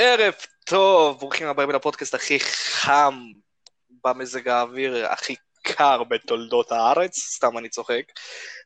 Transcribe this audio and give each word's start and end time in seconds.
ערב 0.00 0.34
טוב, 0.64 1.18
ברוכים 1.18 1.46
הבאים 1.46 1.70
לפודקאסט 1.70 2.14
הכי 2.14 2.40
חם 2.40 3.22
במזג 4.04 4.48
האוויר, 4.48 5.06
הכי 5.06 5.34
קר 5.62 6.04
בתולדות 6.04 6.72
הארץ, 6.72 7.18
סתם 7.18 7.58
אני 7.58 7.68
צוחק. 7.68 8.02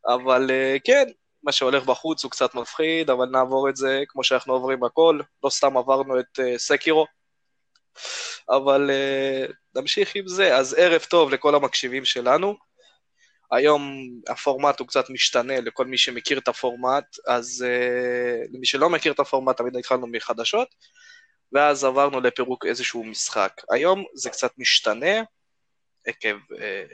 אבל 0.07 0.51
uh, 0.51 0.81
כן, 0.85 1.05
מה 1.43 1.53
שהולך 1.53 1.85
בחוץ 1.85 2.25
הוא 2.25 2.31
קצת 2.31 2.55
מפחיד, 2.55 3.11
אבל 3.11 3.27
נעבור 3.27 3.69
את 3.69 3.77
זה 3.77 4.03
כמו 4.09 4.25
שאנחנו 4.25 4.53
עוברים 4.53 4.85
הכל, 4.85 5.21
לא 5.45 5.51
סתם 5.51 5.77
עברנו 5.77 6.21
את 6.21 6.39
uh, 6.39 6.59
סקירו. 6.59 7.07
אבל 8.51 8.91
uh, 8.91 9.53
נמשיך 9.77 10.13
עם 10.15 10.29
זה, 10.29 10.57
אז 10.57 10.75
ערב 10.75 11.01
טוב 11.11 11.31
לכל 11.31 11.55
המקשיבים 11.55 12.05
שלנו. 12.05 12.57
היום 13.53 13.93
הפורמט 14.29 14.81
הוא 14.81 14.89
קצת 14.89 15.11
משתנה 15.11 15.61
לכל 15.61 15.87
מי 15.87 15.99
שמכיר 15.99 16.39
את 16.39 16.49
הפורמט, 16.49 17.17
אז 17.27 17.65
uh, 17.69 18.49
למי 18.55 18.67
שלא 18.67 18.91
מכיר 18.91 19.13
את 19.13 19.21
הפורמט, 19.21 19.57
תמיד 19.57 19.77
התחלנו 19.77 20.07
מחדשות. 20.07 20.69
ואז 21.53 21.85
עברנו 21.85 22.21
לפירוק 22.21 22.67
איזשהו 22.67 23.05
משחק. 23.05 23.53
היום 23.71 24.05
זה 24.15 24.31
קצת 24.31 24.53
משתנה, 24.59 25.23
עקב... 26.07 26.37
אה, 26.61 26.85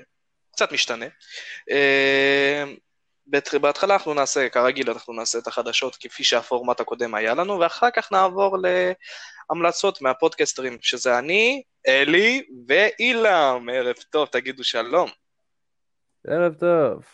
קצת 0.52 0.72
משתנה. 0.72 1.06
אה, 1.70 2.64
בהתחלה 3.60 3.94
אנחנו 3.94 4.14
נעשה, 4.14 4.48
כרגיל, 4.48 4.90
אנחנו 4.90 5.12
נעשה 5.14 5.38
את 5.38 5.46
החדשות 5.46 5.96
כפי 5.96 6.24
שהפורמט 6.24 6.80
הקודם 6.80 7.14
היה 7.14 7.34
לנו, 7.34 7.58
ואחר 7.58 7.90
כך 7.90 8.12
נעבור 8.12 8.56
להמלצות 9.50 10.02
מהפודקסטרים, 10.02 10.78
שזה 10.80 11.18
אני, 11.18 11.62
אלי 11.86 12.46
ואילם. 12.68 13.68
ערב 13.72 13.94
טוב, 14.10 14.28
תגידו 14.28 14.64
שלום. 14.64 15.10
ערב 16.26 16.54
טוב. 16.54 17.04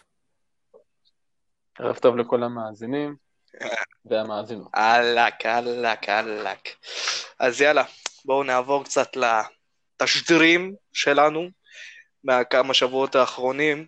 ערב 1.79 1.98
טוב 1.98 2.17
לכל 2.17 2.42
המאזינים. 2.42 3.23
והמאזינות. 4.04 4.68
אהלק, 4.74 5.46
אהלק, 5.46 6.08
אהלק. 6.08 6.68
אז 7.38 7.60
יאללה, 7.60 7.84
בואו 8.24 8.42
נעבור 8.42 8.84
קצת 8.84 9.08
לתשדירים 10.00 10.74
שלנו 10.92 11.48
מהכמה 12.24 12.74
שבועות 12.74 13.14
האחרונים 13.14 13.86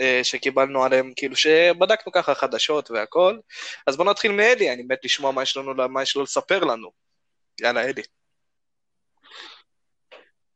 אה, 0.00 0.20
שקיבלנו 0.22 0.84
עליהם, 0.84 1.12
כאילו 1.16 1.36
שבדקנו 1.36 2.12
ככה 2.12 2.34
חדשות 2.34 2.90
והכל. 2.90 3.38
אז 3.86 3.96
בואו 3.96 4.10
נתחיל 4.10 4.32
מאלי, 4.32 4.72
אני 4.72 4.82
מת 4.82 5.04
לשמוע 5.04 5.32
מה 5.32 5.42
יש 5.42 5.56
לנו, 5.56 5.88
מה 5.88 6.02
יש 6.02 6.16
לו 6.16 6.22
לספר 6.22 6.64
לנו. 6.64 6.90
יאללה, 7.60 7.82
אלי. 7.84 8.02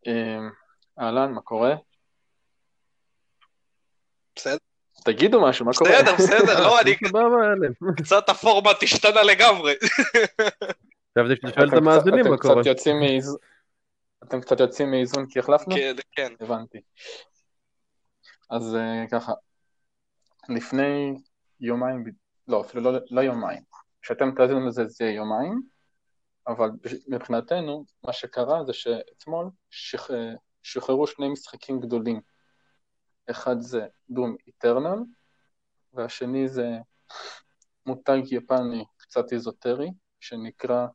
אה, 0.06 0.38
אהלן, 1.00 1.32
מה 1.32 1.40
קורה? 1.40 1.74
בסדר. 4.36 4.67
תגידו 5.04 5.40
משהו, 5.40 5.66
מה 5.66 5.72
קורה? 5.74 5.90
בסדר, 5.90 6.14
בסדר, 6.14 6.60
לא, 6.60 6.80
אני... 6.80 6.94
קצת 8.02 8.28
הפורמט 8.28 8.82
השתנה 8.82 9.22
לגמרי. 9.22 9.74
חשבתי 11.18 11.36
שתשאל 11.36 11.68
את 11.68 11.72
המאזינים 11.72 12.26
מה 12.30 12.36
קורה. 12.36 12.62
אתם 14.24 14.40
קצת 14.40 14.60
יוצאים 14.60 14.90
מאיזון 14.90 15.26
כי 15.26 15.38
החלפנו? 15.38 15.74
כן, 15.74 15.96
כן. 16.12 16.32
הבנתי. 16.40 16.78
אז 18.50 18.74
אה, 18.74 19.04
ככה, 19.10 19.32
לפני 20.48 21.14
יומיים, 21.60 22.04
לא, 22.48 22.60
אפילו 22.60 22.82
לא, 22.82 22.98
לא 23.10 23.20
יומיים. 23.20 23.62
כשאתם 24.02 24.30
תאזינו 24.36 24.66
לזה 24.66 24.84
זה 24.86 25.04
יומיים, 25.04 25.62
אבל 26.48 26.70
מבחינתנו, 27.08 27.84
מה 28.06 28.12
שקרה 28.12 28.64
זה 28.64 28.72
שאתמול 28.72 29.50
שחררו 30.62 31.06
שני 31.06 31.28
משחקים 31.28 31.80
גדולים. 31.80 32.20
אחד 33.30 33.60
זה 33.60 33.86
דום 34.10 34.36
איטרנל, 34.46 34.98
והשני 35.94 36.48
זה 36.48 36.78
מותג 37.86 38.22
יפני 38.24 38.84
קצת 38.96 39.32
איזוטרי, 39.32 39.90
שנקרא 40.20 40.86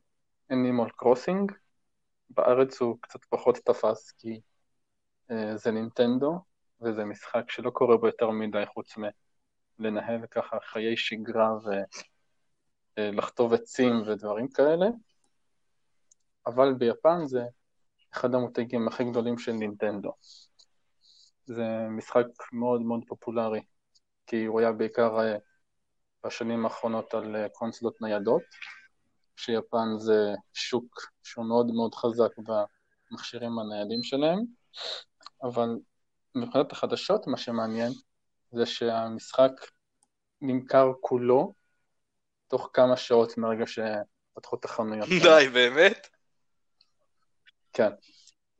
Animal 0.52 0.90
Crossing. 1.02 1.52
בארץ 2.30 2.80
הוא 2.80 2.96
קצת 3.00 3.24
פחות 3.24 3.56
תפס 3.56 4.10
כי 4.10 4.40
uh, 5.30 5.34
זה 5.54 5.70
נינטנדו, 5.70 6.38
וזה 6.80 7.04
משחק 7.04 7.50
שלא 7.50 7.70
קורה 7.70 7.96
בו 7.96 8.06
יותר 8.06 8.30
מדי 8.30 8.64
חוץ 8.66 8.94
מלנהל 9.78 10.26
ככה 10.26 10.56
חיי 10.60 10.96
שגרה 10.96 11.50
ולכתוב 12.98 13.52
uh, 13.52 13.56
עצים 13.56 14.02
ודברים 14.06 14.48
כאלה, 14.48 14.86
אבל 16.46 16.74
ביפן 16.74 17.24
זה 17.26 17.42
אחד 18.12 18.34
המותגים 18.34 18.88
הכי 18.88 19.04
גדולים 19.04 19.38
של 19.38 19.52
נינטנדו. 19.52 20.12
זה 21.46 21.86
משחק 21.90 22.26
מאוד 22.52 22.82
מאוד 22.82 23.00
פופולרי, 23.08 23.60
כי 24.26 24.44
הוא 24.44 24.60
היה 24.60 24.72
בעיקר 24.72 25.20
אה, 25.20 25.36
בשנים 26.24 26.64
האחרונות 26.64 27.14
על 27.14 27.36
אה, 27.36 27.48
קונסולות 27.48 28.02
ניידות, 28.02 28.42
שיפן 29.36 29.98
זה 29.98 30.34
שוק 30.52 31.00
שהוא 31.22 31.44
מאוד 31.46 31.66
מאוד 31.66 31.94
חזק 31.94 32.30
במכשירים 32.38 33.58
הניידים 33.58 34.02
שלהם, 34.02 34.38
אבל 35.42 35.68
מבחינת 36.34 36.72
החדשות 36.72 37.26
מה 37.26 37.36
שמעניין 37.36 37.92
זה 38.52 38.66
שהמשחק 38.66 39.52
נמכר 40.40 40.92
כולו 41.00 41.52
תוך 42.48 42.70
כמה 42.72 42.96
שעות 42.96 43.38
מרגע 43.38 43.64
שפתחו 43.66 44.56
את 44.56 44.64
החנויות. 44.64 45.08
די, 45.22 45.48
באמת? 45.52 46.08
כן. 47.72 47.90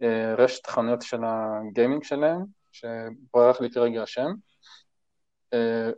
אה, 0.03 0.34
רשת 0.34 0.67
חנויות 0.67 1.03
של 1.03 1.21
הגיימינג 1.25 2.05
שלהם 2.05 2.44
שברח 2.75 3.61
לי 3.61 3.71
כרגע 3.71 4.03
השם, 4.03 4.31
אה, 5.55 5.91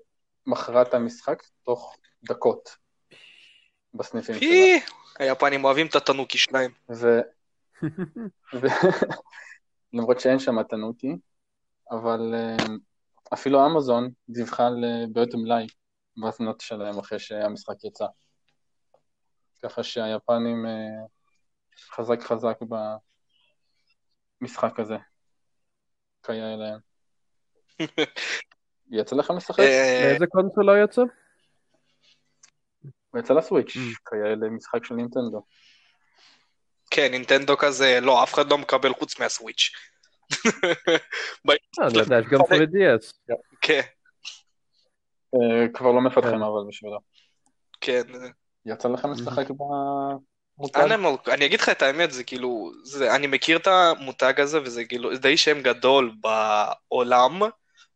מכרה 0.47 0.83
את 0.83 0.95
המשחק 0.95 1.43
תוך 1.63 1.97
דקות 2.25 2.77
בסניפים 3.95 4.35
שלה. 4.35 4.49
היפנים 5.19 5.65
אוהבים 5.65 5.87
את 5.87 5.95
התנוקי 5.95 6.39
שלהם. 6.39 6.71
ו... 6.91 7.21
ו... 8.55 8.67
למרות 9.93 10.21
שאין 10.21 10.39
שם 10.39 10.63
תנוקי, 10.63 11.13
אבל 11.91 12.35
uh, 12.35 12.63
אפילו 13.35 13.67
אמזון 13.67 14.11
דיווחה 14.29 14.67
על 14.67 14.85
בעיות 15.13 15.35
מלאי 15.35 15.67
בהזנות 16.17 16.61
שלהם 16.61 16.99
אחרי 16.99 17.19
שהמשחק 17.19 17.85
יצא. 17.85 18.07
ככה 19.63 19.83
שהיפנים 19.83 20.67
uh, 20.67 20.71
חזק 21.95 22.21
חזק 22.21 22.59
במשחק 24.41 24.81
הזה. 24.81 24.97
כיאה 26.27 26.57
להם. 26.57 26.79
יצא 28.91 29.17
לך 29.17 29.33
לשחק? 29.37 29.59
לאיזה 29.59 30.25
אה, 30.25 30.31
קונסולה 30.31 30.85
יצא? 30.85 31.03
הוא 33.11 33.21
יצא 33.21 33.35
לסוויץ'. 33.35 33.73
כיאה 34.11 34.35
למשחק 34.35 34.85
של 34.85 34.95
נינטנדו. 34.95 35.43
כן, 36.91 37.11
נינטנדו 37.11 37.57
כזה, 37.57 37.99
לא, 38.03 38.23
אף 38.23 38.35
אחד 38.35 38.51
לא 38.51 38.59
מקבל 38.59 38.95
חוץ 38.95 39.21
מהסוויץ'. 39.21 39.71
אה, 40.47 41.87
אני 41.89 41.99
יודע, 41.99 42.19
יש 42.19 42.27
גם 42.27 42.41
3DS. 42.41 43.13
כן. 43.61 43.81
אה, 45.35 45.69
כבר 45.75 45.93
לא 45.93 46.01
מפתחים. 46.01 46.43
אבל 46.43 46.69
בשבילו. 46.69 46.99
כן. 47.81 48.03
יצא 48.67 48.89
לכם 48.89 49.11
לשחק 49.11 49.51
ב... 50.59 50.77
אנימל, 50.77 51.11
אני 51.29 51.47
אגיד 51.47 51.61
לך 51.61 51.69
את 51.69 51.83
האמת, 51.83 52.13
זה 52.13 52.25
כאילו, 52.25 52.73
זה, 52.83 53.15
אני 53.15 53.27
מכיר 53.27 53.57
את 53.57 53.67
המותג 53.67 54.41
הזה, 54.41 54.63
וזה 54.63 54.85
כאילו, 54.85 55.15
זה 55.15 55.21
די 55.21 55.37
שם 55.37 55.61
גדול 55.63 56.13
בעולם, 56.21 57.43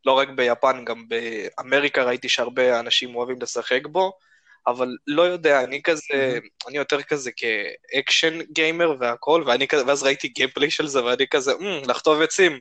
לא 0.04 0.12
רק 0.12 0.28
ביפן, 0.28 0.84
גם 0.84 1.04
באמריקה 1.08 2.02
ראיתי 2.02 2.28
שהרבה 2.28 2.80
אנשים 2.80 3.14
אוהבים 3.14 3.36
לשחק 3.42 3.86
בו, 3.86 4.12
אבל 4.66 4.96
לא 5.06 5.22
יודע, 5.22 5.64
אני 5.64 5.82
כזה, 5.82 6.02
mm-hmm. 6.12 6.68
אני 6.68 6.78
יותר 6.78 7.02
כזה 7.02 7.30
כאקשן 7.36 8.40
גיימר 8.52 8.94
והכל, 9.00 9.42
ואני 9.46 9.68
כזה, 9.68 9.86
ואז 9.86 10.02
ראיתי 10.02 10.28
גיימפליי 10.28 10.70
של 10.70 10.86
זה, 10.86 11.04
ואני 11.04 11.26
כזה, 11.30 11.52
mm, 11.52 11.88
לחטוב 11.88 12.22
עצים, 12.22 12.58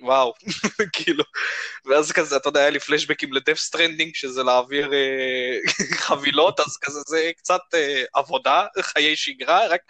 וואו, 0.00 0.32
כאילו, 0.92 1.24
ואז 1.84 2.12
כזה, 2.12 2.36
אתה 2.36 2.48
יודע, 2.48 2.60
היה 2.60 2.70
לי 2.70 2.80
פלשבקים 2.80 3.32
ל 3.32 3.36
Death 3.36 3.58
Stranding, 3.58 4.14
שזה 4.14 4.42
להעביר 4.42 4.92
אה, 4.92 5.56
חבילות, 6.06 6.60
אז 6.60 6.76
כזה 6.76 7.00
זה 7.06 7.30
קצת 7.36 7.60
אה, 7.74 8.04
עבודה, 8.14 8.66
חיי 8.80 9.16
שגרה, 9.16 9.66
רק 9.66 9.80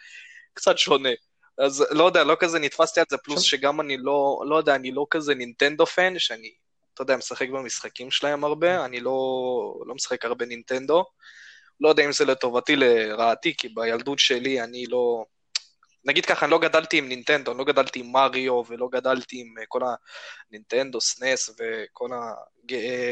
קצת 0.55 0.79
שונה. 0.79 1.11
אז 1.59 1.85
לא 1.91 2.05
יודע, 2.05 2.25
לא 2.25 2.37
כזה 2.41 2.59
נתפסתי 2.59 3.01
על 3.01 3.07
זה, 3.11 3.17
פלוס 3.17 3.43
שגם 3.43 3.81
אני 3.81 3.97
לא, 3.97 4.43
לא 4.49 4.57
יודע, 4.57 4.75
אני 4.75 4.93
לא 4.93 5.07
כזה 5.11 5.35
נינטנדו 5.35 5.87
fan, 5.87 6.19
שאני, 6.19 6.53
אתה 6.95 7.03
יודע, 7.03 7.17
משחק 7.17 7.49
במשחקים 7.49 8.11
שלהם 8.11 8.45
הרבה, 8.45 8.85
אני 8.85 9.01
לא, 9.01 9.13
לא 9.87 9.95
משחק 9.95 10.25
הרבה 10.25 10.47
נינטנדו. 10.47 11.05
לא 11.81 11.89
יודע 11.89 12.05
אם 12.05 12.13
זה 12.13 12.25
לטובתי, 12.25 12.77
לרעתי, 12.77 13.57
כי 13.57 13.69
בילדות 13.69 14.19
שלי 14.19 14.63
אני 14.63 14.87
לא... 14.87 15.25
נגיד 16.05 16.27
ככה, 16.27 16.47
אני 16.47 16.51
לא 16.51 16.59
גדלתי 16.59 16.99
עם 16.99 17.09
נינטנדו, 17.09 17.51
אני 17.51 17.59
לא 17.59 17.65
גדלתי 17.65 18.01
עם 18.01 18.13
מריו, 18.13 18.63
ולא 18.67 18.89
גדלתי 18.93 19.41
עם 19.41 19.59
אה, 19.59 19.65
כל 19.69 19.81
הנינטנדו, 20.51 21.01
סנס 21.01 21.51
וכל 21.51 22.09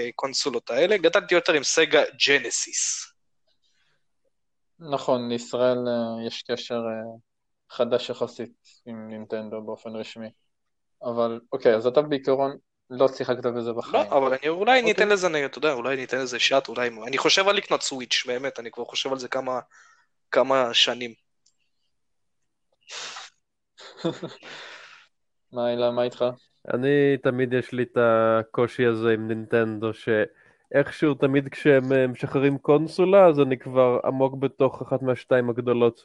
הקונסולות 0.08 0.70
האלה, 0.70 0.96
גדלתי 0.96 1.35
יותר 1.35 1.52
עם 1.52 1.62
סגה 1.62 2.02
ג'נסיס. 2.26 3.12
נכון, 4.79 5.29
לישראל 5.29 5.79
אה, 5.88 6.26
יש 6.26 6.43
קשר 6.43 6.75
אה, 6.75 7.19
חדש 7.70 8.11
יחסית 8.11 8.52
עם 8.87 9.08
נינטנדו 9.08 9.62
באופן 9.62 9.96
רשמי. 9.96 10.31
אבל 11.02 11.40
אוקיי, 11.52 11.75
אז 11.75 11.87
אתה 11.87 12.02
בעיקרון 12.02 12.56
לא 12.90 13.08
שיחקת 13.08 13.46
בזה 13.46 13.73
בחיים. 13.73 14.11
לא, 14.11 14.17
אבל 14.19 14.35
אני 14.35 14.49
אולי 14.49 14.61
אוקיי. 14.61 14.82
ניתן 14.82 15.08
לזה, 15.08 15.46
אתה 15.46 15.58
יודע, 15.58 15.73
אולי 15.73 15.96
ניתן 15.96 16.19
לזה 16.19 16.38
שאט, 16.38 16.69
אולי... 16.69 16.90
אני 17.06 17.19
חושב 17.19 17.49
על 17.49 17.56
לקנות 17.56 17.82
סוויץ', 17.82 18.25
באמת, 18.26 18.58
אני 18.58 18.70
כבר 18.70 18.85
חושב 18.85 19.12
על 19.12 19.19
זה 19.19 19.29
כמה, 19.29 19.61
כמה 20.31 20.75
שנים. 20.75 21.27
מה 25.53 25.71
אילה, 25.71 25.91
מה 25.91 26.03
איתך? 26.03 26.25
אני, 26.75 27.17
תמיד 27.23 27.53
יש 27.53 27.73
לי 27.73 27.83
את 27.83 27.99
הקושי 28.00 28.87
הזה 28.87 29.12
עם 29.12 29.29
נינטנדו, 29.29 29.91
שאיכשהו 29.95 31.15
תמיד 31.15 31.49
כשהם 31.49 31.93
אה, 31.93 32.06
משחררים 32.06 32.59
קונסולה, 32.59 33.27
אז 33.27 33.41
אני 33.41 33.59
כבר 33.59 33.99
עמוק 34.05 34.35
בתוך 34.35 34.83
אחת 34.83 35.03
מהשתיים 35.03 35.50
הגדולות. 35.50 36.05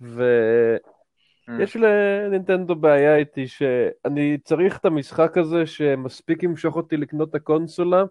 ויש 0.00 1.76
Mm. 1.76 1.80
לנינטנדו 1.80 2.76
בעיה 2.76 3.16
איתי 3.16 3.48
שאני 3.48 4.38
צריך 4.44 4.78
את 4.78 4.84
המשחק 4.84 5.38
הזה 5.38 5.66
שמספיק 5.66 6.42
ימשוך 6.42 6.76
אותי 6.76 6.96
לקנות 6.96 7.30
את 7.30 7.34
הקונסולה, 7.34 8.04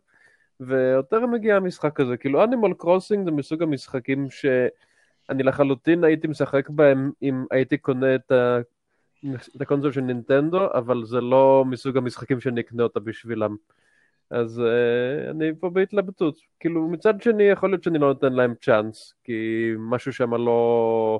ויותר 0.59 1.25
מגיע 1.25 1.55
המשחק 1.55 1.99
הזה. 1.99 2.17
כאילו, 2.17 2.43
Animal 2.43 2.73
Crossing 2.73 3.25
זה 3.25 3.31
מסוג 3.31 3.63
המשחקים 3.63 4.27
שאני 4.29 5.43
לחלוטין 5.43 6.03
הייתי 6.03 6.27
משחק 6.27 6.69
בהם 6.69 7.11
אם 7.21 7.45
הייתי 7.51 7.77
קונה 7.77 8.15
את. 8.15 8.31
את 9.55 9.61
ה 9.61 9.65
console 9.65 9.91
של 9.91 10.01
נינטנדו, 10.01 10.73
אבל 10.73 11.05
זה 11.05 11.21
לא 11.21 11.65
מסוג 11.67 11.97
המשחקים 11.97 12.39
שאני 12.39 12.61
אקנה 12.61 12.83
אותה 12.83 12.99
בשבילם. 12.99 13.55
אז 14.29 14.59
אה, 14.59 15.31
אני 15.31 15.51
פה 15.59 15.69
בהתלבטות. 15.69 16.37
כאילו, 16.59 16.87
מצד 16.87 17.21
שני, 17.21 17.43
יכול 17.43 17.69
להיות 17.69 17.83
שאני 17.83 17.99
לא 17.99 18.07
נותן 18.07 18.33
להם 18.33 18.53
צ'אנס, 18.61 19.13
כי 19.23 19.71
משהו 19.77 20.13
שם 20.13 20.33
לא... 20.33 21.19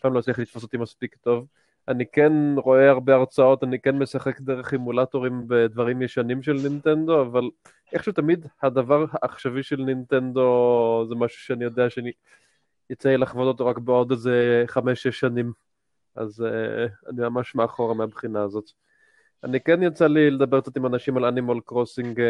פעם 0.00 0.14
לא 0.14 0.18
הצליח 0.18 0.38
לתפוס 0.38 0.62
אותי 0.62 0.76
מספיק 0.76 1.16
טוב. 1.16 1.46
אני 1.88 2.04
כן 2.12 2.32
רואה 2.56 2.90
הרבה 2.90 3.14
הרצאות, 3.14 3.64
אני 3.64 3.80
כן 3.80 3.98
משחק 3.98 4.40
דרך 4.40 4.72
אימולטורים 4.72 5.42
בדברים 5.46 6.02
ישנים 6.02 6.42
של 6.42 6.52
נינטנדו, 6.52 7.22
אבל 7.22 7.50
איכשהו 7.92 8.12
תמיד 8.12 8.46
הדבר 8.62 9.04
העכשווי 9.12 9.62
של 9.62 9.76
נינטנדו 9.76 11.04
זה 11.08 11.14
משהו 11.14 11.40
שאני 11.40 11.64
יודע 11.64 11.90
שאני 11.90 12.12
יצא 12.90 13.08
לי 13.08 13.16
לחוות 13.16 13.46
אותו 13.46 13.66
רק 13.66 13.78
בעוד 13.78 14.10
איזה 14.10 14.64
חמש-שש 14.66 15.20
שנים. 15.20 15.52
אז 16.16 16.40
uh, 16.40 17.10
אני 17.10 17.20
ממש 17.20 17.54
מאחורה 17.54 17.94
מהבחינה 17.94 18.42
הזאת. 18.42 18.70
אני 19.44 19.60
כן 19.60 19.82
יצא 19.82 20.06
לי 20.06 20.30
לדבר 20.30 20.60
קצת 20.60 20.76
עם 20.76 20.86
אנשים 20.86 21.16
על 21.16 21.24
אנימול 21.24 21.60
קרוסינג 21.64 22.20
uh, 22.20 22.22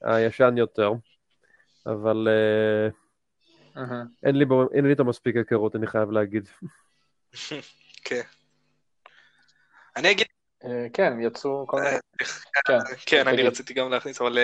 הישן 0.00 0.54
יותר, 0.58 0.92
אבל 1.86 2.28
uh, 2.28 3.76
אהה. 3.76 4.02
אין 4.22 4.36
לי 4.36 4.44
בו- 4.44 4.72
אין 4.72 4.84
לי 4.84 4.90
איתו 4.90 5.04
מספיק 5.04 5.36
היכרות, 5.36 5.76
אני 5.76 5.86
חייב 5.86 6.10
להגיד. 6.10 6.48
כן. 8.04 8.22
אני 9.96 10.10
אגיד, 10.10 10.26
אה, 10.64 10.86
כן, 10.92 11.12
יצאו 11.20 11.66
כל 11.66 11.76
מיני... 11.80 11.96
כן, 12.66 12.78
כן, 13.06 13.28
אני. 13.28 13.42
רציתי 13.42 13.74
גם 13.74 13.90
להכניס, 13.90 14.20
אבל 14.20 14.38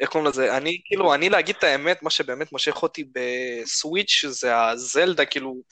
איך 0.00 0.10
קוראים 0.10 0.30
לזה? 0.30 0.56
אני, 0.56 0.80
כאילו, 0.84 1.14
אני 1.14 1.28
להגיד 1.28 1.56
את 1.58 1.64
האמת, 1.64 2.02
מה 2.02 2.10
שבאמת 2.10 2.52
מושך 2.52 2.82
אותי 2.82 3.10
בסוויץ' 3.12 4.24
זה 4.28 4.62
הזלדה, 4.62 5.24
כאילו, 5.24 5.62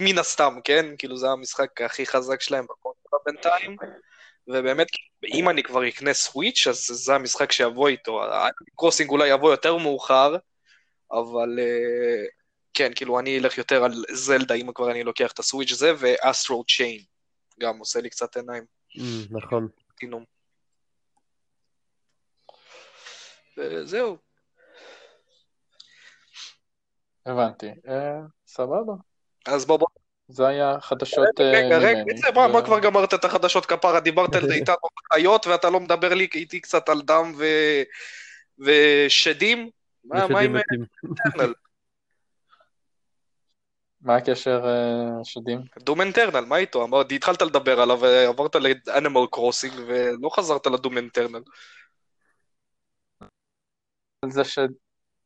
מן 0.00 0.18
הסתם, 0.18 0.58
כן? 0.64 0.86
כאילו, 0.98 1.16
זה 1.16 1.28
המשחק 1.28 1.80
הכי 1.80 2.06
חזק 2.06 2.40
שלהם 2.40 2.64
בקונסולה 2.64 3.22
בינתיים, 3.26 3.76
ובאמת, 4.48 4.86
אם 5.24 5.48
אני 5.48 5.62
כבר 5.62 5.88
אקנה 5.88 6.14
סוויץ', 6.14 6.66
אז 6.66 6.86
זה 6.86 7.14
המשחק 7.14 7.52
שיבוא 7.52 7.88
איתו. 7.88 8.20
הקרוסינג 8.74 9.10
אולי 9.10 9.28
יבוא 9.28 9.50
יותר 9.50 9.76
מאוחר, 9.76 10.36
אבל 11.12 11.58
אה, 11.58 12.24
כן, 12.74 12.92
כאילו, 12.94 13.18
אני 13.18 13.38
אלך 13.38 13.58
יותר 13.58 13.84
על 13.84 13.92
זלדה, 14.12 14.54
אם 14.54 14.72
כבר 14.72 14.90
אני 14.90 15.04
לוקח 15.04 15.32
את 15.32 15.38
הסוויץ' 15.38 15.72
זה, 15.72 15.92
ואסטרו 15.98 16.64
צ'יין, 16.64 17.00
גם 17.60 17.78
עושה 17.78 18.00
לי 18.00 18.10
קצת 18.10 18.36
עיניים. 18.36 18.64
Mm, 18.96 19.00
נכון. 19.30 19.68
פלטינום. 19.88 20.24
וזהו. 23.56 24.16
הבנתי. 27.26 27.66
אה, 27.88 28.20
סבבה. 28.46 28.92
אז 29.48 29.66
בוא 29.66 29.76
בוא. 29.76 29.86
זה 30.28 30.46
היה 30.46 30.80
חדשות 30.80 31.40
אה, 31.40 31.50
רגע, 31.52 31.78
רגע, 31.78 32.02
ו- 32.58 32.64
כבר 32.64 32.80
גמרת 32.80 33.14
את 33.14 33.24
החדשות 33.24 33.66
כפרה? 33.66 34.00
דיברת 34.00 34.34
על 34.34 34.52
איתנו 34.52 34.76
חיות 35.12 35.46
ואתה 35.46 35.70
לא 35.70 35.80
מדבר 35.80 36.14
לי 36.14 36.28
איתי 36.34 36.60
קצת 36.60 36.88
על 36.88 37.02
דם 37.02 37.32
ו- 37.38 37.82
ושדים? 38.58 39.70
מה 40.04 40.40
עם. 40.40 40.56
אינטרנל? 40.56 41.54
מה 44.00 44.16
הקשר 44.16 44.64
אה, 44.66 45.24
שדים? 45.24 45.60
דום 45.78 46.00
אינטרנל, 46.00 46.44
מה 46.44 46.56
איתו? 46.56 46.84
אמרתי, 46.84 47.16
התחלת 47.16 47.42
לדבר 47.42 47.80
עליו 47.80 48.00
ועברת 48.00 48.56
לאנימל 48.56 49.26
קרוסינג 49.30 49.72
ולא 49.86 50.28
חזרת 50.32 50.66
לדום 50.66 50.96
אינטרנל. 50.96 51.42
על 54.22 54.30
זה 54.30 54.42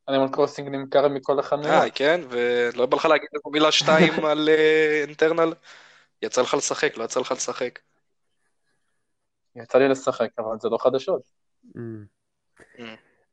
שאנימל 0.06 0.28
קרוסינג 0.32 0.68
נמכר 0.68 1.08
מכל 1.08 1.38
החנויות. 1.38 1.82
אה, 1.82 1.90
כן? 1.90 2.20
ולא 2.30 2.86
בא 2.86 2.96
לך 2.96 3.04
להגיד 3.04 3.28
לנו 3.32 3.52
מילה 3.52 3.72
שתיים 3.72 4.24
על 4.24 4.48
אינטרנל? 5.06 5.52
יצא 6.22 6.42
לך 6.42 6.54
לשחק, 6.54 6.96
לא 6.96 7.04
יצא 7.04 7.20
לך 7.20 7.32
לשחק. 7.32 7.78
יצא 9.56 9.78
לי 9.78 9.88
לשחק, 9.88 10.28
אבל 10.38 10.56
זה 10.60 10.68
לא 10.68 10.78
חדשות. 10.78 11.22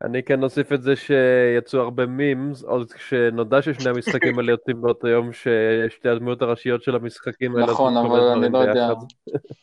אני 0.04 0.24
כן 0.24 0.44
אוסיף 0.44 0.74
את 0.74 0.82
זה 0.82 0.96
שיצאו 0.96 1.80
הרבה 1.80 2.06
מימס, 2.06 2.64
עוד 2.64 2.92
כשנודע 2.92 3.62
ששני 3.62 3.90
המשחקים 3.90 4.40
האלה 4.40 4.52
יוצאים 4.52 4.76
באותו 4.82 5.08
יום, 5.08 5.30
ששתי 5.34 6.10
הדמויות 6.10 6.42
הראשיות 6.42 6.84
של 6.84 6.96
המשחקים 6.96 7.56
האלה 7.56 7.68
נכון, 7.68 7.98
אבל 7.98 8.20
אני 8.20 8.54
לא 8.54 8.58
יודע. 8.58 8.94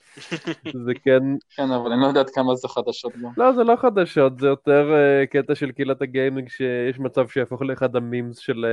זה 0.85 0.93
כן, 1.05 1.23
כן, 1.57 1.71
אבל 1.71 1.93
אני 1.93 2.01
לא 2.03 2.07
יודעת 2.07 2.31
כמה 2.31 2.55
זה 2.55 2.69
חדשות 2.69 3.13
גם. 3.23 3.31
לא, 3.37 3.53
זה 3.53 3.65
לא 3.65 3.77
חדשות, 3.77 4.39
זה 4.39 4.47
יותר 4.47 4.93
אה, 4.93 5.27
קטע 5.27 5.55
של 5.55 5.73
קהילת 5.73 6.03
הגיימינג, 6.03 6.49
שיש 6.49 6.99
מצב 6.99 7.29
שיהפוך 7.29 7.63
לאחד 7.63 7.97
ה 7.97 8.04
memes 8.04 8.39
של 8.39 8.67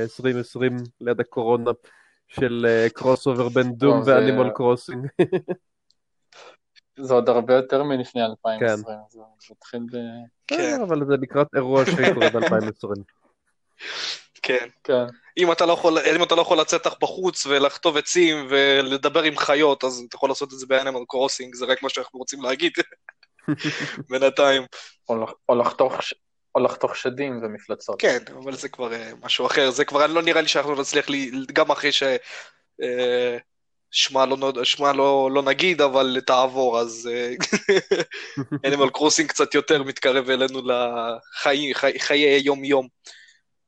אה, 0.00 0.20
2020 0.20 0.76
ליד 1.00 1.20
הקורונה, 1.20 1.70
של 2.28 2.66
crossover 2.94 3.48
בין 3.48 3.72
Doom 3.72 3.98
ל, 3.98 4.02
ו 4.06 4.12
Animal 4.12 4.50
Crossing. 4.54 5.06
זה 6.98 7.14
עוד 7.14 7.28
הרבה 7.28 7.54
יותר 7.54 7.82
מלפני 7.82 8.22
כן. 8.22 8.30
2020. 8.30 8.76
זה 8.76 9.20
זה 9.38 9.54
התחיל 9.58 9.80
ב... 9.92 9.96
כן. 10.46 10.80
אבל 10.82 11.06
זה 11.06 11.14
לקראת 11.22 11.46
אירוע 11.54 11.84
שקורה 11.86 12.30
ב-2020. 12.30 13.00
כן. 14.42 14.68
כן. 14.84 15.04
אם 15.38 15.52
אתה 15.52 15.66
לא 15.66 15.72
יכול, 15.72 15.98
אם 16.16 16.22
אתה 16.22 16.34
לא 16.34 16.42
יכול 16.42 16.60
לצאת 16.60 16.86
בחוץ 17.00 17.46
ולחטוב 17.46 17.96
עצים 17.96 18.46
ולדבר 18.50 19.22
עם 19.22 19.36
חיות, 19.36 19.84
אז 19.84 20.04
אתה 20.08 20.16
יכול 20.16 20.28
לעשות 20.28 20.52
את 20.52 20.58
זה 20.58 20.66
ב 20.66 20.71
Animal 20.71 21.04
Crossing, 21.08 21.54
זה 21.54 21.66
רק 21.66 21.82
מה 21.82 21.88
שאנחנו 21.88 22.18
רוצים 22.18 22.42
להגיד 22.42 22.72
בינתיים. 24.10 24.62
או 25.08 25.26
או 25.48 25.54
לחתוך 25.54 26.02
ש- 26.02 26.14
או 26.54 26.60
לחתוך 26.60 26.96
שדים 26.96 27.40
ומפלצות. 27.42 28.00
כן, 28.00 28.18
אבל 28.42 28.52
זה 28.56 28.68
כבר 28.68 28.92
אה, 28.92 29.12
משהו 29.22 29.46
אחר, 29.46 29.70
זה 29.70 29.84
כבר 29.84 30.06
לא 30.06 30.22
נראה 30.22 30.40
לי 30.40 30.48
שאנחנו 30.48 30.80
נצליח, 30.80 31.08
לי, 31.08 31.30
גם 31.52 31.70
אחרי 31.70 31.92
ש... 31.92 32.02
אה, 32.82 33.38
שמה 33.94 34.26
לא, 34.26 34.64
שמה 34.64 34.92
לא, 34.92 35.30
לא 35.32 35.42
נגיד, 35.42 35.80
אבל 35.80 36.20
תעבור, 36.26 36.80
אז 36.80 37.10
אנימל 38.66 38.90
קרוסינג 38.90 39.28
קצת 39.28 39.54
יותר 39.54 39.82
מתקרב 39.82 40.30
אלינו 40.30 40.60
לחיי 40.62 41.74
חי, 41.74 41.98
חיי 41.98 42.40
יום-יום. 42.44 42.88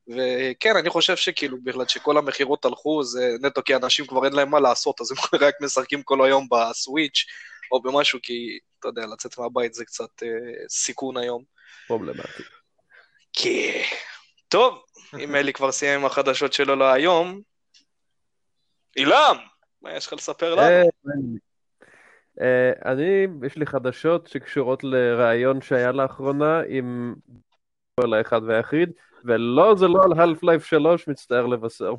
וכן, 0.07 0.75
אני 0.75 0.89
חושב 0.89 1.15
שכאילו, 1.15 1.57
בגלל 1.63 1.87
שכל 1.87 2.17
המכירות 2.17 2.65
הלכו, 2.65 3.03
זה 3.03 3.35
נטו 3.41 3.61
כי 3.63 3.75
אנשים 3.75 4.05
כבר 4.05 4.25
אין 4.25 4.33
להם 4.33 4.49
מה 4.49 4.59
לעשות, 4.59 5.01
אז 5.01 5.11
הם 5.11 5.17
רק 5.47 5.55
משחקים 5.61 6.03
כל 6.03 6.25
היום 6.25 6.47
בסוויץ' 6.51 7.25
או 7.71 7.81
במשהו, 7.81 8.19
כי, 8.23 8.59
אתה 8.79 8.87
יודע, 8.87 9.05
לצאת 9.05 9.37
מהבית 9.37 9.73
זה 9.73 9.85
קצת 9.85 10.23
אה, 10.23 10.27
סיכון 10.69 11.17
היום. 11.17 11.43
פרובלמטי. 11.87 12.43
כן. 13.33 13.81
טוב, 14.47 14.83
אם 15.23 15.35
אלי 15.35 15.53
כבר 15.53 15.71
סיים 15.71 15.99
עם 15.99 16.05
החדשות 16.05 16.53
שלו 16.53 16.75
להיום, 16.75 17.41
אילם, 18.97 19.37
מה 19.87 19.93
יש 19.93 20.07
לך 20.07 20.13
לספר 20.13 20.55
לנו? 20.55 20.61
אה, 20.61 20.83
אה, 22.41 22.91
אני, 22.91 23.27
יש 23.45 23.57
לי 23.57 23.65
חדשות 23.65 24.27
שקשורות 24.27 24.83
לראיון 24.83 25.61
שהיה 25.61 25.91
לאחרונה 25.91 26.61
עם 26.67 27.15
על 28.03 28.13
האחד 28.13 28.41
והיחיד, 28.43 28.91
ולא, 29.25 29.75
זה 29.75 29.87
לא 29.87 30.03
על 30.03 30.11
Half-Life 30.11 30.63
3, 30.63 31.07
מצטער 31.07 31.45
לבשר. 31.45 31.93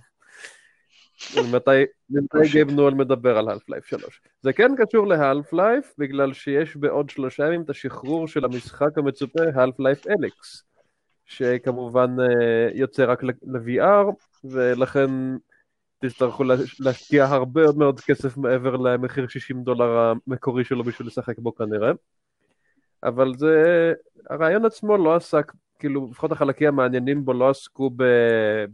מתי 1.52 1.84
גייב 2.52 2.70
נואל 2.70 2.94
מדבר 2.94 3.38
על 3.38 3.48
Half-Life 3.48 3.86
3. 3.86 4.20
זה 4.42 4.52
כן 4.52 4.72
קשור 4.76 5.06
ל-Half-Life, 5.06 5.94
בגלל 5.98 6.32
שיש 6.32 6.76
בעוד 6.76 7.10
שלושה 7.10 7.46
ימים 7.46 7.62
את 7.62 7.70
השחרור 7.70 8.28
של 8.28 8.44
המשחק 8.44 8.98
המצופה 8.98 9.42
Half-Life 9.54 10.10
אליקס, 10.10 10.64
שכמובן 11.26 12.16
אה, 12.20 12.68
יוצא 12.74 13.04
רק 13.04 13.22
ל-VR, 13.22 14.06
ולכן 14.44 15.10
תצטרכו 15.98 16.44
להש- 16.44 16.80
להשקיע 16.80 17.24
הרבה 17.24 17.62
מאוד 17.76 18.00
כסף 18.00 18.36
מעבר 18.36 18.76
למחיר 18.76 19.28
60 19.28 19.62
דולר 19.62 20.12
המקורי 20.26 20.64
שלו 20.64 20.84
בשביל 20.84 21.08
לשחק 21.08 21.38
בו 21.38 21.54
כנראה. 21.54 21.90
אבל 23.02 23.32
זה, 23.36 23.92
הרעיון 24.30 24.64
עצמו 24.64 24.96
לא 24.96 25.16
עסק, 25.16 25.52
כאילו 25.78 26.08
לפחות 26.10 26.32
החלקים 26.32 26.68
המעניינים 26.68 27.24
בו 27.24 27.32
לא 27.32 27.50
עסקו 27.50 27.90
ב, 27.96 28.04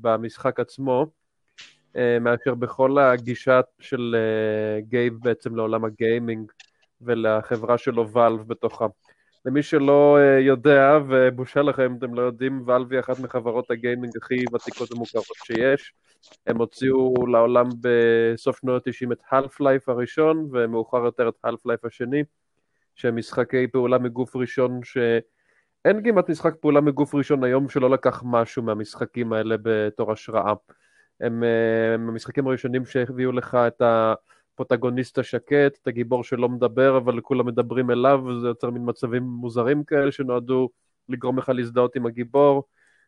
במשחק 0.01 0.61
עצמו, 0.61 1.07
אה, 1.97 2.19
מאשר 2.21 2.55
בכל 2.55 2.99
הגישה 2.99 3.61
של 3.81 4.17
אה, 4.19 4.81
גייב 4.81 5.15
בעצם 5.23 5.57
לעולם 5.57 5.85
הגיימינג 5.85 6.53
ולחברה 7.01 7.79
שלו 7.79 8.11
ואלב 8.11 8.49
בתוכה. 8.49 8.87
למי 9.45 9.63
שלא 9.63 10.19
אה, 10.19 10.41
יודע, 10.41 10.99
ובושה 11.09 11.63
לכם 11.63 11.83
אם 11.83 11.97
אתם 11.99 12.15
לא 12.15 12.23
יודעים, 12.23 12.63
ואלב 12.67 12.93
היא 12.93 13.01
אחת 13.01 13.19
מחברות 13.19 13.71
הגיימינג 13.71 14.17
הכי 14.17 14.45
ותיקות 14.55 14.93
ומוכרות 14.93 15.25
שיש. 15.45 15.95
הם 16.47 16.57
הוציאו 16.57 17.27
לעולם 17.27 17.69
בסוף 17.81 18.61
שנות 18.61 18.87
ה-90 18.87 19.13
את 19.13 19.21
half 19.21 19.61
life 19.61 19.85
הראשון, 19.87 20.49
ומאוחר 20.53 21.05
יותר 21.05 21.29
את 21.29 21.35
half 21.47 21.59
life 21.69 21.87
השני, 21.87 22.23
שהם 22.95 23.17
משחקי 23.17 23.67
פעולה 23.67 23.99
מגוף 23.99 24.37
ראשון, 24.37 24.81
שאין 24.85 26.03
כמעט 26.05 26.31
משחק 26.31 26.55
פעולה 26.61 26.81
מגוף 26.81 27.15
ראשון 27.15 27.45
היום 27.45 27.69
שלא 27.69 27.91
לקח 27.91 28.23
משהו 28.27 28.63
מהמשחקים 28.63 29.33
האלה 29.33 29.57
בתור 29.63 30.13
השראה. 30.13 30.53
הם, 31.21 31.45
אה, 31.45 31.95
הם 31.95 32.09
המשחקים 32.09 32.47
הראשונים 32.47 32.85
שהביאו 32.85 33.33
לך 33.33 33.55
את 33.55 33.81
ה... 33.83 34.15
הפרוטגוניסט 34.55 35.19
השקט, 35.19 35.79
את 35.83 35.87
הגיבור 35.87 36.25
שלא 36.25 36.49
מדבר 36.49 36.97
אבל 36.97 37.21
כולם 37.21 37.47
מדברים 37.47 37.91
אליו 37.91 38.23
וזה 38.27 38.49
יוצר 38.49 38.71
מין 38.71 38.83
מצבים 38.87 39.23
מוזרים 39.23 39.85
כאלה 39.85 40.13
שנועדו 40.13 40.69
לגרום 41.09 41.39
לך 41.39 41.49
להזדהות 41.49 41.97
עם 41.97 42.07
הגיבור. 42.07 42.65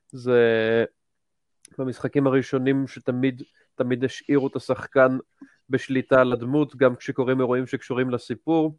זה 0.09 0.85
במשחקים 1.79 2.27
הראשונים 2.27 2.87
שתמיד 2.87 3.43
תמיד 3.75 4.05
השאירו 4.05 4.47
את 4.47 4.57
השחקן 4.57 5.19
בשליטה 5.71 6.21
על 6.21 6.33
הדמות, 6.33 6.77
גם 6.77 6.97
כשקורים 6.97 7.41
אירועים 7.41 7.67
שקשורים 7.67 8.11
לסיפור. 8.11 8.79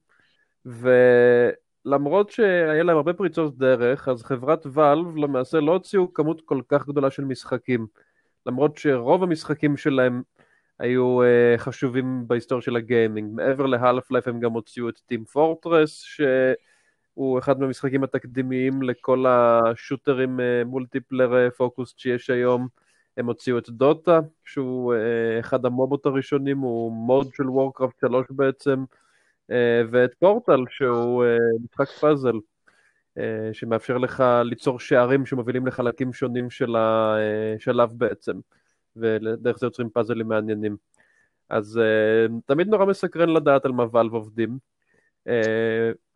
ולמרות 0.65 2.29
שהיה 2.29 2.83
להם 2.83 2.97
הרבה 2.97 3.13
פריצות 3.13 3.57
דרך, 3.57 4.07
אז 4.07 4.23
חברת 4.23 4.65
ואלב 4.73 5.15
למעשה 5.17 5.59
לא 5.59 5.71
הוציאו 5.71 6.13
כמות 6.13 6.41
כל 6.45 6.61
כך 6.69 6.87
גדולה 6.87 7.11
של 7.11 7.25
משחקים. 7.25 7.87
למרות 8.45 8.77
שרוב 8.77 9.23
המשחקים 9.23 9.77
שלהם 9.77 10.21
היו 10.79 11.19
uh, 11.23 11.57
חשובים 11.57 12.23
בהיסטוריה 12.27 12.61
של 12.61 12.75
הגיימינג. 12.75 13.35
מעבר 13.35 13.65
להלף 13.65 14.11
לייף 14.11 14.27
הם 14.27 14.39
גם 14.39 14.51
הוציאו 14.51 14.89
את 14.89 14.99
טים 15.05 15.25
פורטרס, 15.25 16.01
שהוא 16.01 17.39
אחד 17.39 17.59
מהמשחקים 17.59 18.03
התקדימיים 18.03 18.81
לכל 18.81 19.25
השוטרים 19.27 20.39
מולטיפלר 20.65 21.47
uh, 21.47 21.51
פוקוס 21.51 21.93
שיש 21.97 22.29
היום. 22.29 22.67
הם 23.17 23.25
הוציאו 23.25 23.57
את 23.57 23.69
דוטה, 23.69 24.19
שהוא 24.45 24.93
uh, 24.93 25.39
אחד 25.39 25.65
המובות 25.65 26.05
הראשונים, 26.05 26.57
הוא 26.57 26.91
מוד 26.91 27.27
של 27.33 27.49
וורקראפט 27.49 27.99
3 27.99 28.25
בעצם, 28.29 28.83
uh, 29.51 29.53
ואת 29.91 30.13
פורטל, 30.19 30.59
שהוא 30.69 31.25
uh, 31.25 31.63
משחק 31.63 31.87
פאזל. 31.87 32.35
uh, 33.17 33.21
שמאפשר 33.53 33.97
לך 33.97 34.23
ליצור 34.43 34.79
שערים 34.79 35.25
שמובילים 35.25 35.67
לחלקים 35.67 36.13
שונים 36.13 36.49
של 36.49 36.75
השלב 36.75 37.89
בעצם. 37.93 38.33
ודרך 38.99 39.57
זה 39.57 39.65
יוצרים 39.65 39.89
פאזלים 39.89 40.27
מעניינים. 40.27 40.77
אז 41.49 41.79
uh, 41.79 42.31
תמיד 42.45 42.67
נורא 42.67 42.85
מסקרן 42.85 43.29
לדעת 43.29 43.65
על 43.65 43.71
מה 43.71 43.85
ואלב 43.91 44.13
עובדים, 44.13 44.57
uh, 45.27 45.31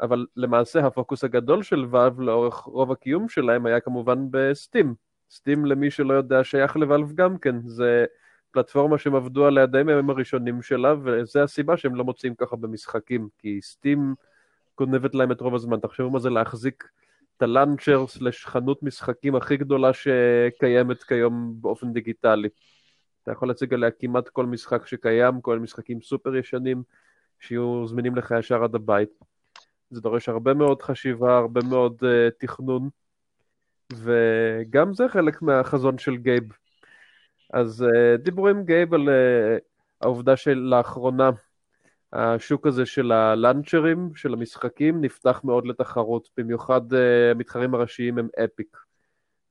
אבל 0.01 0.25
למעשה 0.35 0.79
הפוקוס 0.79 1.23
הגדול 1.23 1.63
של 1.63 1.85
ואלב 1.89 2.19
לאורך 2.19 2.55
רוב 2.55 2.91
הקיום 2.91 3.29
שלהם 3.29 3.65
היה 3.65 3.79
כמובן 3.79 4.27
בסטים. 4.31 4.95
סטים 5.31 5.65
למי 5.65 5.91
שלא 5.91 6.13
יודע 6.13 6.43
שייך 6.43 6.75
לוואלב 6.75 7.13
גם 7.13 7.38
כן, 7.38 7.55
זה 7.65 8.05
פלטפורמה 8.51 8.97
שהם 8.97 9.15
עבדו 9.15 9.45
עליה 9.45 9.65
די 9.65 9.83
מהימים 9.83 10.09
הראשונים 10.09 10.61
שלה, 10.61 10.93
וזה 11.03 11.43
הסיבה 11.43 11.77
שהם 11.77 11.95
לא 11.95 12.03
מוצאים 12.03 12.35
ככה 12.35 12.55
במשחקים, 12.55 13.27
כי 13.38 13.59
סטים 13.61 14.15
גונבת 14.77 15.15
להם 15.15 15.31
את 15.31 15.41
רוב 15.41 15.55
הזמן. 15.55 15.79
תחשבו 15.79 16.09
מה 16.09 16.19
זה 16.19 16.29
להחזיק 16.29 16.88
את 17.41 17.43
ה 17.43 17.51
launcher 17.51 18.07
slash 18.07 18.45
חנות 18.45 18.83
משחקים 18.83 19.36
הכי 19.36 19.57
גדולה 19.57 19.91
שקיימת 19.93 21.03
כיום 21.03 21.53
באופן 21.62 21.93
דיגיטלי. 21.93 22.50
אתה 23.24 23.31
יכול 23.31 23.48
להציג 23.48 23.74
עליה 23.74 23.91
כמעט 23.91 24.29
כל 24.29 24.45
משחק 24.45 24.88
שקיים, 24.88 25.41
כל 25.41 25.60
משחקים 25.60 26.01
סופר 26.01 26.36
ישנים, 26.36 26.83
שיהיו 27.39 27.88
זמינים 27.88 28.15
לך 28.15 28.33
ישר 28.39 28.63
עד 28.63 28.75
הבית. 28.75 29.10
זה 29.89 30.01
דורש 30.01 30.29
הרבה 30.29 30.53
מאוד 30.53 30.81
חשיבה, 30.81 31.38
הרבה 31.38 31.62
מאוד 31.69 31.95
אה, 32.01 32.31
תכנון, 32.39 32.89
וגם 33.93 34.93
זה 34.93 35.07
חלק 35.10 35.41
מהחזון 35.41 35.98
של 35.98 36.17
גייב. 36.17 36.43
אז 37.53 37.86
אה, 37.88 38.17
דיברו 38.17 38.48
עם 38.48 38.63
גייב 38.63 38.93
על 38.93 39.10
אה, 39.10 39.62
העובדה 40.01 40.38
שלאחרונה 40.38 41.29
השוק 42.13 42.68
הזה 42.68 42.86
של 42.86 43.12
הלאנצ'רים, 43.12 44.10
של 44.15 44.34
המשחקים, 44.34 45.01
נפתח 45.01 45.41
מאוד 45.44 45.65
לתחרות, 45.65 46.30
במיוחד 46.38 46.94
אה, 46.93 46.95
המתחרים 47.32 47.75
הראשיים 47.75 48.18
הם 48.18 48.27
Epic. 48.43 48.77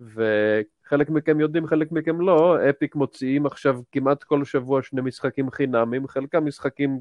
וחלק 0.00 1.10
מכם 1.10 1.40
יודעים, 1.40 1.66
חלק 1.66 1.92
מכם 1.92 2.20
לא, 2.20 2.56
Epic 2.70 2.94
מוציאים 2.94 3.46
עכשיו 3.46 3.80
כמעט 3.92 4.24
כל 4.24 4.44
שבוע 4.44 4.82
שני 4.82 5.00
משחקים 5.00 5.50
חינמים, 5.50 6.08
חלקם 6.08 6.46
משחקים 6.46 7.00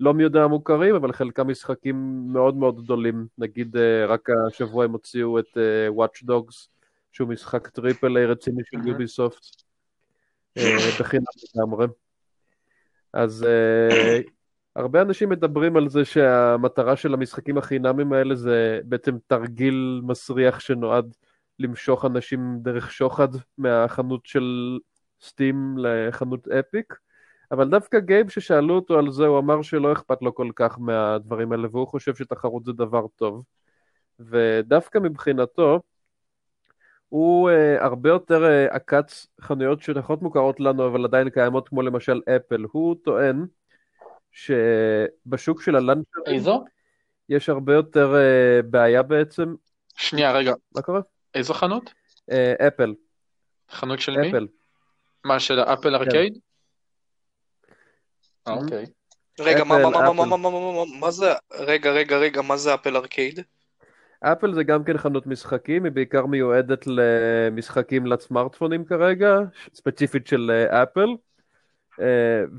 לא 0.00 0.14
מי 0.14 0.22
יודע 0.22 0.46
מוכרים, 0.46 0.94
אבל 0.94 1.12
חלקם 1.12 1.48
משחקים 1.48 2.24
מאוד 2.32 2.56
מאוד 2.56 2.84
גדולים. 2.84 3.26
נגיד 3.38 3.76
אה, 3.76 3.80
רק 4.08 4.28
השבוע 4.48 4.84
הם 4.84 4.92
הוציאו 4.92 5.38
את 5.38 5.56
אה, 5.56 5.98
Watch 5.98 6.24
Dogs, 6.24 6.68
שהוא 7.12 7.28
משחק 7.28 7.68
triple 7.68 8.16
A 8.16 8.26
רציני 8.26 8.62
של 8.64 8.88
Ubisoft, 8.88 9.62
בחינם 11.00 11.24
לגמרי. 11.56 11.86
אז 13.12 13.46
הרבה 14.76 15.02
אנשים 15.02 15.28
מדברים 15.28 15.76
על 15.76 15.88
זה 15.88 16.04
שהמטרה 16.04 16.96
של 16.96 17.14
המשחקים 17.14 17.58
החינמים 17.58 18.12
האלה 18.12 18.34
זה 18.34 18.80
בעצם 18.84 19.16
תרגיל 19.26 20.00
מסריח 20.04 20.60
שנועד 20.60 21.14
למשוך 21.58 22.04
אנשים 22.04 22.58
דרך 22.62 22.92
שוחד 22.92 23.28
מהחנות 23.58 24.26
של 24.26 24.78
סטים 25.22 25.74
לחנות 25.78 26.48
אפיק. 26.48 26.94
אבל 27.52 27.70
דווקא 27.70 27.98
גייב 27.98 28.28
ששאלו 28.28 28.74
אותו 28.74 28.98
על 28.98 29.10
זה, 29.10 29.26
הוא 29.26 29.38
אמר 29.38 29.62
שלא 29.62 29.92
אכפת 29.92 30.22
לו 30.22 30.34
כל 30.34 30.50
כך 30.56 30.78
מהדברים 30.78 31.52
האלה, 31.52 31.68
והוא 31.72 31.88
חושב 31.88 32.14
שתחרות 32.14 32.64
זה 32.64 32.72
דבר 32.72 33.06
טוב. 33.16 33.44
ודווקא 34.20 34.98
מבחינתו, 34.98 35.80
הוא 37.08 37.50
uh, 37.50 37.82
הרבה 37.82 38.08
יותר 38.08 38.42
uh, 38.42 38.74
עקץ 38.74 39.26
חנויות 39.40 39.82
שפחות 39.82 40.22
מוכרות 40.22 40.60
לנו, 40.60 40.86
אבל 40.86 41.04
עדיין 41.04 41.30
קיימות, 41.30 41.68
כמו 41.68 41.82
למשל 41.82 42.20
אפל. 42.36 42.64
הוא 42.72 42.96
טוען 43.04 43.46
שבשוק 44.32 45.62
של 45.62 45.76
הלנצ'רים... 45.76 46.34
איזו? 46.34 46.64
יש 47.28 47.48
הרבה 47.48 47.74
יותר 47.74 48.14
uh, 48.14 48.66
בעיה 48.66 49.02
בעצם. 49.02 49.54
שנייה, 49.96 50.32
רגע. 50.32 50.52
מה 50.74 50.82
קורה? 50.82 51.00
איזו 51.34 51.54
חנות? 51.54 51.92
אפל. 52.68 52.94
חנות 53.70 54.00
של 54.00 54.16
מי? 54.16 54.30
אפל. 54.30 54.46
מה, 55.24 55.40
של 55.40 55.60
אפל 55.60 55.94
ארקייד? 55.94 56.38
אוקיי. 58.46 58.86
רגע, 59.40 59.64
מה 61.00 61.10
זה, 61.10 61.32
רגע, 61.52 61.90
רגע, 61.90 62.18
רגע, 62.18 62.42
מה 62.42 62.56
זה 62.56 62.74
אפל 62.74 62.96
ארקייד? 62.96 63.40
אפל 64.20 64.54
זה 64.54 64.64
גם 64.64 64.84
כן 64.84 64.98
חנות 64.98 65.26
משחקים, 65.26 65.84
היא 65.84 65.92
בעיקר 65.92 66.26
מיועדת 66.26 66.86
למשחקים 66.86 68.06
לסמארטפונים 68.06 68.84
כרגע, 68.84 69.38
ספציפית 69.74 70.26
של 70.26 70.50
אפל, 70.68 71.06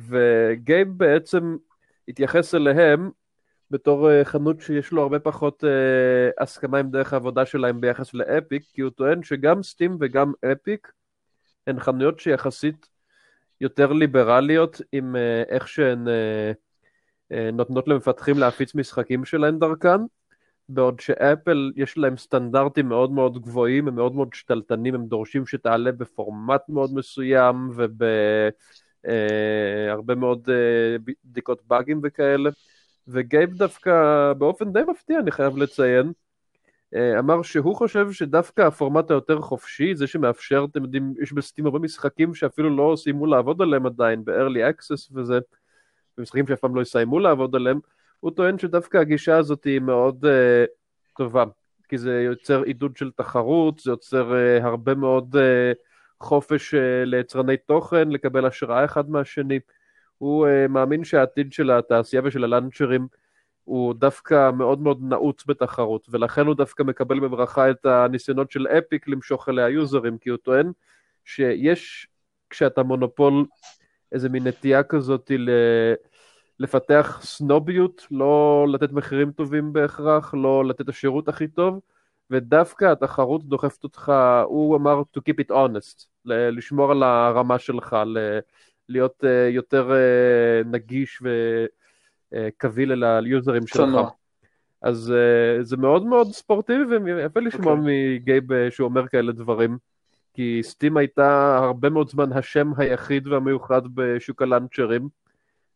וגייב 0.08 0.88
בעצם 0.98 1.58
התייחס 2.08 2.56
אליהם 2.56 3.10
בתור 3.72 4.10
uh, 4.10 4.26
חנות 4.26 4.62
שיש 4.62 4.92
לו 4.92 5.02
הרבה 5.02 5.20
פחות 5.20 5.64
uh, 5.64 6.44
הסכמה 6.44 6.78
עם 6.78 6.92
דרך 6.92 7.14
העבודה 7.14 7.46
שלהם 7.46 7.82
ביחס 7.82 8.14
לאפיק, 8.14 8.64
כי 8.74 8.82
הוא 8.82 8.92
טוען 8.92 9.24
שגם 9.24 9.64
סטים 9.64 9.98
וגם 10.00 10.34
אפיק 10.52 10.92
הן 11.68 11.80
חנויות 11.80 12.20
שיחסית 12.20 12.90
יותר 13.62 13.94
ליברליות 13.94 14.82
עם 14.92 15.16
איך 15.50 15.68
שהן 15.68 16.08
נותנות 17.54 17.88
למפתחים 17.88 18.38
להפיץ 18.38 18.76
משחקים 18.76 19.26
שלהן 19.26 19.60
דרכן, 19.60 20.02
בעוד 20.70 21.00
שאפל 21.00 21.72
יש 21.76 21.98
להם 21.98 22.18
סטנדרטים 22.18 22.90
מאוד 22.90 23.12
מאוד 23.12 23.42
גבוהים, 23.42 23.88
הם 23.88 23.96
מאוד 23.96 24.16
מאוד 24.16 24.34
שתלטנים, 24.34 24.96
הם 24.96 25.06
דורשים 25.06 25.46
שתעלה 25.46 25.92
בפורמט 25.92 26.62
מאוד 26.70 26.94
מסוים 26.94 27.70
ובהרבה 27.76 28.50
uh, 29.06 30.16
מאוד 30.16 30.50
uh, 30.50 31.14
בדיקות 31.26 31.62
באגים 31.68 32.02
וכאלה. 32.04 32.50
וגייב 33.08 33.54
דווקא 33.54 33.94
באופן 34.38 34.74
די 34.74 34.80
מפתיע, 34.88 35.20
אני 35.20 35.32
חייב 35.32 35.58
לציין, 35.58 36.12
אה, 36.96 37.20
אמר 37.20 37.42
שהוא 37.42 37.76
חושב 37.76 38.12
שדווקא 38.12 38.62
הפורמט 38.62 39.12
היותר 39.12 39.42
חופשי, 39.42 39.96
זה 39.96 40.08
שמאפשר, 40.08 40.66
אתם 40.72 40.84
יודעים, 40.84 41.14
יש 41.22 41.34
בסטים 41.34 41.66
הרבה 41.66 41.80
משחקים 41.80 42.36
שאפילו 42.36 42.78
לא 42.78 42.96
סיימו 42.98 43.26
לעבוד 43.26 43.62
עליהם 43.62 43.86
עדיין, 43.86 44.26
ב-early 44.26 44.74
access 44.74 45.16
וזה, 45.16 45.40
ומשחקים 46.18 46.48
שאף 46.48 46.60
פעם 46.60 46.76
לא 46.76 46.82
יסיימו 46.82 47.20
לעבוד 47.20 47.56
עליהם, 47.56 47.80
הוא 48.20 48.32
טוען 48.32 48.60
שדווקא 48.60 48.98
הגישה 48.98 49.38
הזאת 49.38 49.64
היא 49.64 49.80
מאוד 49.80 50.26
uh, 50.26 50.28
טובה, 51.18 51.46
כי 51.90 51.98
זה 51.98 52.22
יוצר 52.22 52.62
עידוד 52.64 52.98
של 52.98 53.12
תחרות, 53.12 53.80
זה 53.80 53.92
יוצר 53.92 54.32
uh, 54.32 54.64
הרבה 54.64 54.96
מאוד 54.96 55.36
uh, 55.36 55.40
חופש 56.22 56.74
uh, 56.74 56.78
ליצרני 57.06 57.58
תוכן, 57.58 58.10
לקבל 58.10 58.46
השראה 58.46 58.86
אחד 58.86 59.10
מהשני. 59.10 59.60
הוא 60.18 60.48
uh, 60.48 60.68
מאמין 60.68 61.04
שהעתיד 61.04 61.54
של 61.54 61.72
התעשייה 61.72 62.22
ושל 62.26 62.44
הלאנצ'רים 62.44 63.08
הוא 63.64 63.94
דווקא 63.94 64.52
מאוד 64.52 64.82
מאוד 64.82 65.00
נעוץ 65.04 65.44
בתחרות, 65.48 66.08
ולכן 66.10 66.46
הוא 66.46 66.56
דווקא 66.56 66.84
מקבל 66.84 67.20
בברכה 67.20 67.72
את 67.72 67.86
הניסיונות 67.86 68.52
של 68.52 68.68
אפיק 68.68 69.08
למשוך 69.08 69.50
אליה 69.50 69.70
יוזרים, 69.70 70.18
כי 70.18 70.30
הוא 70.30 70.38
טוען 70.38 70.72
שיש, 71.26 72.08
כשאתה 72.50 72.84
מונופול, 72.84 73.46
איזה 74.12 74.30
מין 74.30 74.48
נטייה 74.48 74.84
כזאת 74.84 75.32
ל... 75.38 75.50
לפתח 76.60 77.20
סנוביות, 77.24 78.08
לא 78.12 78.66
לתת 78.70 78.92
מחירים 78.92 79.32
טובים 79.32 79.74
בהכרח, 79.74 80.34
לא 80.34 80.66
לתת 80.66 80.90
השירות 80.90 81.28
הכי 81.28 81.48
טוב, 81.48 81.80
ודווקא 82.32 82.86
התחרות 82.86 83.46
דוחפת 83.46 83.84
אותך, 83.84 84.12
הוא 84.46 84.76
אמר 84.76 85.02
to 85.18 85.22
keep 85.30 85.46
it 85.46 85.52
honest, 85.52 86.06
לשמור 86.26 86.92
על 86.92 87.04
הרמה 87.04 87.60
שלך, 87.60 87.96
להיות 88.90 89.24
אה, 89.24 89.50
יותר 89.50 89.92
אה, 89.92 90.62
נגיש 90.66 91.24
וקביל 92.34 92.92
אל 92.92 93.04
היוזרים 93.04 93.68
שלך. 93.68 93.96
אז 94.82 95.14
זה 95.62 95.78
מאוד 95.78 96.06
מאוד 96.06 96.32
ספורטיבי 96.32 96.98
ויפה 96.98 97.40
לשמוע 97.40 97.74
okay. 97.74 97.78
אוקיי. 97.78 98.16
מגייב 98.16 98.70
שהוא 98.70 98.86
אומר 98.86 99.08
כאלה 99.08 99.32
דברים. 99.32 99.78
כי 100.34 100.60
Steam 100.64 100.98
הייתה 100.98 101.58
הרבה 101.58 101.90
מאוד 101.90 102.10
זמן 102.10 102.34
השם 102.34 102.72
היחיד 102.78 103.28
והמיוחד 103.28 103.82
בשוק 103.94 104.42
הלאנצ'רים, 104.42 105.10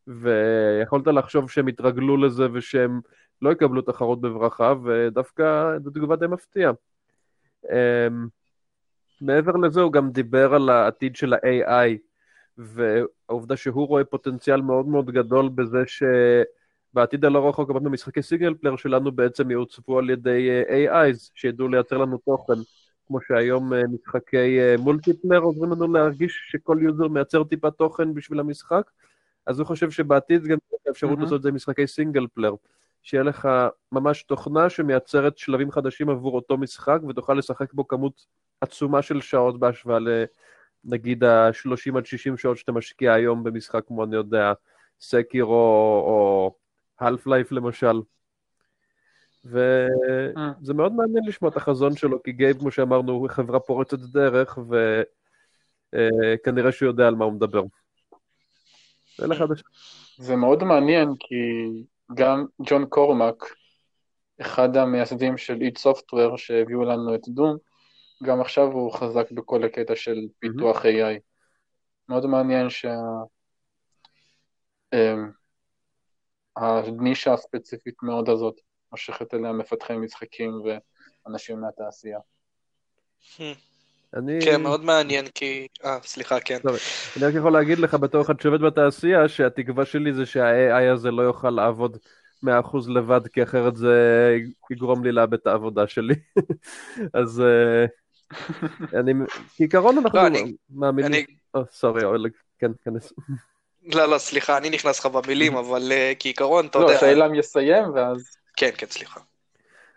ויכולת 0.08 1.08
לחשוב 1.08 1.52
שהם 1.52 1.68
יתרגלו 1.68 2.18
לזה 2.18 2.48
ושהם 2.54 3.00
לא 3.46 3.52
יקבלו 3.52 3.82
תחרות 3.82 4.22
בברכה, 4.22 4.74
ודווקא 4.84 5.78
זו 5.84 5.90
תגובה 5.90 6.16
די 6.16 6.28
מפתיעה. 6.28 6.72
אמ, 7.72 8.28
מעבר 9.22 9.52
לזה 9.52 9.82
הוא 9.82 9.92
גם 9.92 10.12
דיבר 10.12 10.54
על 10.54 10.70
העתיד 10.70 11.16
של 11.16 11.34
ה-AI, 11.34 11.98
והעובדה 12.58 13.58
שהוא 13.58 13.88
רואה 13.88 14.04
פוטנציאל 14.04 14.62
מאוד 14.62 14.88
מאוד 14.88 15.12
גדול 15.12 15.50
בזה 15.50 15.84
שבעתיד 15.88 17.26
הלא 17.26 17.50
רחוק, 17.50 17.70
אמרנו 17.70 17.90
משחקי 17.90 18.22
single 18.22 18.54
player 18.54 18.76
שלנו 18.76 19.12
בעצם 19.12 19.52
יעוצבו 19.52 20.00
על 20.00 20.10
ידי 20.10 20.50
אה, 20.50 21.10
AIs, 21.10 21.32
שידעו 21.36 21.68
לייצר 21.68 21.98
לנו 21.98 22.18
תוכן. 22.18 22.54
כמו 23.08 23.22
שהיום 23.22 23.74
אה, 23.74 23.82
משחקי 23.88 24.60
multiplayer 24.80 25.38
אה, 25.38 25.44
עוזרים 25.44 25.72
לנו 25.72 25.94
להרגיש 25.94 26.48
שכל 26.52 26.78
user 26.82 27.08
מייצר 27.08 27.44
טיפה 27.44 27.72
תוכן 27.72 28.14
בשביל 28.14 28.40
המשחק, 28.40 28.92
אז 29.46 29.60
הוא 29.60 29.68
חושב 29.68 29.92
שבעתיד 29.92 30.44
גם 30.44 30.58
אפשרות 30.92 31.20
לעשות 31.20 31.38
את 31.38 31.44
זה 31.44 31.52
משחקי 31.52 31.88
single 31.88 32.28
player, 32.34 32.54
שיהיה 33.06 33.24
לך 33.24 33.50
ממש 33.92 34.24
תוכנה 34.24 34.70
שמייצרת 34.70 35.38
שלבים 35.38 35.72
חדשים 35.72 36.10
עבור 36.10 36.36
אותו 36.36 36.58
משחק, 36.58 37.00
ותוכל 37.10 37.34
לשחק 37.34 37.74
בו 37.74 37.88
כמות 37.88 38.26
עצומה 38.62 39.02
של 39.02 39.22
שעות 39.22 39.60
בהשוואה 39.60 40.00
לנגיד 40.86 41.24
ה-30 41.24 41.98
עד 41.98 42.06
60 42.06 42.38
שעות 42.38 42.58
שאתה 42.58 42.72
משקיע 42.72 43.14
היום 43.14 43.44
במשחק 43.44 43.88
כמו, 43.88 44.04
אני 44.04 44.16
יודע, 44.16 44.54
Skyrim 45.00 45.54
או 46.06 46.56
Half-Life 47.02 47.48
למשל. 47.52 48.02
וזה 49.46 50.74
מאוד 50.74 50.94
מעניין 50.94 51.24
לשמוע 51.28 51.52
את 51.52 51.58
החזון 51.58 51.96
שלו, 51.96 52.24
כי 52.24 52.32
גייב, 52.32 52.60
כמו 52.60 52.72
שאמרנו, 52.72 53.12
הוא 53.12 53.30
חברה 53.30 53.60
פורצת 53.60 54.00
דרך, 54.00 54.58
וכנראה 55.94 56.72
שהוא 56.72 56.88
יודע 56.88 57.08
על 57.08 57.16
מה 57.16 57.26
הוא 57.26 57.34
מדבר. 57.34 57.64
זה 60.18 60.36
מאוד 60.36 60.64
מעניין, 60.64 61.10
כי 61.20 61.36
גם 62.14 62.46
ג'ון 62.70 62.86
קורמק, 62.90 63.44
אחד 64.42 64.78
המייסדים 64.78 65.38
של 65.38 65.62
איט 65.62 65.78
סופטוור 65.78 66.38
שהביאו 66.38 66.84
לנו 66.84 67.16
את 67.16 67.28
דום, 67.28 67.58
גם 68.24 68.42
עכשיו 68.42 68.64
הוא 68.64 68.94
חזק 68.94 69.32
בכל 69.32 69.64
הקטע 69.64 69.96
של 69.96 70.16
פיתוח 70.40 70.86
AI. 70.86 71.20
מאוד 72.10 72.26
מעניין 72.26 72.70
שה... 72.70 72.96
אמ, 74.94 75.32
הספציפית 77.34 77.96
מאוד 78.04 78.30
הזאת. 78.30 78.56
מושכת 78.92 79.34
אליה 79.34 79.52
מפתחי 79.52 79.98
משחקים 79.98 80.52
ואנשים 81.26 81.62
מהתעשייה. 81.62 82.20
אני... 84.16 84.40
כן, 84.42 84.62
מאוד 84.62 84.84
מעניין, 84.84 85.26
כי... 85.36 85.68
אה, 85.86 85.98
סליחה, 86.04 86.40
כן. 86.40 86.58
טוב, 86.58 86.76
אני 87.18 87.26
רק 87.26 87.34
יכול 87.34 87.54
להגיד 87.54 87.80
לך 87.80 87.94
בתור 87.94 88.22
אחד 88.22 88.42
שעובד 88.42 88.62
בתעשייה, 88.62 89.28
שהתקווה 89.28 89.86
שלי 89.86 90.14
זה 90.14 90.26
שה-AI 90.26 90.94
הזה 90.94 91.12
לא 91.12 91.22
יוכל 91.22 91.50
לעבוד 91.50 91.98
100% 92.46 92.48
לבד, 92.88 93.28
כי 93.28 93.44
אחרת 93.44 93.76
זה 93.76 93.96
יגרום 94.72 95.04
לי 95.04 95.12
לאבד 95.12 95.34
את 95.34 95.48
העבודה 95.48 95.88
שלי. 95.88 96.16
אז 97.14 97.42
אה, 97.42 97.86
אני... 99.00 99.14
כעיקרון 99.58 99.98
אנחנו 99.98 100.20
לא, 100.20 100.30
מאמינים... 100.70 101.26
סורי, 101.72 102.02
כן, 102.60 102.72
כנס. 102.84 103.14
לא, 103.94 104.06
לא, 104.06 104.18
סליחה, 104.18 104.58
אני 104.58 104.70
נכנס 104.70 105.00
לך 105.00 105.06
במילים, 105.06 105.58
אבל 105.64 105.92
אה, 105.92 106.14
כעיקרון, 106.20 106.66
אתה 106.66 106.80
לא, 106.80 106.84
יודע... 106.84 106.94
לא, 106.94 107.00
שאילם 107.00 107.36
יסיים, 107.36 107.84
ואז... 107.94 108.38
כן, 108.58 108.70
כן, 108.78 108.88
סליחה. 108.90 109.20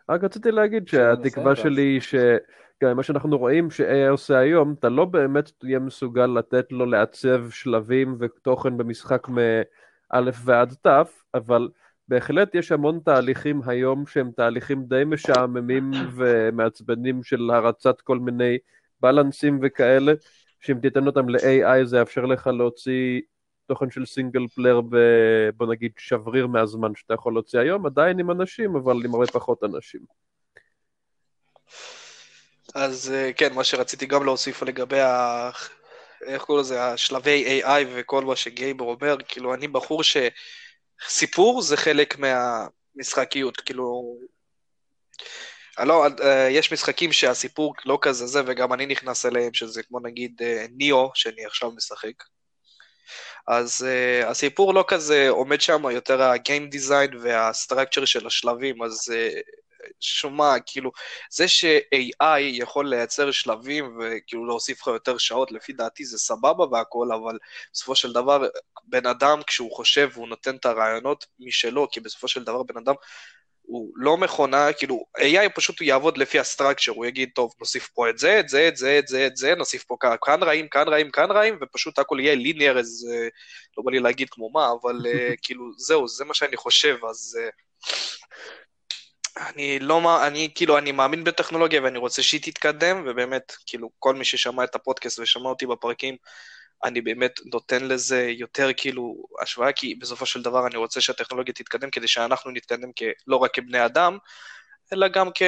רק 0.09 0.25
רציתי 0.25 0.51
להגיד 0.51 0.89
שהתקווה 0.89 1.57
שלי 1.57 1.83
היא 1.83 2.01
שגם 2.83 2.97
מה 2.97 3.03
שאנחנו 3.03 3.39
רואים 3.39 3.71
ש-AI 3.71 4.11
עושה 4.11 4.39
היום, 4.39 4.75
אתה 4.79 4.89
לא 4.89 5.05
באמת 5.05 5.53
תהיה 5.59 5.79
מסוגל 5.79 6.27
לתת 6.27 6.73
לו 6.73 6.87
לעצב 6.87 7.51
שלבים 7.51 8.17
ותוכן 8.19 8.77
במשחק 8.77 9.29
מא' 9.29 10.31
ועד 10.45 10.75
ת', 10.87 10.89
אבל 11.35 11.69
בהחלט 12.09 12.55
יש 12.55 12.73
המון 12.73 13.01
תהליכים 13.05 13.61
היום 13.67 14.07
שהם 14.07 14.31
תהליכים 14.37 14.85
די 14.85 15.03
משעממים 15.07 15.91
ומעצבנים 16.15 17.23
של 17.23 17.51
הרצת 17.51 18.01
כל 18.01 18.19
מיני 18.19 18.59
balance-ים 19.01 19.59
וכאלה, 19.63 20.13
שאם 20.61 20.79
תיתן 20.81 21.07
אותם 21.07 21.29
ל-AI 21.29 21.85
זה 21.85 21.99
יאפשר 21.99 22.25
לך 22.25 22.47
להוציא 22.47 23.21
תוכן 23.67 23.91
של 23.91 24.07
single 24.07 24.47
player 24.47 24.81
ב... 24.81 24.97
בוא 25.57 25.67
נגיד 25.67 25.93
שבריר 25.97 26.47
מהזמן 26.47 26.95
שאתה 26.95 27.15
יכול 27.15 27.33
להוציא 27.33 27.61
היום, 27.61 27.87
עדיין 27.87 28.21
עם 28.21 28.31
אנשים, 28.31 28.77
אבל 28.77 29.05
עם 29.05 29.15
הרבה 29.15 29.27
פחות 29.27 29.65
אנשים. 29.65 30.01
אז 32.75 33.13
אה, 33.15 33.33
כן, 33.33 33.55
מה 33.55 33.65
שרציתי 33.65 34.07
גם 34.07 34.25
להוסיף 34.25 34.63
לגבי 34.63 35.01
ה... 35.01 35.51
איך 36.27 36.43
קוראים 36.43 36.65
לזה, 36.65 36.85
השלבי 36.85 37.63
AI 37.63 37.87
וכל 37.95 38.25
מה 38.25 38.37
שגייב 38.37 38.85
אומר, 38.85 39.17
כאילו 39.29 39.55
אני 39.55 39.69
בחור 39.69 40.03
שסיפור 40.03 41.63
זה 41.63 41.77
חלק 41.77 42.17
מהמשחקיות, 42.19 43.61
כאילו... 43.61 44.17
לא, 45.79 46.07
יש 46.51 46.73
משחקים 46.73 47.13
שהסיפור 47.13 47.75
לא 47.85 47.99
כזה 48.03 48.27
זה, 48.27 48.43
וגם 48.47 48.73
אני 48.73 48.87
נכנס 48.87 49.27
אליהם, 49.27 49.55
שזה 49.55 49.83
כמו 49.83 50.01
נגיד 50.01 50.43
ניאו, 50.77 51.11
שאני 51.15 51.47
עכשיו 51.47 51.71
משחק. 51.71 52.23
אז 53.49 53.87
uh, 53.87 54.27
הסיפור 54.27 54.75
לא 54.75 54.85
כזה 54.89 55.29
עומד 55.29 55.61
שם, 55.61 55.83
יותר 55.91 56.23
הגיים 56.23 56.69
דיזיין 56.69 57.11
והסטרקצ'ר 57.17 58.05
של 58.05 58.27
השלבים, 58.27 58.83
אז 58.83 59.13
uh, 59.13 59.41
שומע, 60.01 60.55
כאילו, 60.67 60.91
זה 61.31 61.49
ש-AI 61.49 62.39
יכול 62.41 62.89
לייצר 62.89 63.31
שלבים 63.31 63.99
וכאילו 64.01 64.47
להוסיף 64.47 64.81
לך 64.81 64.87
יותר 64.87 65.19
שעות, 65.19 65.53
לפי 65.53 65.73
דעתי 65.73 66.05
זה 66.05 66.19
סבבה 66.19 66.65
והכל, 66.65 67.09
אבל 67.13 67.39
בסופו 67.73 67.95
של 67.95 68.13
דבר, 68.13 68.49
בן 68.85 69.07
אדם, 69.07 69.41
כשהוא 69.47 69.77
חושב 69.77 70.09
והוא 70.13 70.29
נותן 70.29 70.57
את 70.57 70.67
הרעיונות 70.67 71.27
משלו, 71.41 71.91
כי 71.91 72.01
בסופו 72.01 72.29
של 72.29 72.45
דבר 72.45 72.63
בן 72.63 72.77
אדם 72.77 72.95
הוא 73.63 73.93
לא 73.97 74.17
מכונה, 74.17 74.73
כאילו, 74.73 75.05
AI 75.19 75.49
פשוט 75.55 75.81
הוא 75.81 75.87
יעבוד 75.87 76.19
לפי 76.19 76.39
הסטרקצ'ר, 76.39 76.93
הוא 76.93 77.07
יגיד, 77.07 77.31
טוב, 77.35 77.55
נוסיף 77.61 77.89
פה 77.89 78.11
את 78.11 78.19
זה, 78.19 78.41
את 78.41 78.49
זה, 78.49 78.69
את 78.69 78.77
זה, 78.77 78.99
את 78.99 79.09
זה, 79.09 79.27
את 79.27 79.37
זה, 79.37 79.55
נוסיף 79.55 79.85
פה 79.85 79.97
כאן 80.23 80.43
רעים, 80.43 80.69
כאן 80.69 80.89
רעים, 80.89 81.11
כאן 81.11 81.31
רעים, 81.31 81.59
ופשוט 81.63 81.99
הכל 81.99 82.21
יהיה 82.21 82.35
ליניאר, 82.35 82.79
אז 82.79 83.09
לא 83.79 83.85
בא 83.85 83.91
לי 83.91 83.99
להגיד 83.99 84.31
כמו 84.31 84.51
מה, 84.51 84.69
אבל 84.83 85.07
אה, 85.07 85.35
כאילו, 85.43 85.65
זהו, 85.77 86.09
זה 86.09 86.25
מה 86.25 86.35
שאני 86.35 86.57
חושב, 86.57 86.97
אז... 87.11 87.39
אני 89.41 89.79
לא, 89.79 90.27
אני 90.27 90.51
כאילו, 90.55 90.79
אני 90.79 90.93
מאמין 90.93 91.25
בטכנולוגיה 91.25 91.83
ואני 91.83 91.99
רוצה 91.99 92.23
שהיא 92.23 92.41
תתקדם, 92.43 93.05
ובאמת, 93.07 93.57
כאילו, 93.67 93.91
כל 93.99 94.15
מי 94.15 94.25
ששמע 94.25 94.65
את 94.65 94.75
הפודקאסט 94.75 95.19
ושמע 95.19 95.49
אותי 95.49 95.67
בפרקים, 95.67 96.17
אני 96.85 97.01
באמת 97.01 97.41
נותן 97.53 97.89
לזה 97.89 98.27
יותר 98.29 98.69
כאילו 98.77 99.25
השוואה, 99.43 99.73
כי 99.73 99.95
בסופו 99.95 100.27
של 100.27 100.43
דבר 100.43 100.67
אני 100.67 100.77
רוצה 100.77 101.01
שהטכנולוגיה 101.01 101.55
תתקדם 101.55 101.91
כדי 101.91 102.09
שאנחנו 102.09 102.51
נתקדם 102.51 102.91
לא 103.27 103.37
רק 103.37 103.55
כבני 103.55 103.85
אדם, 103.85 104.19
אלא 104.93 105.09
גם 105.09 105.31
כ... 105.35 105.43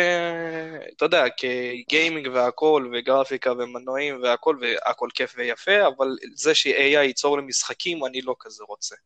אתה 0.96 1.04
יודע, 1.04 1.24
כגיימינג 1.36 2.28
והכל, 2.32 2.90
וגרפיקה 2.92 3.52
ומנועים 3.52 4.22
והכל, 4.22 4.56
והכל 4.60 5.08
כיף 5.14 5.34
ויפה, 5.36 5.86
אבל 5.86 6.16
זה 6.34 6.54
ש-AI 6.54 7.02
ייצור 7.02 7.38
למשחקים, 7.38 8.04
אני 8.04 8.22
לא 8.22 8.34
כזה 8.40 8.64
רוצה. 8.64 8.96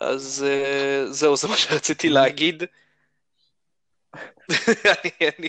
אז 0.00 0.46
אה, 0.48 1.04
זהו, 1.06 1.36
זה 1.36 1.48
מה 1.48 1.56
שרציתי 1.56 2.08
להגיד. 2.08 2.62
אני, 4.94 5.10
אני, 5.38 5.48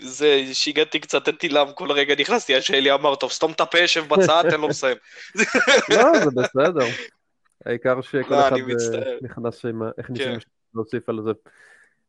זה, 0.00 0.42
שהגעתי 0.52 1.00
קצת, 1.00 1.26
הייתי 1.26 1.48
לם 1.48 1.66
כל 1.74 1.92
רגע 1.92 2.14
נכנסתי, 2.18 2.54
עד 2.54 2.62
שאלי 2.62 2.92
אמר, 2.92 3.14
טוב, 3.14 3.30
סתום 3.30 3.52
את 3.52 3.60
הפה, 3.60 3.86
שב 3.86 4.08
בצד, 4.08 4.44
תן 4.50 4.60
לו 4.60 4.68
לסיים. 4.68 4.96
לא, 5.90 6.18
זה 6.24 6.30
בסדר. 6.34 6.86
העיקר 7.66 8.00
שכל 8.00 8.34
אחד 8.34 8.52
אה, 8.52 9.14
נכנס 9.22 9.64
עם 9.64 9.82
איך 9.98 10.10
ניסים 10.10 10.32
כן. 10.32 10.38
להוסיף 10.74 11.08
על 11.08 11.20
זה. 11.24 11.30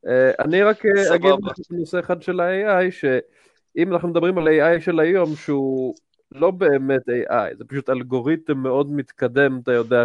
אה, 0.07 0.31
אני 0.39 0.63
רק 0.63 0.85
אגיד 1.15 1.31
נושא 1.69 1.99
אחד 1.99 2.21
של 2.21 2.39
ה-AI, 2.39 2.91
שאם 2.91 3.93
אנחנו 3.93 4.07
מדברים 4.07 4.37
על 4.37 4.47
AI 4.47 4.81
של 4.81 4.99
היום, 4.99 5.35
שהוא 5.35 5.95
לא 6.31 6.51
באמת 6.51 7.01
AI, 7.09 7.57
זה 7.57 7.65
פשוט 7.65 7.89
אלגוריתם 7.89 8.57
מאוד 8.57 8.91
מתקדם, 8.91 9.59
אתה 9.63 9.71
יודע 9.71 10.03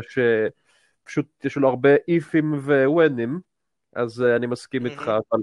שפשוט 1.10 1.44
יש 1.44 1.56
לו 1.56 1.68
הרבה 1.68 1.90
איפים 2.08 2.54
ווונים, 2.54 3.40
אז 3.94 4.22
אני 4.22 4.46
מסכים 4.46 4.86
איתך, 4.86 5.02
אבל... 5.02 5.42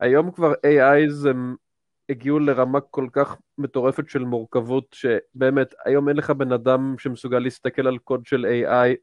היום 0.00 0.30
כבר 0.30 0.52
AIs 0.52 1.28
הם 1.28 1.56
הגיעו 2.08 2.38
לרמה 2.38 2.80
כל 2.80 3.08
כך 3.12 3.36
מטורפת 3.58 4.08
של 4.08 4.24
מורכבות, 4.24 4.86
שבאמת, 4.92 5.74
היום 5.84 6.08
אין 6.08 6.16
לך 6.16 6.30
בן 6.30 6.52
אדם 6.52 6.94
שמסוגל 6.98 7.38
להסתכל 7.38 7.86
על 7.86 7.98
קוד 7.98 8.26
של 8.26 8.46
AI 8.46 8.96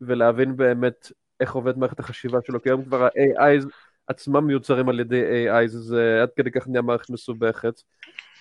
ולהבין 0.00 0.56
באמת 0.56 1.12
איך 1.40 1.52
עובד 1.52 1.78
מערכת 1.78 2.00
החשיבה 2.00 2.38
שלו, 2.46 2.62
כי 2.62 2.68
היום 2.68 2.84
כבר 2.84 3.04
ה-AI 3.04 3.66
עצמם 4.06 4.46
מיוצרים 4.46 4.88
על 4.88 5.00
ידי 5.00 5.48
AI, 5.48 5.66
זה 5.66 6.18
עד 6.22 6.28
כדי 6.36 6.50
כך 6.50 6.68
נהיה 6.68 6.82
מערכת 6.82 7.10
מסובכת. 7.10 7.82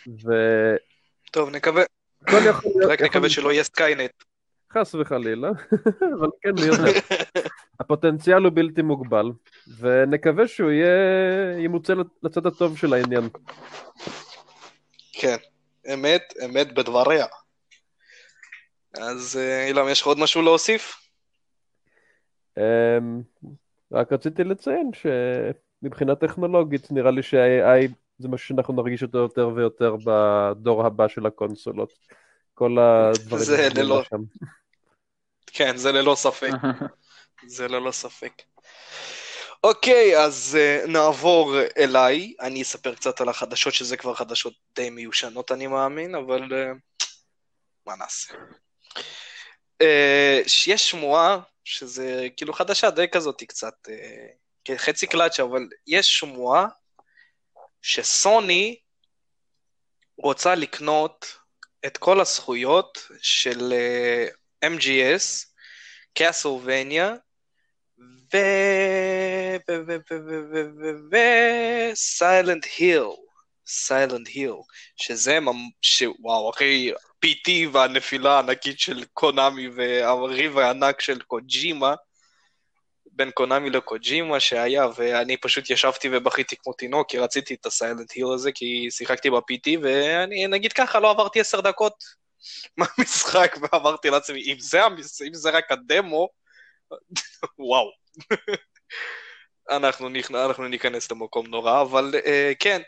ו... 0.08 0.32
טוב, 1.32 1.50
נקווה. 1.50 1.84
רק 2.90 3.02
נקווה 3.02 3.30
שלא 3.30 3.52
יהיה 3.52 3.64
Skynet. 3.64 4.24
חס 4.74 4.96
וחלילה, 4.96 5.50
אבל 6.20 6.28
כן, 6.42 6.52
מי 6.56 6.62
יודע. 6.62 7.00
הפוטנציאל 7.80 8.44
הוא 8.44 8.52
בלתי 8.54 8.82
מוגבל, 8.82 9.32
ונקווה 9.78 10.48
שהוא 10.48 10.72
יהיה, 10.72 11.60
ימוצא 11.60 11.94
לצד 12.24 12.46
הטוב 12.46 12.78
של 12.78 12.94
העניין. 12.94 13.30
כן, 15.14 15.38
אמת, 15.94 16.34
אמת 16.46 16.74
בדבריך. 16.74 17.26
אז 18.98 19.38
אה, 19.42 19.68
אילם, 19.68 19.88
יש 19.90 20.02
לך 20.02 20.08
עוד 20.08 20.20
משהו 20.20 20.42
להוסיף? 20.42 20.96
אמ, 22.58 23.22
רק 23.92 24.14
רציתי 24.14 24.44
לציין 24.44 24.92
שמבחינה 24.94 26.16
טכנולוגית 26.16 26.92
נראה 26.92 27.12
לי 27.12 27.24
שה-AI 27.24 27.88
זה 28.22 28.28
משהו 28.28 28.48
שאנחנו 28.48 28.74
נרגיש 28.74 29.04
אותו 29.04 29.18
יותר 29.18 29.50
ויותר 29.56 29.96
בדור 30.06 30.86
הבא 30.86 31.08
של 31.08 31.26
הקונסולות. 31.26 31.94
כל 32.54 32.78
הדברים 32.80 33.44
זה 33.44 33.68
ללא... 33.76 34.04
כן, 35.48 35.78
זה 35.78 35.92
ללא 35.92 36.16
ספק. 36.16 36.52
זה 37.48 37.68
ללא 37.68 37.92
ספק. 37.92 38.42
אוקיי, 39.64 40.18
אז 40.18 40.58
uh, 40.58 40.88
נעבור 40.88 41.56
אליי. 41.78 42.34
אני 42.40 42.62
אספר 42.62 42.96
קצת 42.96 43.22
על 43.22 43.30
החדשות, 43.30 43.74
שזה 43.74 43.98
כבר 43.98 44.16
חדשות 44.16 44.54
די 44.76 44.90
מיושנות, 44.90 45.52
אני 45.52 45.68
מאמין, 45.68 46.16
אבל 46.16 46.42
uh, 46.44 46.78
מה 47.86 47.96
נעשה? 47.96 48.34
Uh, 49.84 50.68
יש 50.68 50.90
שמועה, 50.90 51.40
שזה 51.64 52.28
כאילו 52.38 52.54
חדשה 52.54 52.90
די 52.90 53.08
כזאת 53.12 53.44
קצת, 53.44 53.74
uh, 53.88 54.78
חצי 54.78 55.08
קלאצ'ה, 55.08 55.44
אבל 55.44 55.68
יש 55.88 56.08
שמועה 56.08 56.66
שסוני 57.82 58.80
רוצה 60.18 60.56
לקנות 60.56 61.38
את 61.86 61.98
כל 61.98 62.20
הזכויות 62.22 63.08
של 63.22 63.74
uh, 63.74 64.41
MGS, 64.66 65.46
קאסלווניה, 66.14 67.14
ו... 68.34 68.38
וסיילנט 71.12 72.66
היל, 72.78 73.04
סיילנט 73.68 74.28
היל, 74.28 74.54
שזה, 74.96 75.40
ש... 75.82 76.04
וואו, 76.20 76.50
אחי, 76.50 76.92
PT 77.26 77.50
והנפילה 77.72 78.36
הענקית 78.36 78.80
של 78.80 79.04
קונאמי 79.14 79.68
והריב 79.68 80.58
הענק 80.58 81.02
של 81.02 81.22
קוג'ימה, 81.22 81.96
בין 83.12 83.32
קונאמי 83.32 83.70
לקוג'ימה 83.70 84.40
שהיה, 84.40 84.88
ואני 84.96 85.38
פשוט 85.38 85.70
ישבתי 85.70 86.10
ובכיתי 86.12 86.56
כמו 86.64 86.74
תינוק, 86.74 87.10
כי 87.10 87.18
רציתי 87.18 87.54
את 87.54 87.66
הסיילנט 87.66 88.12
היל 88.12 88.28
הזה, 88.34 88.52
כי 88.52 88.88
שיחקתי 88.92 89.30
ב-PT, 89.30 89.80
ואני, 89.84 90.48
נגיד 90.48 90.74
ככה, 90.74 91.00
לא 91.00 91.10
עברתי 91.10 91.40
עשר 91.40 91.62
דקות 91.62 92.21
מהמשחק, 92.78 93.56
ואמרתי 93.62 94.10
לעצמי, 94.10 94.44
אם 94.54 94.60
זה, 94.60 94.82
אם 95.28 95.34
זה 95.34 95.50
רק 95.50 95.72
הדמו, 95.72 96.30
וואו. 97.60 97.92
אנחנו, 99.70 100.10
נכ... 100.10 100.32
אנחנו 100.32 100.68
ניכנס 100.68 101.12
למקום 101.12 101.48
נורא, 101.48 101.82
אבל 101.82 102.12
uh, 102.14 102.56
כן. 102.60 102.82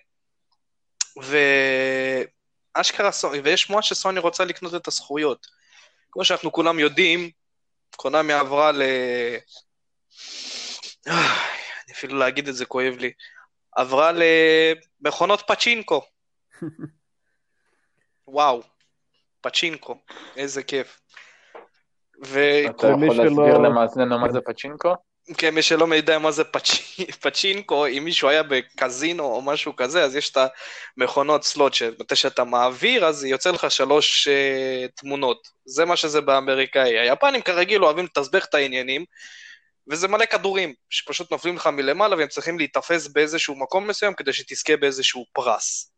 ואשכרה 2.76 3.10
ויש 3.44 3.62
שמועה 3.62 3.84
שסוני 3.84 4.20
רוצה 4.20 4.46
לקנות 4.46 4.76
את 4.76 4.88
הזכויות. 4.88 5.48
כמו 6.12 6.26
שאנחנו 6.26 6.52
כולם 6.52 6.80
יודעים, 6.80 7.30
קונאמי 7.96 8.34
עברה 8.34 8.72
ל... 8.72 8.82
אני 11.08 11.94
אפילו 11.94 12.18
להגיד 12.18 12.48
את 12.48 12.56
זה 12.56 12.66
כואב 12.66 12.94
לי. 12.98 13.14
עברה 13.76 14.12
למכונות 15.02 15.44
פצ'ינקו. 15.48 16.02
וואו, 18.28 18.64
פצ'ינקו, 19.44 19.98
איזה 20.36 20.64
כיף. 20.64 21.00
ו... 22.26 22.40
אתה 22.70 22.88
יכול 22.88 23.16
להסביר 23.16 23.58
למאזיננו 23.58 24.20
מה 24.20 24.32
זה 24.32 24.40
פצ'ינקו? 24.42 24.96
כן, 25.38 25.56
מי 25.56 25.62
שלא 25.62 25.96
יודע 25.96 26.20
מה 26.20 26.32
זה 26.32 26.44
פצ'... 26.44 26.72
פצ'ינקו, 27.24 27.88
אם 27.88 28.02
מישהו 28.06 28.30
היה 28.30 28.44
בקזינו 28.44 29.24
או 29.24 29.42
משהו 29.42 29.76
כזה, 29.76 30.04
אז 30.04 30.16
יש 30.16 30.32
את 30.32 30.38
המכונות 30.98 31.44
slot, 31.44 31.74
שמתי 31.74 32.16
שאתה 32.16 32.44
מעביר, 32.44 33.06
אז 33.06 33.26
יוצא 33.26 33.52
לך 33.52 33.72
שלוש 33.72 34.28
uh, 34.28 34.92
תמונות. 34.96 35.48
זה 35.66 35.86
מה 35.86 35.96
שזה 35.96 36.22
באמריקאי. 36.22 37.00
היפנים 37.00 37.42
כרגיל 37.42 37.84
אוהבים 37.84 38.06
לתסבך 38.06 38.46
את 38.46 38.54
העניינים, 38.54 39.06
וזה 39.92 40.08
מלא 40.08 40.26
כדורים, 40.26 40.74
שפשוט 40.90 41.32
נופלים 41.32 41.56
לך 41.56 41.68
מלמעלה 41.68 42.16
והם 42.16 42.28
צריכים 42.28 42.58
להיתפס 42.58 43.08
באיזשהו 43.08 43.56
מקום 43.56 43.88
מסוים 43.88 44.14
כדי 44.14 44.34
שתזכה 44.34 44.78
באיזשהו 44.78 45.26
פרס. 45.34 45.93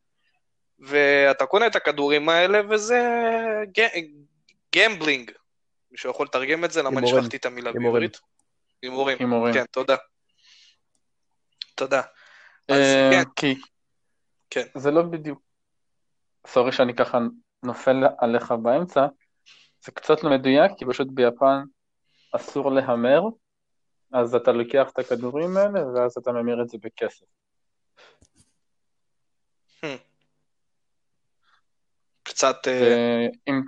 ואתה 0.80 1.46
קונה 1.46 1.68
את 1.68 1.76
הכדורים 1.76 2.30
האלה, 2.30 2.62
וזה 2.70 3.00
gambling. 4.76 5.32
מישהו 5.92 6.10
יכול 6.12 6.26
לתרגם 6.26 6.66
את 6.66 6.72
זה? 6.72 6.84
למה 6.84 7.00
אני 7.00 7.08
שכחתי 7.08 7.38
את 7.38 7.46
המילה 7.46 7.72
בעברית? 7.72 8.20
הימורים. 8.82 9.18
הימורים. 9.20 9.54
כן, 9.54 9.66
תודה. 9.72 9.96
תודה. 11.76 12.02
אז 12.70 12.78
אה, 12.78 13.10
כן. 13.12 13.24
כי... 13.36 13.56
כן. 14.50 14.66
זה 14.76 14.92
לא 14.92 15.02
בדיוק... 15.02 15.42
סורי 16.48 16.72
שאני 16.72 16.96
ככה 16.96 17.18
נופל 17.64 18.04
עליך 18.18 18.52
באמצע, 18.52 19.06
זה 19.86 19.92
קצת 19.92 20.24
לא 20.24 20.30
מדויק, 20.30 20.72
כי 20.78 20.86
פשוט 20.86 21.08
ביפן 21.12 21.64
אסור 22.32 22.72
להמר, 22.72 23.22
אז 24.14 24.36
אתה 24.36 24.52
לוקח 24.52 24.90
את 24.94 25.00
הכדורים 25.00 25.58
האלה, 25.58 25.88
ואז 25.88 26.18
אתה 26.18 26.32
ממיר 26.32 26.62
את 26.62 26.70
זה 26.70 26.78
בכסף. 26.82 27.26
קצת... 32.36 32.68
אה, 32.68 33.28
ואם, 33.48 33.62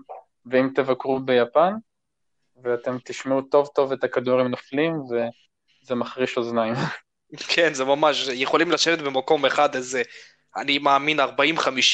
ואם 0.45 0.69
תבקרו 0.75 1.19
ביפן, 1.19 1.73
ואתם 2.63 2.97
תשמעו 3.03 3.41
טוב 3.41 3.67
טוב 3.75 3.91
את 3.91 4.03
הכדורים 4.03 4.47
נופלים, 4.47 4.93
וזה 5.01 5.95
מחריש 5.95 6.37
אוזניים. 6.37 6.73
כן, 7.55 7.73
זה 7.73 7.85
ממש, 7.85 8.27
יכולים 8.27 8.71
לשבת 8.71 8.99
במקום 8.99 9.45
אחד 9.45 9.75
איזה, 9.75 10.01
אני 10.57 10.77
מאמין 10.77 11.19
40-50 11.19 11.23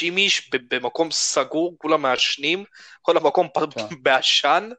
איש, 0.02 0.52
במקום 0.72 1.12
סגור, 1.12 1.76
כולם 1.78 2.02
מעשנים, 2.02 2.64
כל 3.02 3.18
המקום 3.18 3.48
כן. 3.54 3.82
בעשן, 4.04 4.70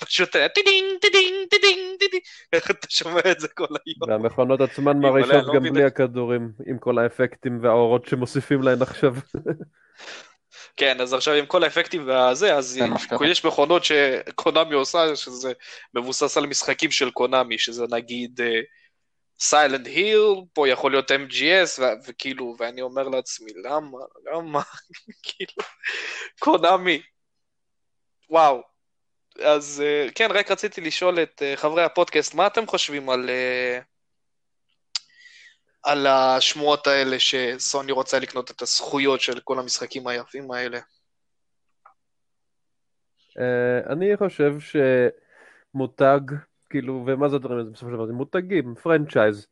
פשוט 0.00 0.36
טידינג, 0.54 1.00
טידינג, 1.00 1.48
טידינג, 1.50 1.98
טידינג, 1.98 2.22
ככה 2.52 2.70
אתה 2.70 2.86
שומע 2.90 3.20
את 3.30 3.40
זה 3.40 3.48
כל 3.48 3.64
היום. 3.64 4.22
והמכונות 4.22 4.60
עצמן 4.60 4.98
מרעישות 4.98 5.46
לא 5.46 5.54
גם 5.54 5.62
בלי 5.62 5.84
הכדורים, 5.84 6.52
עם 6.66 6.78
כל 6.78 6.98
האפקטים 6.98 7.58
והאורות 7.62 8.06
שמוסיפים 8.06 8.62
להן 8.62 8.82
עכשיו. 8.82 9.14
כן, 10.76 11.00
אז 11.00 11.14
עכשיו 11.14 11.34
עם 11.34 11.46
כל 11.46 11.64
האפקטים 11.64 12.08
והזה, 12.08 12.54
אז 12.54 12.80
יש 13.24 13.44
מכונות 13.44 13.84
שקונאמי 13.84 14.74
עושה, 14.74 15.16
שזה 15.16 15.52
מבוסס 15.94 16.36
על 16.36 16.46
משחקים 16.46 16.90
של 16.90 17.10
קונאמי, 17.10 17.58
שזה 17.58 17.84
נגיד 17.90 18.40
סיילנד 19.40 19.86
uh, 19.86 19.90
היל, 19.90 20.34
פה 20.52 20.68
יכול 20.68 20.90
להיות 20.92 21.10
MGS, 21.10 21.80
ו- 21.80 22.08
וכאילו, 22.08 22.56
ואני 22.58 22.82
אומר 22.82 23.08
לעצמי, 23.08 23.50
למה, 23.64 23.98
למה, 24.32 24.62
כאילו, 25.22 25.68
קונאמי, 26.38 27.02
וואו. 28.30 28.62
אז 29.42 29.82
uh, 29.84 30.12
כן, 30.14 30.28
רק 30.30 30.50
רציתי 30.50 30.80
לשאול 30.80 31.22
את 31.22 31.42
uh, 31.42 31.56
חברי 31.56 31.82
הפודקאסט, 31.82 32.34
מה 32.34 32.46
אתם 32.46 32.66
חושבים 32.66 33.10
על... 33.10 33.28
Uh, 33.28 33.91
על 35.82 36.06
השמועות 36.06 36.86
האלה 36.86 37.16
שסוני 37.18 37.92
רוצה 37.92 38.18
לקנות 38.18 38.50
את 38.50 38.62
הזכויות 38.62 39.20
של 39.20 39.40
כל 39.40 39.58
המשחקים 39.58 40.06
היפים 40.06 40.50
האלה? 40.50 40.78
Uh, 43.38 43.92
אני 43.92 44.16
חושב 44.16 44.54
שמותג, 45.74 46.20
כאילו, 46.70 47.04
ומה 47.06 47.28
זה 47.28 47.36
הדברים 47.36 47.58
האלה 47.58 47.70
בסופו 47.70 47.90
של 47.90 47.96
דבר? 47.96 48.06
זה 48.06 48.12
מותגים, 48.12 48.74
franchise. 48.74 49.46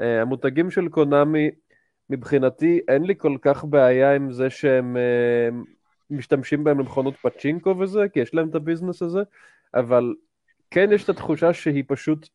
Uh, 0.00 0.02
המותגים 0.22 0.70
של 0.70 0.88
קונאמי, 0.88 1.50
מבחינתי 2.10 2.80
אין 2.88 3.02
לי 3.02 3.14
כל 3.18 3.36
כך 3.42 3.64
בעיה 3.64 4.14
עם 4.14 4.32
זה 4.32 4.50
שהם 4.50 4.96
uh, 4.96 5.54
משתמשים 6.10 6.64
בהם 6.64 6.78
למכונות 6.78 7.14
פצ'ינקו 7.16 7.78
וזה, 7.78 8.00
כי 8.12 8.20
יש 8.20 8.34
להם 8.34 8.48
את 8.48 8.54
ה 8.54 8.59
business 8.59 9.02
הזה, 9.02 9.20
אבל 9.74 10.14
כן 10.70 10.92
יש 10.92 11.04
את 11.04 11.08
התחושה 11.08 11.52
שהיא 11.52 11.84
פשוט 11.86 12.28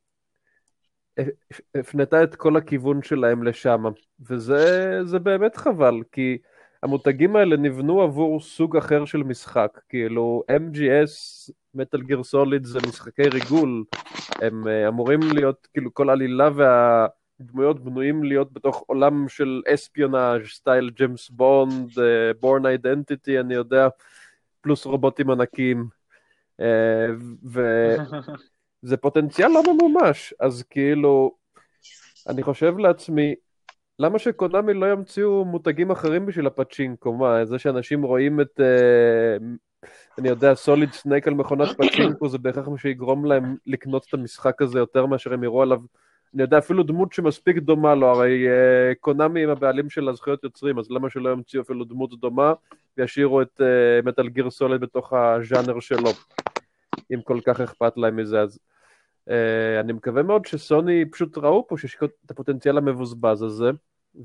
הפנתה 1.76 2.24
את 2.24 2.36
כל 2.36 2.58
הכיוון 2.58 3.02
שלהם 3.02 3.44
לשם, 3.44 3.84
וזה 4.30 5.20
באמת 5.24 5.58
חבל, 5.58 6.02
כי 6.12 6.38
המותגים 6.84 7.36
האלה 7.36 7.58
נבנו 7.58 8.02
עבור 8.02 8.40
סוג 8.40 8.78
אחר 8.78 9.06
של 9.06 9.24
משחק, 9.24 9.80
כאילו 9.90 10.44
MGS, 10.52 11.52
Metal 11.76 12.02
Gear 12.02 12.24
Solid 12.24 12.64
זה 12.64 12.80
משחקי 12.88 13.22
ריגול, 13.22 13.84
הם 14.42 14.68
אה, 14.68 14.88
אמורים 14.88 15.20
להיות, 15.34 15.68
כאילו 15.74 15.94
כל 15.94 16.10
עלילה 16.10 16.50
דמויות 17.40 17.84
בנויים 17.84 18.24
להיות 18.24 18.54
בתוך 18.54 18.84
עולם 18.88 19.30
של 19.30 19.62
espionage, 19.74 20.42
style 20.48 20.90
ג'יימס 20.90 21.30
בונד, 21.30 21.92
Bourne 22.40 22.66
Identity, 22.66 23.40
אני 23.40 23.54
יודע, 23.54 23.88
פלוס 24.62 24.86
רובוטים 24.86 25.30
ענקים. 25.30 25.88
וזה 28.84 28.98
פוטנציאל 28.98 29.48
לא 29.48 29.74
ממומש, 29.74 30.34
אז 30.40 30.64
כאילו, 30.70 31.36
אני 32.30 32.44
חושב 32.44 32.78
לעצמי, 32.78 33.36
למה 34.00 34.20
שקונאמי 34.20 34.74
לא 34.74 34.92
ימציאו 34.92 35.46
מותגים 35.46 35.92
אחרים 35.92 36.26
בשביל 36.26 36.48
הפצ'ינקו? 36.48 37.14
מה, 37.14 37.46
זה 37.46 37.60
שאנשים 37.60 38.04
רואים 38.04 38.42
את, 38.42 38.60
uh, 38.60 39.88
אני 40.18 40.30
יודע, 40.30 40.56
Solid 40.56 40.92
Snake 40.92 41.28
על 41.28 41.34
מכונת 41.34 41.68
פצ'ינקו, 41.78 42.30
זה 42.30 42.38
בהכרח 42.38 42.68
מה 42.68 42.78
שיגרום 42.78 43.26
להם 43.26 43.56
לקנות 43.68 44.06
את 44.10 44.14
המשחק 44.14 44.62
הזה 44.62 44.80
יותר 44.80 45.06
מאשר 45.06 45.34
הם 45.34 45.44
יראו 45.44 45.62
עליו, 45.62 45.80
אני 46.34 46.42
יודע, 46.42 46.58
אפילו 46.58 46.84
דמות 46.84 47.14
שמספיק 47.14 47.58
דומה 47.58 47.96
לו, 47.96 48.08
הרי 48.08 48.48
uh, 48.48 48.96
קונאמי 49.00 49.44
הם 49.44 49.50
הבעלים 49.50 49.90
של 49.90 50.10
הזכויות 50.10 50.44
יוצרים, 50.44 50.80
אז 50.80 50.92
למה 50.92 51.10
שלא 51.10 51.30
ימציאו 51.30 51.64
אפילו 51.64 51.86
דמות 51.86 52.20
דומה 52.20 52.54
וישאירו 52.98 53.42
את 53.42 53.62
Metal 54.04 54.30
Gear 54.30 54.50
Solid 54.50 54.82
בתוך 54.82 55.14
הז'אנר 55.14 55.80
שלו, 55.80 56.10
אם 57.14 57.22
כל 57.22 57.40
כך 57.46 57.62
אכפת 57.62 57.98
להם 57.98 58.16
מזה, 58.16 58.42
אז... 58.42 58.60
Uh, 59.30 59.32
אני 59.80 59.94
מקווה 59.94 60.24
מאוד 60.24 60.46
שסוני 60.46 61.06
פשוט 61.12 61.38
ראו 61.38 61.68
פה 61.68 61.78
שיש 61.78 61.98
את 62.26 62.32
הפוטנציאל 62.32 62.78
המבוזבז 62.78 63.42
הזה, 63.42 63.72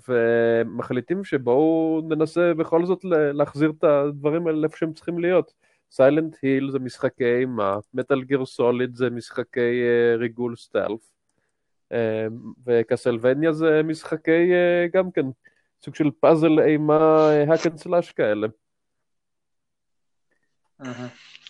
ומחליטים 0.09 1.25
שבואו 1.25 2.01
ננסה 2.09 2.55
בכל 2.55 2.87
זאת 2.87 3.05
להחזיר 3.05 3.73
את 3.79 3.85
הדברים 3.85 4.47
האלה 4.47 4.67
איפה 4.67 4.77
שהם 4.77 4.93
צריכים 4.93 5.19
להיות. 5.19 5.53
Silent 5.91 6.37
Hill 6.43 6.71
זה 6.71 6.79
משחקי 6.79 7.39
אימה, 7.39 7.77
Metal 7.95 8.23
Gear 8.23 8.45
Solid 8.45 8.95
זה 8.95 9.11
משחקי 9.11 9.61
uh, 9.61 10.19
ריגול 10.19 10.57
stealth, 10.57 11.13
uh, 11.93 11.97
ו 12.67 12.74
Castlevania 12.74 13.53
זה 13.53 13.83
משחקי 13.85 14.51
uh, 14.53 14.91
גם 14.93 15.11
כן 15.11 15.27
סוג 15.85 15.95
של 15.95 16.11
פאזל 16.21 16.61
אימה 16.61 17.29
hack 17.31 17.67
and 17.67 17.77
slash 17.77 18.13
כאלה. 18.13 18.47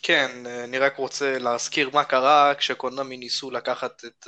כן, 0.03 0.47
אני 0.65 0.79
רק 0.79 0.97
רוצה 0.97 1.39
להזכיר 1.39 1.91
מה 1.91 2.05
קרה 2.05 2.55
כשקונאמי 2.55 3.17
ניסו 3.17 3.51
לקחת 3.51 4.05
את 4.05 4.27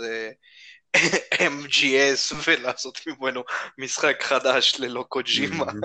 MGS 1.34 2.34
ולעשות 2.44 3.00
ממנו 3.06 3.44
משחק 3.78 4.22
חדש 4.22 4.80
ללא 4.80 5.04
קוג'ימה. 5.08 5.64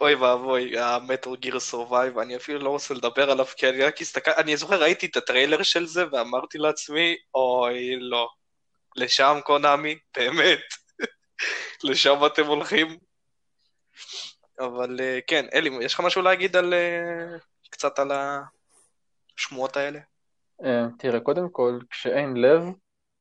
אוי 0.00 0.14
ואבוי, 0.14 0.78
ה 0.78 0.88
Metal 0.88 1.36
Gear 1.36 1.60
Survive, 1.60 2.18
אני 2.18 2.36
אפילו 2.36 2.58
לא 2.58 2.70
רוצה 2.70 2.94
לדבר 2.94 3.30
עליו, 3.30 3.46
כי 3.56 3.68
אני 3.68 3.84
רק 3.84 4.00
הסתכל, 4.00 4.30
אני 4.30 4.56
זוכר, 4.56 4.82
ראיתי 4.82 5.06
את 5.06 5.16
הטריילר 5.16 5.62
של 5.62 5.86
זה, 5.86 6.04
ואמרתי 6.12 6.58
לעצמי, 6.58 7.16
אוי, 7.34 7.96
לא. 8.00 8.28
לשם, 8.96 9.38
קונאמי, 9.44 9.98
באמת. 10.16 10.60
לשם 11.84 12.26
אתם 12.26 12.46
הולכים. 12.46 12.98
אבל 14.60 15.00
אה, 15.00 15.18
כן, 15.26 15.46
אלי, 15.54 15.70
יש 15.84 15.94
לך 15.94 16.00
משהו 16.00 16.22
להגיד 16.22 16.56
על... 16.56 16.74
אה, 16.74 17.38
קצת 17.70 17.98
על 17.98 18.10
השמועות 19.36 19.76
האלה? 19.76 19.98
אה, 20.64 20.86
תראה, 20.98 21.20
קודם 21.20 21.50
כל, 21.50 21.78
כשאין 21.90 22.36
לב, 22.36 22.64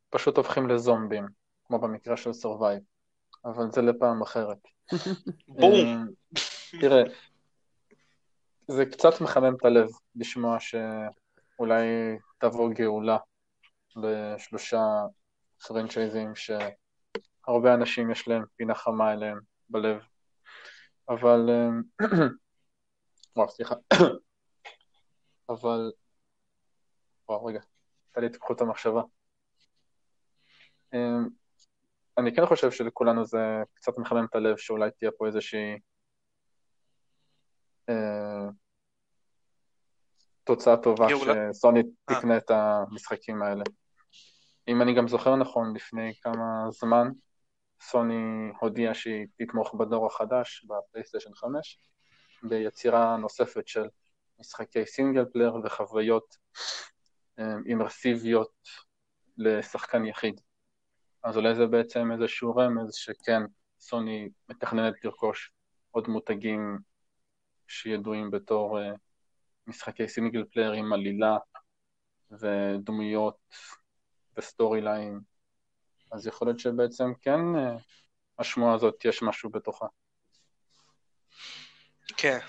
פשוט 0.10 0.38
הופכים 0.38 0.70
לזומבים, 0.70 1.28
כמו 1.64 1.80
במקרה 1.80 2.18
של 2.18 2.30
Survive, 2.30 2.84
אבל 3.46 3.72
זה 3.72 3.82
לפעם 3.82 4.22
אחרת. 4.22 4.58
בום! 5.48 6.08
תראה, 6.82 7.04
זה 8.68 8.86
קצת 8.86 9.22
מחמם 9.22 9.56
את 9.56 9.66
הלב 9.66 9.88
לשמוע 10.16 10.58
שאולי 10.60 11.86
תבוא 12.38 12.70
גאולה 12.74 13.18
לשלושה 13.96 14.84
פרנצ'ייזים 15.68 16.34
שהרבה 16.36 17.74
אנשים 17.74 18.12
יש 18.12 18.28
להם 18.28 18.44
פינה 18.56 18.76
חמה 18.76 19.14
אליהם 19.14 19.40
בלב. 19.70 20.02
אבל... 21.10 21.50
אה, 21.50 22.08
וואו, 23.36 23.50
סליחה. 23.50 23.76
אבל... 25.50 25.92
וואו, 27.30 27.46
רגע, 27.46 27.60
הייתה 28.08 28.22
לי 28.22 28.28
את 28.28 28.38
כוחות 28.38 28.62
המחשבה. 28.62 29.02
אה, 30.94 31.18
אני 32.18 32.36
כן 32.36 32.46
חושב 32.46 32.72
שלכולנו 32.72 33.26
זה 33.26 33.38
קצת 33.74 33.98
מחמם 33.98 34.26
את 34.30 34.36
הלב 34.36 34.58
שאולי 34.58 34.92
תהיה 34.92 35.12
פה 35.18 35.28
איזושהי 35.28 35.80
אה, 37.90 38.50
תוצאה 40.44 40.78
טובה 40.78 41.08
שסוני 41.10 41.82
תקנה 42.06 42.38
את 42.38 42.52
המשחקים 42.52 43.42
האלה. 43.42 43.64
אם 44.68 44.82
אני 44.82 44.94
גם 44.96 45.08
זוכר 45.08 45.36
נכון, 45.36 45.76
לפני 45.76 46.14
כמה 46.22 46.66
זמן, 46.70 47.08
סוני 47.82 48.52
הודיעה 48.60 48.94
שהיא 48.94 49.28
תתמוך 49.38 49.74
בדור 49.74 50.08
החדש, 50.08 50.66
בפלייסטיישן 50.66 51.36
5, 51.36 51.80
ביצירה 52.44 53.18
נוספת 53.18 53.68
של 53.68 53.88
משחקי 54.40 54.86
single 54.86 55.26
player 55.34 55.56
וחוויות 55.64 56.38
אימרסיביות 57.66 58.52
לשחקן 59.38 60.06
יחיד. 60.06 60.42
אז 61.24 61.38
אולי 61.38 61.56
זה 61.56 61.66
בעצם 61.66 62.12
איזשהו 62.12 62.56
רמז 62.56 62.94
שכן, 62.94 63.42
סוני 63.80 64.30
מתכננת 64.50 65.06
לרכוש 65.06 65.52
עוד 65.92 66.08
מותגים 66.08 66.80
שידועים 67.68 68.32
בתור 68.32 68.80
uh, 68.80 68.84
משחקי 69.68 70.08
single 70.08 70.44
player 70.54 70.72
עם 70.72 70.94
עלילה 70.94 71.38
ודמויות 72.32 73.38
ו 74.38 74.82
storyline 74.82 75.20
אז 76.12 76.28
יכול 76.28 76.48
להיות 76.48 76.60
שבעצם 76.60 77.14
כן 77.22 77.56
אה, 77.56 77.76
השמועה 78.40 78.76
הזאת 78.76 79.06
יש 79.06 79.22
משהו 79.22 79.50
בתוכה. 79.50 79.86
כן, 82.18 82.40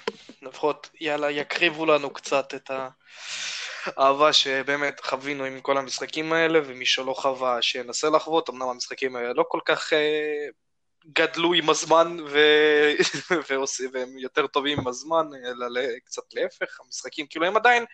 לפחות 0.42 0.90
יאללה 1.00 1.30
יחזירו 1.30 1.86
לנו 1.86 2.10
קצת 2.10 2.54
את 2.54 2.70
האהבה 3.86 4.32
שבאמת 4.32 5.00
חווינו 5.00 5.44
עם 5.44 5.60
כל 5.60 5.78
המשחקים 5.78 6.32
האלה, 6.32 6.58
ומי 6.64 6.86
שלא 6.86 7.14
חווה 7.14 7.62
שינסה 7.62 8.10
לחוות, 8.10 8.50
אמנם 8.50 8.68
המשחקים 8.68 9.16
האלה 9.16 9.32
לא 9.32 9.44
כל 9.48 9.60
כך 9.64 9.92
אה, 9.92 10.48
גדלו 11.06 11.54
עם 11.54 11.70
הזמן 11.70 12.16
ו... 12.28 12.38
ועושים, 13.50 13.90
והם 13.92 14.18
יותר 14.18 14.46
טובים 14.46 14.80
עם 14.80 14.88
הזמן, 14.88 15.26
אלא 15.46 15.80
קצת 16.04 16.22
להפך, 16.34 16.80
המשחקים, 16.80 17.26
כאילו 17.26 17.46
הם 17.46 17.56
עדיין 17.56 17.84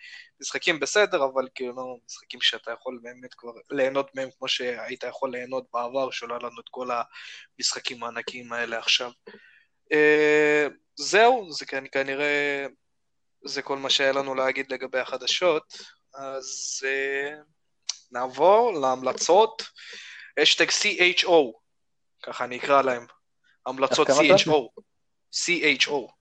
משחקים 0.41 0.79
בסדר, 0.79 1.25
אבל 1.25 1.47
כאילו 1.55 1.99
משחקים 2.05 2.41
שאתה 2.41 2.71
יכול 2.71 2.99
באמת 3.03 3.33
כבר 3.33 3.51
ליהנות 3.69 4.15
מהם 4.15 4.29
כמו 4.37 4.47
שהיית 4.47 5.03
יכול 5.03 5.31
ליהנות 5.31 5.63
בעבר, 5.73 6.11
שלא 6.11 6.37
לנו 6.37 6.59
את 6.61 6.69
כל 6.69 6.89
המשחקים 7.59 8.03
הענקיים 8.03 8.53
האלה 8.53 8.77
עכשיו. 8.77 9.11
Uh, 9.93 10.73
זהו, 10.95 11.51
זה 11.51 11.65
כנראה, 11.91 12.65
זה 13.45 13.61
כל 13.61 13.77
מה 13.77 13.89
שהיה 13.89 14.11
לנו 14.11 14.35
להגיד 14.35 14.71
לגבי 14.71 14.99
החדשות, 14.99 15.73
אז 16.13 16.79
uh, 16.81 17.43
נעבור 18.11 18.79
להמלצות. 18.81 19.63
אשטג 20.43 20.69
CHO, 20.69 21.59
ככה 22.23 22.45
אני 22.45 22.57
אקרא 22.57 22.81
להם. 22.81 23.05
המלצות 23.65 24.07
CHO. 24.09 24.81
CHO. 25.35 26.11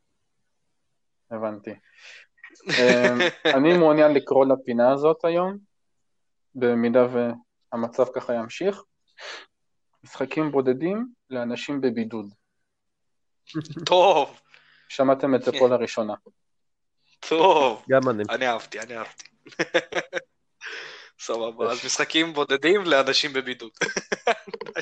הבנתי. 1.30 1.70
אמ, 2.68 3.18
אני 3.56 3.78
מעוניין 3.78 4.12
לקרוא 4.14 4.46
לפינה 4.46 4.92
הזאת 4.92 5.24
היום, 5.24 5.58
במידה 6.54 7.06
והמצב 7.72 8.04
ככה 8.14 8.34
ימשיך. 8.34 8.82
משחקים 10.04 10.50
בודדים 10.50 11.06
לאנשים 11.30 11.80
בבידוד. 11.80 12.34
טוב. 13.87 14.40
שמעתם 14.88 15.34
את 15.34 15.42
זה 15.42 15.52
פה 15.58 15.68
לראשונה. 15.68 16.14
טוב. 17.20 17.84
גם 17.90 18.08
אני. 18.11 18.22
אני 18.30 18.48
אהבתי, 18.48 18.80
אני 18.80 18.96
אהבתי. 18.96 19.24
סבבה, 21.20 21.72
אז 21.72 21.78
משחקים 21.87 22.33
בודדים 22.33 22.81
לאנשים 22.85 23.33
בבידוד. 23.33 23.70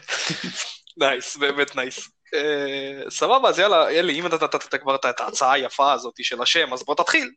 nice, 1.00 1.36
באמת 1.36 1.76
nice. 1.76 2.08
אה, 2.34 3.10
סבבה, 3.10 3.48
אז 3.48 3.58
יאללה, 3.58 3.88
אלי, 3.88 4.20
אם 4.20 4.26
אתה 4.26 4.36
נתת 4.44 4.74
כבר 4.74 4.94
את 4.94 5.20
ההצעה 5.20 5.52
היפה 5.52 5.92
הזאת 5.92 6.14
של 6.22 6.42
השם, 6.42 6.72
אז 6.72 6.84
בוא 6.84 6.94
תתחיל. 6.94 7.30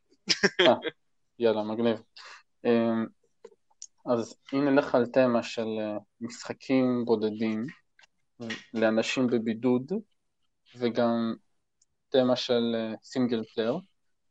אה, 0.61 0.73
יאללה, 1.39 1.63
מגניב. 1.63 1.97
אה, 2.65 2.71
אז 4.05 4.35
אם 4.53 4.65
נלך 4.65 4.95
על 4.95 5.05
תמה 5.05 5.43
של 5.43 5.67
משחקים 6.21 7.05
בודדים 7.05 7.65
לאנשים 8.73 9.27
בבידוד, 9.27 9.91
וגם 10.75 11.33
תמה 12.09 12.35
של 12.35 12.75
single 13.03 13.43
player, 13.53 13.79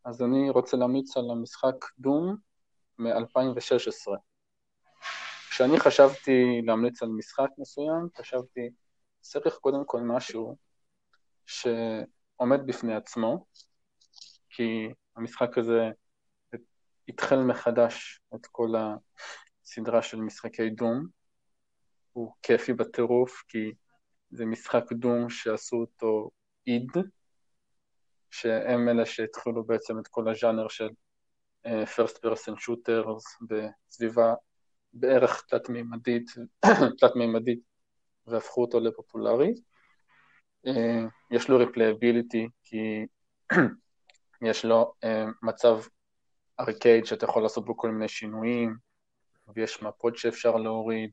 אז 0.05 0.23
אני 0.23 0.51
רוצה 0.51 0.77
להמליץ 0.77 1.17
על 1.17 1.31
המשחק 1.31 1.75
דום 1.99 2.37
מ-2016. 2.99 4.28
כשאני 5.59 5.81
חשבתי 5.81 6.63
להמליץ 6.67 7.03
על 7.03 7.09
משחק 7.09 7.49
מסוים, 7.59 8.09
חשבתי 8.19 8.71
צריך 9.21 9.55
קודם 9.55 9.85
כל 9.87 10.01
משהו 10.01 10.57
שעומד 11.47 12.67
בפני 12.67 12.95
עצמו, 12.95 13.47
כי 14.51 14.89
המשחק 15.17 15.59
הזה 15.59 15.91
התחל 17.09 17.37
מחדש 17.37 18.21
את 18.35 18.47
כל 18.47 18.69
סדרה 19.65 20.03
של 20.03 20.21
משחקי 20.21 20.71
דום. 20.71 21.07
הוא 22.13 22.33
כיפי 22.43 22.73
בטירוף, 22.73 23.43
כי 23.49 23.73
זה 24.31 24.47
משחק 24.47 24.93
דום 24.93 25.31
שעשו 25.31 25.77
אותו 25.77 26.31
איד, 26.67 26.93
שהם 28.31 28.89
אלה 28.89 29.07
שהתחילו 29.07 29.65
בעצם 29.65 29.99
את 29.99 30.09
כל 30.09 30.29
הז'אנר 30.29 30.69
של 30.69 30.89
first 31.67 32.17
person 32.25 32.53
shooters 32.53 33.47
בסביבה 33.49 34.35
בערך 34.93 35.45
תלת-מימדית, 35.49 36.31
תלת-מימדית, 36.99 37.61
והפכו 38.27 38.61
אותו 38.61 38.81
לפופולרי. 38.81 39.55
Uh, 40.67 40.71
יש 41.31 41.49
לו 41.49 41.63
replayability, 41.63 42.49
כי 42.65 43.07
יש 44.49 44.65
לו 44.65 44.93
uh, 45.05 45.09
מצב 45.43 45.79
ארקייד 46.61 47.07
שאתה 47.07 47.25
יכול 47.25 47.43
לעשות 47.43 47.65
בו 47.65 47.77
כל 47.77 47.91
מיני 47.91 48.09
שינויים, 48.09 48.77
ויש 49.55 49.83
מפות 49.83 50.17
שאפשר 50.17 50.57
להוריד, 50.57 51.11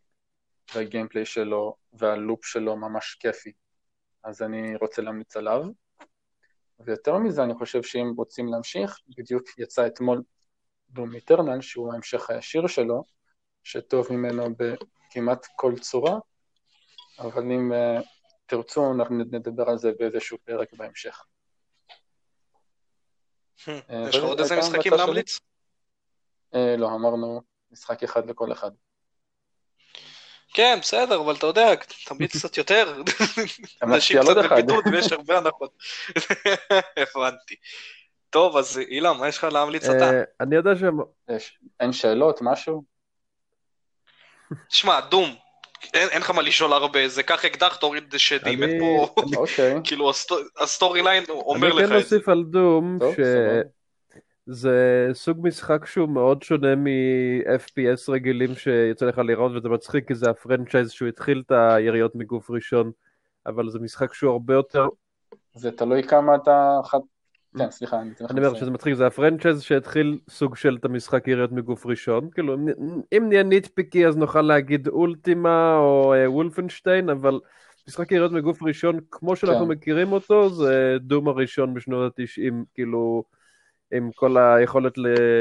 והגיימפליי 0.75 1.25
שלו 1.25 1.75
והלופ 1.93 2.45
שלו 2.45 2.77
ממש 2.77 3.17
כיפי. 3.19 3.51
אז 4.23 4.41
אני 4.41 4.75
רוצה 4.75 5.01
להמליץ 5.01 5.37
עליו. 5.37 5.63
ויותר 6.79 7.17
מזה, 7.17 7.43
אני 7.43 7.53
חושב 7.53 7.83
שאם 7.83 8.13
רוצים 8.17 8.47
להמשיך, 8.47 8.99
בדיוק 9.17 9.43
יצא 9.59 9.87
אתמול 9.87 10.23
דום 10.89 11.15
איטרנל, 11.15 11.61
שהוא 11.61 11.91
ההמשך 11.91 12.29
הישיר 12.29 12.67
שלו, 12.67 13.03
שטוב 13.65 14.07
ממנו 14.13 14.45
בכמעט 14.57 15.47
כל 15.55 15.73
צורה, 15.79 16.17
אבל 17.19 17.41
אם 17.41 17.71
uh, 17.71 18.03
תרצו, 18.45 18.93
אנחנו 18.93 19.15
נדבר 19.15 19.69
על 19.69 19.77
זה 19.77 19.91
באיזשהו 19.99 20.37
פרק 20.43 20.73
בהמשך. 20.73 21.25
Hmm, 23.59 23.69
אה, 23.89 24.05
יש 24.09 24.15
לך 24.15 24.23
עוד 24.23 24.39
איזה 24.39 24.57
משחקים 24.57 24.93
להמליץ? 24.93 25.39
אה, 26.55 26.75
לא, 26.77 26.87
אמרנו 26.87 27.41
משחק 27.71 28.03
אחד 28.03 28.29
לכל 28.29 28.51
אחד. 28.51 28.71
כן, 30.53 30.77
בסדר, 30.81 31.21
אבל 31.21 31.35
אתה 31.35 31.45
יודע, 31.45 31.75
תמליץ 32.05 32.35
קצת 32.37 32.57
יותר. 32.57 33.01
אנשים 33.83 34.21
קצת 34.21 34.35
בבידוד 34.51 34.83
ויש 34.91 35.11
הרבה 35.11 35.37
הנחות. 35.37 35.77
הבנתי. 37.15 37.55
טוב, 38.29 38.57
אז 38.57 38.77
אילן, 38.77 39.17
מה 39.17 39.27
יש 39.27 39.37
לך 39.37 39.43
להמליץ 39.43 39.83
אתה? 39.83 40.11
אני 40.39 40.55
יודע 40.55 40.71
ש... 41.39 41.57
אין 41.79 41.93
שאלות, 41.93 42.39
משהו? 42.41 42.94
שמע, 44.69 44.99
Doom, 44.99 45.35
אין 45.93 46.21
לך 46.21 46.31
מה 46.31 46.41
לשאול 46.41 46.73
הרבה, 46.73 47.07
זה 47.07 47.23
קח 47.23 47.45
אקדח, 47.45 47.75
תוריד 47.75 48.13
שדים, 48.17 48.63
אין 48.63 48.79
פה... 48.79 49.07
אוקיי. 49.37 49.75
כאילו, 49.83 50.11
ה 50.59 50.66
story 50.66 51.01
line 51.01 51.23
אומר 51.29 51.69
לך 51.69 51.73
את 51.73 51.87
זה. 51.87 51.93
אני 51.93 52.01
כן 52.01 52.03
אוסיף 52.03 52.29
על 52.29 52.43
Doom, 52.43 52.99
שזה 54.47 55.07
סוג 55.13 55.37
משחק 55.41 55.85
שהוא 55.85 56.09
מאוד 56.09 56.43
שונה 56.43 56.75
מ-FPS 56.75 58.09
רגילים 58.09 58.55
שיוצא 58.55 59.05
לך 59.05 59.17
לראות, 59.17 59.51
וזה 59.55 59.69
מצחיק 59.69 60.07
כי 60.07 60.15
זה 60.15 60.29
ה 60.29 60.35
franchise 60.35 60.91
שהוא 60.91 61.07
התחיל 61.07 61.43
את 61.45 61.51
היריות 61.51 62.15
מגוף 62.15 62.51
ראשון, 62.51 62.91
אבל 63.45 63.69
זה 63.69 63.79
משחק 63.79 64.13
שהוא 64.13 64.31
הרבה 64.31 64.53
יותר... 64.53 64.87
זה 65.53 65.71
תלוי 65.71 66.03
כמה 66.03 66.35
אתה... 66.35 66.79
כן, 67.57 67.71
סליחה, 67.71 68.01
אני. 68.01 68.09
אני 68.29 68.45
אומר 68.45 68.53
שזה 68.53 68.71
מצחיק, 68.71 68.93
זה 68.93 69.07
ה 69.07 69.13
franchise 69.13 69.61
שהתחיל 69.61 70.19
סוג 70.29 70.55
של 70.55 70.77
את 70.79 70.85
המשחק 70.85 71.27
יריות 71.27 71.51
מגוף 71.51 71.85
ראשון, 71.85 72.29
כאילו 72.33 72.55
אם 73.17 73.29
נהיה 73.29 73.43
nitpicky 73.43 74.07
אז 74.07 74.17
נוכל 74.17 74.41
להגיד 74.41 74.87
Ultima 74.87 75.77
או 75.77 76.13
אה, 76.13 76.31
Wolfenstein, 76.31 77.09
אבל 77.09 77.39
משחק 77.87 78.11
יריות 78.11 78.31
מגוף 78.31 78.63
ראשון 78.63 78.99
כמו 79.11 79.35
שאנחנו 79.35 79.65
כן. 79.65 79.71
מכירים 79.71 80.11
אותו 80.11 80.49
זה 80.49 80.97
דום 80.99 81.27
הראשון 81.27 81.73
בשנות 81.73 82.13
התשעים, 82.19 82.65
כאילו 82.73 83.23
עם 83.93 84.09
כל 84.15 84.37
היכולת 84.37 84.93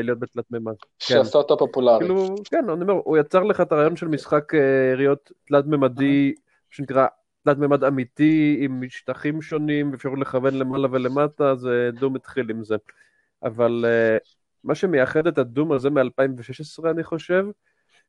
להיות 0.03 0.19
בתלת 0.19 0.45
מימד. 0.51 0.73
כן. 0.79 0.87
שעשה 0.99 1.39
אותו 1.39 1.59
פופולרי. 1.59 1.99
כאילו, 1.99 2.35
כן, 2.51 2.71
אני 2.71 2.83
אומר, 2.83 3.01
הוא 3.05 3.19
יצר 3.19 3.43
לך 3.43 3.61
את 3.61 3.73
הרעיון 3.73 3.97
של 3.97 4.09
משחק 4.09 4.55
אה, 4.55 4.61
יריות 4.93 5.33
תלת 5.47 5.67
ממדי, 5.67 6.35
שנקרא 6.71 7.07
תלת 7.45 7.59
מימד 7.59 7.85
אמיתי 7.85 8.59
עם 8.61 8.81
משטחים 8.81 9.43
שונים, 9.43 9.95
אפשר 9.95 10.09
לכוון 10.09 10.55
למעלה 10.55 10.89
ולמטה, 10.91 11.55
זה 11.55 11.91
דום 12.01 12.17
התחיל 12.17 12.51
עם 12.51 12.65
זה. 12.65 12.77
אבל 13.43 13.85
uh, 13.85 14.25
מה 14.65 14.75
שמייחד 14.75 15.27
את 15.27 15.39
הדום 15.39 15.73
הזה 15.73 15.91
מ-2016 15.91 16.91
אני 16.91 17.05
חושב, 17.05 17.47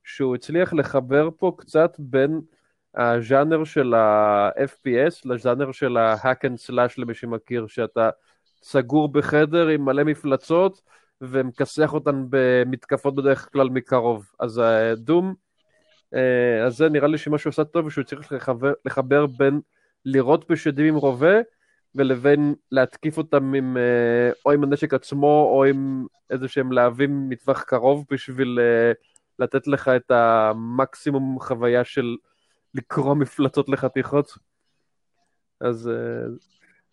שהוא 0.04 0.36
הצליח 0.36 0.74
לחבר 0.74 1.30
פה 1.38 1.56
קצת 1.58 1.96
בין 2.00 2.42
הז'אנר 2.96 3.64
של 3.64 3.94
ה-FPS 3.94 5.22
לז'אנר 5.26 5.72
של 5.72 5.98
ה-hack 5.98 6.48
and 6.48 6.70
slash 6.70 6.94
למי 6.98 7.14
שמכיר, 7.14 7.68
שאתה 7.68 8.10
סגור 8.64 9.12
בחדר 9.12 9.68
עם 9.68 9.86
מלא 9.86 10.04
מפלצות 10.04 10.82
ומכסח 11.22 11.94
אותן 11.94 12.26
במתקפות 12.30 13.16
בדרך 13.16 13.50
כלל 13.54 13.70
מקרוב. 13.70 14.32
אז 14.40 14.62
דום 14.98 15.28
אה, 15.28 15.45
אז 16.66 16.78
זה 16.78 16.90
נראה 16.90 17.08
לי 17.08 17.18
שמה 17.18 17.38
שהוא 17.38 17.52
עושה 17.52 17.64
טוב 17.64 17.90
שהוא 17.90 18.04
צריך 18.04 18.32
לחבר, 18.32 18.74
לחבר 18.86 19.26
בין 19.26 19.62
לירות 20.06 20.52
בשדים 20.52 20.86
עם 20.86 20.96
רובה 20.96 21.36
ולבין 21.96 22.56
להתקיף 22.72 23.18
אותם 23.18 23.54
עם, 23.54 23.78
אה, 23.78 24.32
או 24.46 24.52
עם 24.52 24.64
הנשק 24.64 24.94
עצמו 24.94 25.52
או 25.54 25.66
עם 25.66 26.06
איזה 26.30 26.48
שהם 26.48 26.72
להבים 26.72 27.30
מטווח 27.30 27.64
קרוב 27.64 28.06
בשביל 28.12 28.60
אה, 28.62 28.92
לתת 29.40 29.68
לך 29.68 29.88
את 29.88 30.12
המקסימום 30.12 31.38
חוויה 31.40 31.84
של 31.84 32.16
לקרוא 32.74 33.16
מפלצות 33.16 33.70
לחתיכות. 33.70 34.38
אז 35.62 35.90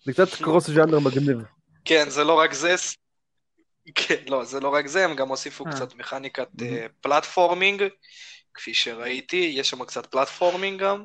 זה 0.05 0.13
קצת 0.13 0.29
קרוס 0.43 0.71
ז'אנר 0.71 0.99
מגניב. 0.99 1.39
כן, 1.85 2.05
זה 2.09 2.25
לא 2.25 2.39
רק 2.39 2.53
זה, 2.53 2.75
כן, 3.95 4.23
לא, 4.29 4.45
זה 4.45 4.61
לא 4.61 4.69
רק 4.69 4.87
זה, 4.87 5.05
הם 5.05 5.17
גם 5.17 5.29
הוסיפו 5.29 5.65
קצת 5.65 5.95
מכניקת 5.95 6.49
פלטפורמינג. 7.01 7.83
כפי 8.55 8.75
שראיתי, 8.75 9.53
יש 9.55 9.71
שם 9.71 9.85
קצת 9.85 10.07
פלטפורמינג 10.07 10.81
גם. 10.81 11.05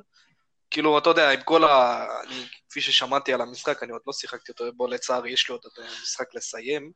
כאילו, 0.72 0.98
אתה 0.98 1.10
יודע, 1.10 1.30
עם 1.32 1.42
כל 1.42 1.64
ה... 1.64 2.06
אני, 2.24 2.46
כפי 2.70 2.82
ששמעתי 2.82 3.34
על 3.34 3.42
המשחק, 3.42 3.84
אני 3.84 3.92
עוד 3.92 4.02
לא 4.08 4.14
שיחקתי 4.14 4.52
אותו, 4.52 4.74
בו 4.74 4.88
לצערי 4.88 5.32
יש 5.32 5.50
לי 5.50 5.52
עוד 5.52 5.62
את 5.74 5.80
המשחק 5.80 6.36
לסיים. 6.36 6.92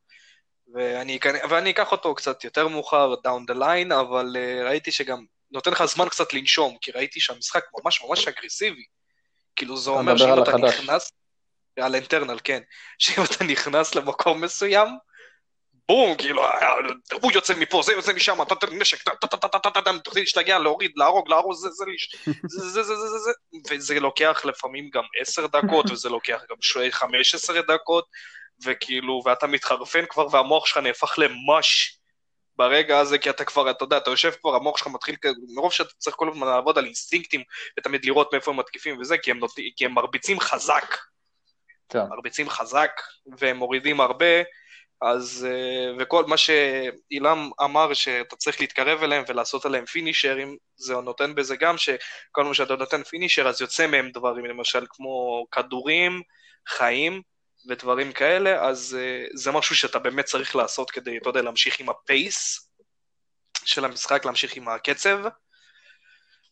ואני, 0.74 1.18
ואני 1.50 1.70
אקח 1.70 1.92
אותו 1.92 2.14
קצת 2.14 2.44
יותר 2.44 2.68
מאוחר, 2.68 3.14
down 3.14 3.52
the 3.52 3.54
line, 3.54 3.94
אבל 4.00 4.36
uh, 4.36 4.66
ראיתי 4.68 4.92
שגם 4.92 5.24
נותן 5.50 5.70
לך 5.70 5.84
זמן 5.84 6.08
קצת 6.08 6.32
לנשום, 6.32 6.76
כי 6.80 6.90
ראיתי 6.90 7.20
שהמשחק 7.20 7.64
ממש 7.82 8.02
ממש 8.02 8.28
אגרסיבי. 8.28 8.84
כאילו, 9.56 9.76
זה 9.76 9.90
אומר 9.90 10.16
שאם 10.16 10.42
אתה 10.42 10.56
נכנס... 10.56 11.12
על 11.80 11.94
אינטרנל, 11.94 12.38
כן. 12.44 12.62
שאם 12.98 13.24
אתה 13.24 13.44
נכנס 13.44 13.94
למקום 13.94 14.44
מסוים, 14.44 14.88
בום, 15.88 16.16
כאילו, 16.16 16.42
הוא 17.22 17.32
יוצא 17.32 17.54
מפה, 17.58 17.82
זה 17.84 17.92
יוצא 17.92 18.12
משם, 18.12 18.42
אתה 18.42 18.54
תן 18.54 18.78
נשק, 18.78 18.98
תוכלי 20.04 20.20
להשתגע, 20.20 20.58
להוריד, 20.58 20.92
להרוג, 20.96 21.28
להרוג, 21.28 21.54
זה, 21.54 21.68
זה, 21.70 21.84
זה, 22.48 22.70
זה, 22.70 22.82
זה, 22.82 22.94
זה, 22.96 23.18
זה, 23.18 23.30
וזה 23.70 24.00
לוקח 24.00 24.44
לפעמים 24.44 24.90
גם 24.92 25.02
עשר 25.20 25.46
דקות, 25.46 25.90
וזה 25.90 26.08
לוקח 26.08 26.42
גם 26.50 26.56
חמש 26.90 27.34
עשרה 27.34 27.62
דקות, 27.62 28.06
וכאילו, 28.64 29.22
ואתה 29.24 29.46
מתחרפן 29.46 30.04
כבר, 30.08 30.26
והמוח 30.30 30.66
שלך 30.66 30.76
נהפך 30.76 31.18
למש 31.18 31.98
ברגע 32.56 32.98
הזה, 32.98 33.18
כי 33.18 33.30
אתה 33.30 33.44
כבר, 33.44 33.70
אתה 33.70 33.84
יודע, 33.84 33.96
אתה 33.96 34.10
יושב 34.10 34.30
כבר, 34.40 34.54
המוח 34.54 34.76
שלך 34.78 34.86
מתחיל, 34.86 35.16
מרוב 35.54 35.72
שאתה 35.72 35.90
צריך 35.98 36.16
כל 36.16 36.28
הזמן 36.28 36.46
לעבוד 36.46 36.78
על 36.78 36.84
אינסטינקטים, 36.84 37.42
ותמיד 37.78 38.04
לראות 38.04 38.32
מאיפה 38.32 38.50
הם 38.50 38.56
מתקיפים 38.56 39.00
וזה, 39.00 39.18
כי 39.18 39.30
הם, 39.30 39.38
נות... 39.38 39.50
כי 39.76 39.84
הם 39.84 39.92
מרביצים 39.92 40.40
חזק. 40.40 40.96
כן. 41.88 42.06
מרביצים 42.10 42.50
חזק, 42.50 42.90
והם 43.38 43.56
מורידים 43.56 44.00
הרבה, 44.00 44.42
אז, 45.02 45.46
אה, 45.50 45.92
וכל 45.98 46.24
מה 46.24 46.36
שאילם 46.36 47.50
אמר 47.64 47.94
שאתה 47.94 48.36
צריך 48.36 48.60
להתקרב 48.60 49.02
אליהם 49.02 49.24
ולעשות 49.28 49.66
עליהם 49.66 49.84
פינישרים, 49.84 50.56
זה 50.76 50.94
נותן 50.94 51.34
בזה 51.34 51.56
גם 51.56 51.78
שכל 51.78 52.44
מה 52.44 52.54
שאתה 52.54 52.76
נותן 52.76 53.02
פינישר 53.02 53.48
אז 53.48 53.60
יוצא 53.60 53.86
מהם 53.86 54.10
דברים, 54.10 54.44
למשל 54.44 54.86
כמו 54.90 55.46
כדורים, 55.52 56.22
חיים 56.68 57.22
ודברים 57.68 58.12
כאלה, 58.12 58.68
אז 58.68 58.98
אה, 59.00 59.24
זה 59.34 59.52
משהו 59.52 59.76
שאתה 59.76 59.98
באמת 59.98 60.24
צריך 60.24 60.56
לעשות 60.56 60.90
כדי, 60.90 61.16
אתה 61.16 61.28
יודע, 61.28 61.42
להמשיך 61.42 61.80
עם 61.80 61.88
ה 61.88 62.04
pace 62.04 62.68
של 63.64 63.84
המשחק, 63.84 64.24
להמשיך 64.24 64.56
עם 64.56 64.68
הקצב. 64.68 65.18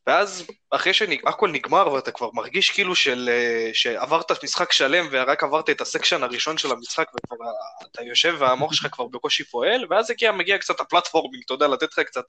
ואז 0.07 0.47
אחרי 0.71 0.95
שהכל 0.95 1.51
נגמר 1.51 1.93
ואתה 1.93 2.11
כבר 2.13 2.31
מרגיש 2.33 2.71
כאילו 2.71 2.95
של, 2.95 3.29
אה, 3.33 3.71
שעברת 3.75 4.45
משחק 4.45 4.73
שלם 4.73 5.09
ורק 5.11 5.43
עברת 5.43 5.71
את 5.71 5.81
ה 5.81 5.86
section 5.86 6.23
הראשון 6.23 6.59
של 6.59 6.73
המשחק 6.73 7.07
וכבר 7.09 7.45
אתה 7.93 8.03
יושב 8.03 8.37
והמוח 8.39 8.73
שלך 8.73 8.95
כבר 8.95 9.07
בקושי 9.07 9.45
פועל, 9.45 9.87
ואז 9.91 10.11
הגיע, 10.11 10.33
מגיע 10.33 10.59
קצת 10.59 10.81
ה 10.81 10.86
platforming, 10.86 11.43
אתה 11.47 11.55
יודע, 11.55 11.69
לתת 11.69 11.93
לך 11.93 12.01
קצת 12.01 12.25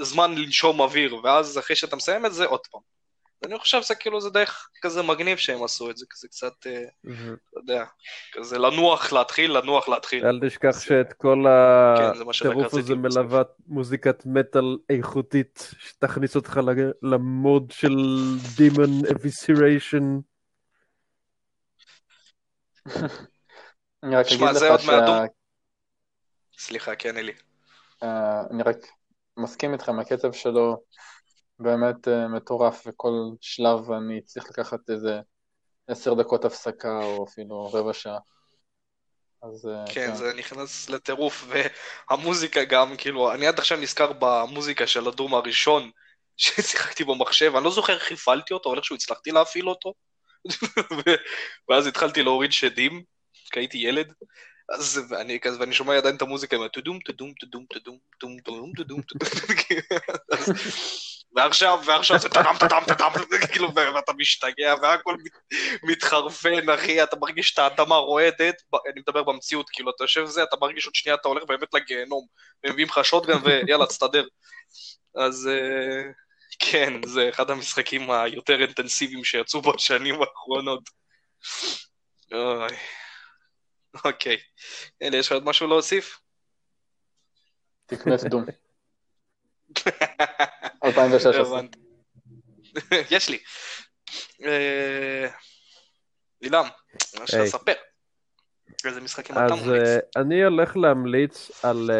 זמן 0.00 0.34
לנשום 0.38 0.80
אוויר, 0.80 1.16
ואז 1.24 1.58
אחרי 1.58 1.76
שאתה 1.76 1.96
מסיים 1.96 2.26
את 2.26 2.34
זה, 2.34 2.46
עוד 2.46 2.60
פעם. 2.70 3.01
אני 3.44 3.58
חושב 3.58 3.82
שזה 3.82 3.94
כאילו, 3.94 4.20
זה 4.20 4.30
דרך 4.30 4.68
כזה 4.82 5.02
מגניב 5.02 5.38
שהם 5.38 5.64
עשו 5.64 5.90
את 5.90 5.96
זה, 5.96 6.06
כזה 6.10 6.28
קצת, 6.28 6.52
אתה 6.60 7.60
יודע, 7.60 7.84
כזה 8.32 8.58
לנוח 8.58 9.12
להתחיל, 9.12 9.58
לנוח 9.58 9.88
להתחיל. 9.88 10.26
אל 10.26 10.40
תשכח 10.48 10.80
שאת 10.80 11.12
כל 11.12 11.44
כן, 11.98 12.30
הטירוף 12.30 12.74
הזה 12.74 12.94
מלווה 12.94 13.42
מוזיקת 13.66 14.22
מטאל 14.26 14.76
איכותית, 14.90 15.70
שתכניס 15.78 16.36
אותך 16.36 16.60
למוד 17.02 17.70
של 17.70 17.96
דימון 18.56 18.90
אביסיריישן. 19.16 20.18
שמע, 24.24 24.52
זה 24.52 24.70
עוד 24.70 24.80
מהדום. 24.86 25.26
סליחה, 26.58 26.96
כן, 26.96 27.16
אלי. 27.16 27.32
אה, 28.02 28.42
אני 28.50 28.62
רק 28.62 28.76
מסכים 29.36 29.72
איתכם, 29.72 29.98
הקצב 29.98 30.32
שלו 30.32 30.82
באמת 31.62 32.08
uh, 32.08 32.28
מטורף, 32.36 32.82
וכל 32.86 33.12
שלב 33.40 33.92
אני 33.92 34.22
צריך 34.22 34.50
לקחת 34.50 34.90
איזה 34.90 35.20
עשר 35.88 36.14
דקות 36.14 36.44
הפסקה, 36.44 37.00
או 37.02 37.24
אפילו 37.24 37.72
רבע 37.72 37.92
שעה. 37.92 38.18
אז... 39.42 39.68
כן, 39.86 39.92
כן, 39.94 40.14
זה 40.14 40.34
נכנס 40.34 40.90
לטירוף, 40.90 41.44
והמוזיקה 41.48 42.64
גם, 42.64 42.96
כאילו, 42.96 43.32
אני 43.32 43.46
עד 43.46 43.58
עכשיו 43.58 43.78
נזכר 43.78 44.12
במוזיקה 44.18 44.86
של 44.86 45.08
הדום 45.08 45.34
הראשון 45.34 45.90
ששיחקתי 46.36 47.04
במחשב, 47.04 47.52
אני 47.56 47.64
לא 47.64 47.70
זוכר 47.70 47.94
איך 47.94 48.12
הפעלתי 48.12 48.54
אותו, 48.54 48.68
אבל 48.68 48.78
איכשהו 48.78 48.96
הצלחתי 48.96 49.30
להפעיל 49.30 49.68
אותו, 49.68 49.94
ואז 51.68 51.86
התחלתי 51.86 52.22
להוריד 52.22 52.52
שדים, 52.52 53.02
כי 53.52 53.60
הייתי 53.60 53.78
ילד, 53.78 54.12
אז 54.74 55.00
ואני 55.08 55.40
כזה, 55.40 55.60
ואני 55.60 55.72
שומע 55.72 55.96
עדיין 55.96 56.16
את 56.16 56.22
המוזיקה, 56.22 56.56
עם 56.56 56.62
הטודום, 56.62 56.98
טודום, 56.98 57.32
טודום, 57.40 57.64
טודום, 57.64 57.96
טודום, 58.18 58.38
טודום, 58.44 58.72
טודום, 58.72 59.02
טודום, 59.02 59.28
ועכשיו, 61.34 61.80
ועכשיו 61.86 62.18
זה 62.18 62.28
טדם, 62.28 62.54
טדם, 62.60 62.82
טדם, 62.86 63.10
כאילו, 63.52 63.74
ואתה 63.74 64.12
משתגע, 64.12 64.74
והכל 64.82 65.16
מתחרפן, 65.82 66.70
אחי, 66.70 67.02
אתה 67.02 67.16
מרגיש 67.16 67.54
את 67.54 67.58
האדמה 67.58 67.96
רועדת, 67.96 68.62
אני 68.74 69.00
מדבר 69.00 69.22
במציאות, 69.22 69.70
כאילו, 69.70 69.90
אתה 69.96 70.04
יושב 70.04 70.22
וזה, 70.22 70.42
אתה 70.42 70.56
מרגיש 70.60 70.86
עוד 70.86 70.94
שנייה, 70.94 71.14
אתה 71.14 71.28
הולך 71.28 71.44
באמת 71.44 71.74
לגיהנום, 71.74 72.26
ומביאים 72.66 72.88
לך 72.88 73.04
shotgun, 73.04 73.38
ויאללה, 73.44 73.86
תסתדר. 73.86 74.24
אז 75.14 75.50
כן, 76.58 76.92
זה 77.06 77.28
אחד 77.28 77.50
המשחקים 77.50 78.10
היותר 78.10 78.60
אינטנסיביים 78.60 79.24
שיצאו 79.24 79.62
בשנים 79.62 80.22
האחרונות. 80.22 80.82
אוי. 82.32 82.76
אוקיי. 84.04 84.36
אלי, 85.02 85.16
יש 85.16 85.26
לך 85.26 85.32
עוד 85.32 85.44
משהו 85.44 85.66
להוסיף? 85.66 86.18
תקנה 87.86 88.16
דום. 88.16 88.44
2016. 90.84 91.60
יש 93.10 93.28
לי. 93.28 93.38
אילם, 96.42 96.64
מה 97.18 97.24
אפשר 97.24 97.42
לספר? 97.42 97.72
איזה 98.84 99.00
משחקים 99.00 99.36
אתה 99.36 99.54
ממליץ? 99.54 99.82
אז 99.82 99.98
אני 100.16 100.44
הולך 100.44 100.76
להמליץ 100.76 101.64
על... 101.64 101.90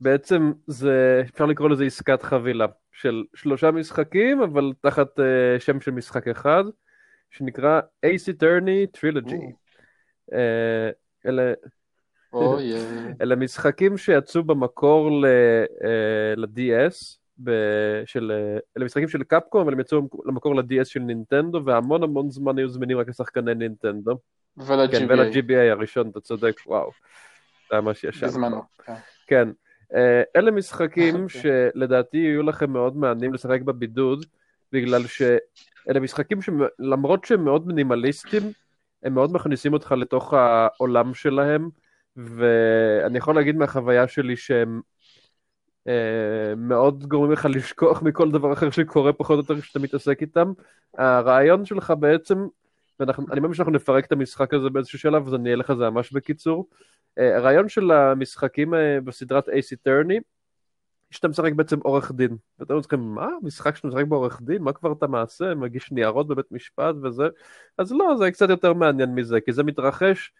בעצם 0.00 0.52
זה, 0.66 1.22
אפשר 1.34 1.46
לקרוא 1.46 1.68
לזה 1.68 1.84
עסקת 1.84 2.22
חבילה 2.22 2.66
של 2.92 3.24
שלושה 3.34 3.70
משחקים, 3.70 4.42
אבל 4.42 4.72
תחת 4.80 5.08
שם 5.58 5.80
של 5.80 5.90
משחק 5.90 6.28
אחד, 6.28 6.64
שנקרא 7.30 7.80
Ace 8.06 8.32
Attorney 8.34 8.98
Trilogy. 8.98 9.52
אה, 10.32 10.90
אלה... 11.26 11.52
אלה 13.22 13.36
משחקים 13.36 13.96
שיצאו 13.98 14.42
במקור 14.44 15.10
ל-DS, 16.36 17.18
אה, 17.48 18.06
של, 18.06 18.32
אלה 18.76 18.84
משחקים 18.84 19.08
של 19.08 19.22
קפקום, 19.22 19.60
אבל 19.60 19.72
הם 19.72 19.80
יצאו 19.80 20.08
למקור 20.24 20.56
ל-DS 20.56 20.84
של 20.84 21.00
נינטנדו, 21.00 21.64
והמון 21.64 22.02
המון 22.02 22.30
זמן 22.30 22.58
היו 22.58 22.68
זמינים 22.68 22.98
רק 22.98 23.08
לשחקני 23.08 23.54
נינטנדו. 23.54 24.18
ול-GBA. 24.56 24.90
כן, 24.90 25.06
ול-GBA 25.08 25.70
הראשון, 25.70 26.08
אתה 26.08 26.20
צודק, 26.20 26.60
וואו. 26.66 26.90
זה 27.70 27.76
היה 27.76 27.80
ממש 27.80 28.04
ישן. 28.04 28.26
בזמנו, 28.26 28.62
כן. 28.84 28.94
כן. 29.26 29.48
אה, 29.94 30.22
אלה 30.36 30.50
משחקים 30.50 31.28
שלדעתי 31.28 32.16
יהיו 32.16 32.42
לכם 32.42 32.72
מאוד 32.72 32.96
מעניינים 32.96 33.34
לשחק 33.34 33.60
בבידוד, 33.60 34.26
בגלל 34.72 35.06
שאלה 35.06 36.00
משחקים 36.00 36.38
שלמרות 36.42 37.24
שהם 37.24 37.44
מאוד 37.44 37.66
מינימליסטיים, 37.66 38.42
הם 39.02 39.14
מאוד 39.14 39.32
מכניסים 39.32 39.72
אותך 39.72 39.92
לתוך 39.92 40.34
העולם 40.34 41.14
שלהם, 41.14 41.68
ואני 42.16 43.18
יכול 43.18 43.34
להגיד 43.34 43.56
מהחוויה 43.56 44.08
שלי 44.08 44.36
שהם 44.36 44.76
אה, 44.76 44.97
מאוד 46.56 47.04
גורמים 47.06 47.32
לך 47.32 47.48
לשכוח 47.50 48.02
מכל 48.02 48.30
דבר 48.30 48.52
אחר 48.52 48.70
שקורה 48.70 49.12
פחות 49.12 49.34
או 49.34 49.40
יותר 49.40 49.60
כשאתה 49.60 49.78
מתעסק 49.78 50.22
איתם. 50.22 50.52
הרעיון 50.98 51.64
שלך 51.64 51.92
בעצם, 52.00 52.46
ואני 53.00 53.40
מאמין 53.40 53.54
שאנחנו 53.54 53.72
נפרק 53.72 54.06
את 54.06 54.12
המשחק 54.12 54.54
הזה 54.54 54.70
באיזשהו 54.70 54.98
שלב, 54.98 55.26
אז 55.26 55.34
אני 55.34 55.44
אהיה 55.44 55.56
לך 55.56 55.72
זה 55.72 55.90
ממש 55.90 56.12
בקיצור. 56.12 56.68
אה, 57.18 57.36
הרעיון 57.36 57.68
של 57.68 57.90
המשחקים 57.90 58.74
אה, 58.74 59.00
בסדרת 59.04 59.48
אייס 59.48 59.72
איטרני, 59.72 60.20
שאתה 61.10 61.28
משחק 61.28 61.52
בעצם 61.52 61.78
עורך 61.82 62.12
דין. 62.12 62.36
ואתם 62.58 62.74
אומרים, 62.74 63.14
מה? 63.14 63.28
משחק 63.42 63.76
שאתה 63.76 63.88
משחק 63.88 64.04
בעורך 64.04 64.40
דין? 64.42 64.62
מה 64.62 64.72
כבר 64.72 64.92
אתה 64.92 65.06
מעשה? 65.06 65.54
מגיש 65.54 65.92
ניירות 65.92 66.28
בבית 66.28 66.52
משפט 66.52 66.94
וזה? 67.02 67.28
אז 67.78 67.92
לא, 67.92 68.16
זה 68.18 68.30
קצת 68.30 68.48
יותר 68.48 68.72
מעניין 68.72 69.14
מזה, 69.14 69.40
כי 69.40 69.52
זה 69.52 69.62
מתרחש 69.62 70.32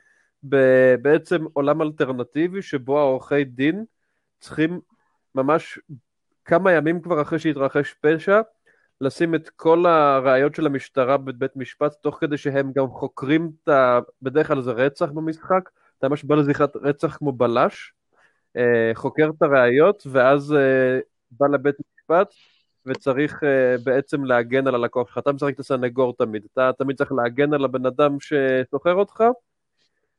בעצם 1.02 1.44
עולם 1.52 1.82
אלטרנטיבי 1.82 2.62
שבו 2.62 2.98
העורכי 2.98 3.44
דין 3.44 3.84
צריכים 4.40 4.80
ממש 5.34 5.78
כמה 6.44 6.72
ימים 6.72 7.00
כבר 7.00 7.22
אחרי 7.22 7.38
שהתרחש 7.38 7.94
פשע, 8.00 8.40
לשים 9.00 9.34
את 9.34 9.48
כל 9.48 9.86
הראיות 9.86 10.54
של 10.54 10.66
המשטרה 10.66 11.16
בבית 11.16 11.56
משפט, 11.56 11.92
תוך 12.02 12.18
כדי 12.20 12.36
שהם 12.36 12.72
גם 12.72 12.88
חוקרים 12.88 13.50
את 13.62 13.68
ה... 13.68 13.98
בדרך 14.22 14.46
כלל 14.46 14.60
זה 14.60 14.72
רצח 14.72 15.10
במשחק, 15.10 15.70
אתה 15.98 16.08
ממש 16.08 16.24
בא 16.24 16.34
לזכרת 16.34 16.76
רצח 16.76 17.16
כמו 17.16 17.32
בלש, 17.32 17.92
אה, 18.56 18.90
חוקר 18.94 19.30
את 19.36 19.42
הראיות, 19.42 20.06
ואז 20.10 20.52
אה, 20.52 20.98
בא 21.30 21.46
לבית 21.46 21.76
משפט, 21.96 22.34
וצריך 22.86 23.44
אה, 23.44 23.76
בעצם 23.84 24.24
להגן 24.24 24.66
על 24.66 24.74
הלקוח 24.74 25.08
שלך. 25.08 25.18
אתה 25.18 25.32
משחק 25.32 25.54
את 25.54 25.60
הסנגור 25.60 26.16
תמיד, 26.16 26.46
אתה 26.52 26.70
תמיד 26.78 26.96
צריך 26.96 27.12
להגן 27.12 27.54
על 27.54 27.64
הבן 27.64 27.86
אדם 27.86 28.16
שסוחר 28.20 28.94
אותך, 28.94 29.24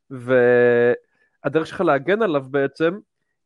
והדרך 0.10 1.68
שלך 1.68 1.82
להגן 1.82 2.22
עליו 2.22 2.45
בעצם, 2.49 2.99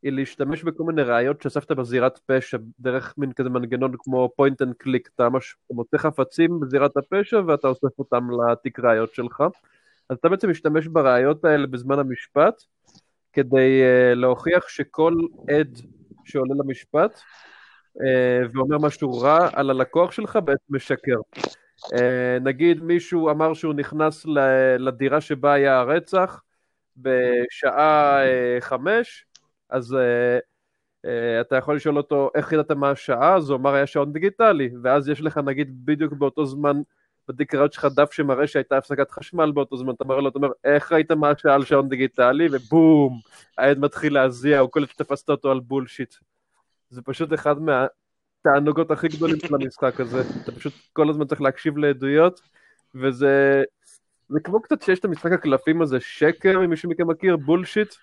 היא 0.03 0.11
להשתמש 0.11 0.63
בכל 0.63 0.83
מיני 0.83 1.01
ראיות 1.01 1.41
שאספת 1.41 1.71
בזירת 1.71 2.19
פשע, 2.25 2.57
דרך 2.79 3.13
מין 3.17 3.33
כזה 3.33 3.49
מנגנון 3.49 3.93
כמו 3.99 4.29
point 4.41 4.65
and 4.65 4.83
click, 4.83 5.09
אתה 5.15 5.29
ממש 5.29 5.55
מוצא 5.71 5.97
חפצים 5.97 6.59
בזירת 6.59 6.97
הפשע 6.97 7.41
ואתה 7.47 7.67
אוסף 7.67 7.99
אותם 7.99 8.27
לתיק 8.31 8.79
ראיות 8.79 9.13
שלך. 9.13 9.43
אז 10.09 10.17
אתה 10.17 10.29
בעצם 10.29 10.49
משתמש 10.49 10.87
בראיות 10.87 11.45
האלה 11.45 11.67
בזמן 11.67 11.99
המשפט, 11.99 12.63
כדי 13.33 13.81
uh, 13.81 14.15
להוכיח 14.15 14.67
שכל 14.67 15.13
עד 15.49 15.79
שעולה 16.25 16.53
למשפט 16.63 17.21
uh, 17.97 18.01
ואומר 18.53 18.77
משהו 18.77 19.19
רע 19.19 19.49
על 19.53 19.69
הלקוח 19.69 20.11
שלך 20.11 20.39
בעצם 20.45 20.75
משקר. 20.75 21.17
Uh, 21.79 21.95
נגיד 22.41 22.83
מישהו 22.83 23.29
אמר 23.29 23.53
שהוא 23.53 23.73
נכנס 23.73 24.25
לדירה 24.77 25.21
שבה 25.21 25.53
היה 25.53 25.79
הרצח 25.79 26.41
בשעה 26.97 28.23
uh, 28.23 28.61
חמש, 28.61 29.25
אז 29.73 29.93
uh, 29.93 29.95
uh, 31.05 31.41
אתה 31.41 31.55
יכול 31.55 31.75
לשאול 31.75 31.97
אותו 31.97 32.29
איך 32.35 32.51
ידעת 32.51 32.71
מה 32.71 32.89
השעה, 32.89 33.35
אז 33.35 33.49
הוא 33.49 33.57
אמר 33.57 33.73
היה 33.73 33.87
שעון 33.87 34.13
דיגיטלי, 34.13 34.69
ואז 34.83 35.09
יש 35.09 35.21
לך 35.21 35.37
נגיד 35.37 35.85
בדיוק 35.85 36.13
באותו 36.13 36.45
זמן 36.45 36.81
בתיק 37.27 37.55
ראיות 37.55 37.73
שלך 37.73 37.85
דף 37.95 38.11
שמראה 38.11 38.47
שהייתה 38.47 38.77
הפסקת 38.77 39.11
חשמל 39.11 39.51
באותו 39.51 39.77
זמן, 39.77 39.93
אתה 39.93 40.03
אומר 40.03 40.19
לו, 40.19 40.29
אתה 40.29 40.37
אומר, 40.37 40.49
איך 40.63 40.91
ראית 40.91 41.11
מה 41.11 41.29
השעה 41.29 41.55
על 41.55 41.65
שעון 41.65 41.89
דיגיטלי, 41.89 42.47
ובום, 42.51 43.19
העד 43.57 43.79
מתחיל 43.79 44.13
להזיע, 44.13 44.59
הוא 44.59 44.69
קולט 44.69 44.89
שתפסת 44.89 45.29
אותו 45.29 45.51
על 45.51 45.59
bullshit. 45.59 46.15
זה 46.89 47.01
פשוט 47.01 47.33
אחד 47.33 47.55
מהתענוגות 47.61 48.91
הכי 48.91 49.07
גדולים 49.07 49.39
של 49.39 49.55
המשחק 49.55 49.99
הזה, 49.99 50.21
אתה 50.43 50.51
פשוט 50.51 50.73
כל 50.93 51.09
הזמן 51.09 51.25
צריך 51.25 51.41
להקשיב 51.41 51.77
לעדויות, 51.77 52.41
וזה... 52.95 53.63
זה 54.29 54.39
כמו 54.39 54.61
קצת 54.61 54.81
שיש 54.81 54.99
את 54.99 55.05
המשחק 55.05 55.31
הקלפים 55.31 55.81
הזה, 55.81 55.99
שקר, 55.99 56.63
אם 56.65 56.69
מישהו 56.69 56.89
מכם 56.89 57.07
מכיר, 57.07 57.37
bullshit, 57.37 57.93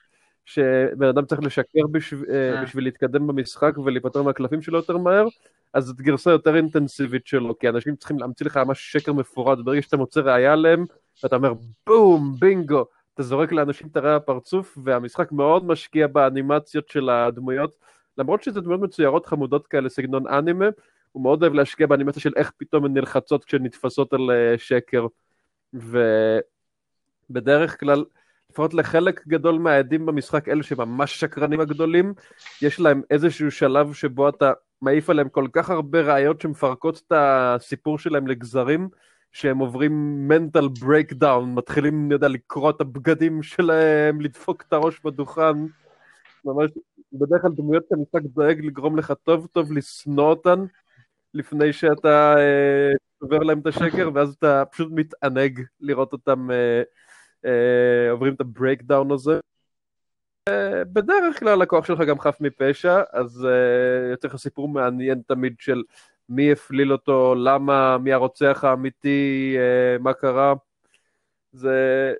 שבן 0.54 1.08
אדם 1.08 1.24
צריך 1.24 1.42
לשקר 1.42 1.86
בשביל, 1.90 2.30
אה, 2.30 2.62
בשביל 2.62 2.84
להתקדם 2.84 3.26
במשחק 3.26 3.78
ולהיפטר 3.78 4.22
מהקלפים 4.22 4.62
שלו 4.62 4.78
יותר 4.78 4.96
מהר, 4.96 5.26
אז 5.72 5.84
זאת 5.84 6.00
גרסה 6.00 6.30
יותר 6.30 6.56
אינטנסיבית 6.56 7.26
שלו, 7.26 7.58
כי 7.58 7.68
אנשים 7.68 7.96
צריכים 7.96 8.18
להמציא 8.18 8.46
לך 8.46 8.56
ממש 8.56 8.92
שקר 8.92 9.12
מפורט, 9.12 9.58
ברגע 9.58 9.82
שאתה 9.82 9.96
מוצא 9.96 10.20
ראייה 10.20 10.52
עליהם, 10.52 10.86
ואתה 11.22 11.36
אומר 11.36 11.52
בום, 11.86 12.34
בינגו, 12.38 12.86
אתה 13.14 13.22
זורק 13.22 13.52
לאנשים 13.52 13.86
את 13.92 13.96
הראייה 13.96 14.18
בפרצוף, 14.18 14.78
והמשחק 14.84 15.32
מאוד 15.32 15.64
משקיע 15.64 16.06
באנימציות 16.06 16.88
של 16.88 17.10
הדמויות, 17.10 17.74
למרות 18.18 18.42
שזה 18.42 18.60
דמויות 18.60 18.80
מצוירות 18.80 19.26
חמודות 19.26 19.66
כאלה, 19.66 19.88
סגנון 19.88 20.26
אנימה, 20.26 20.66
הוא 21.12 21.22
מאוד 21.22 21.42
אוהב 21.42 21.54
להשקיע 21.54 21.86
באנימציה 21.86 22.22
של 22.22 22.32
איך 22.36 22.52
פתאום 22.56 22.84
הן 22.84 22.94
נלחצות 22.94 23.44
כשהן 23.44 23.62
נתפסות 23.62 24.12
על 24.12 24.30
אה, 24.30 24.54
שקר. 24.58 25.06
ובדרך 27.30 27.80
כלל, 27.80 28.04
לפחות 28.50 28.74
לחלק 28.74 29.26
גדול 29.28 29.58
מהעדים 29.58 30.06
במשחק, 30.06 30.48
אלה 30.48 30.62
שממש 30.62 31.20
שקרנים 31.20 31.60
הגדולים, 31.60 32.14
יש 32.62 32.80
להם 32.80 33.02
איזשהו 33.10 33.50
שלב 33.50 33.92
שבו 33.92 34.28
אתה 34.28 34.52
מעיף 34.82 35.10
עליהם 35.10 35.28
כל 35.28 35.46
כך 35.52 35.70
הרבה 35.70 36.00
ראיות 36.00 36.40
שמפרקות 36.40 37.02
את 37.06 37.12
הסיפור 37.16 37.98
שלהם 37.98 38.26
לגזרים, 38.26 38.88
שהם 39.32 39.58
עוברים 39.58 40.28
mental 40.30 40.82
breakdown, 40.82 41.44
מתחילים, 41.44 42.04
אני 42.06 42.14
יודע, 42.14 42.28
לקרוא 42.28 42.70
את 42.70 42.80
הבגדים 42.80 43.42
שלהם, 43.42 44.20
לדפוק 44.20 44.64
את 44.68 44.72
הראש 44.72 45.00
בדוכן. 45.04 45.56
ממש, 46.44 46.70
בדרך 47.12 47.42
כלל 47.42 47.50
דמויות 47.54 47.84
שהמשחק 47.88 48.22
דואג 48.22 48.60
לגרום 48.64 48.98
לך 48.98 49.12
טוב 49.22 49.46
טוב 49.52 49.72
לשנוא 49.72 50.30
אותן, 50.30 50.64
לפני 51.34 51.72
שאתה 51.72 52.34
אה, 52.38 52.92
שובר 53.20 53.38
להם 53.38 53.58
את 53.60 53.66
השקר, 53.66 54.10
ואז 54.14 54.34
אתה 54.38 54.64
פשוט 54.70 54.88
מתענג 54.92 55.60
לראות 55.80 56.12
אותם 56.12 56.50
אה, 56.50 56.82
עוברים 58.10 58.34
את 58.34 58.40
ה 58.40 58.47
breakdown 58.47 59.12
הזה. 59.12 59.40
בדרך 60.92 61.38
כלל 61.38 61.48
הלקוח 61.48 61.84
שלך 61.84 62.00
גם 62.00 62.20
חף 62.20 62.36
מפשע, 62.40 63.02
אז 63.12 63.44
אה, 63.44 64.10
יוצא 64.10 64.28
לך 64.28 64.36
סיפור 64.36 64.68
מעניין 64.68 65.22
תמיד 65.26 65.54
של 65.58 65.82
מי 66.28 66.52
הפליל 66.52 66.92
אותו, 66.92 67.34
למה, 67.34 67.98
מי 67.98 68.12
הרוצח 68.12 68.64
האמיתי, 68.64 69.56
אה, 69.56 70.02
מה 70.02 70.12
קרה. 70.12 70.54
זה 71.52 72.12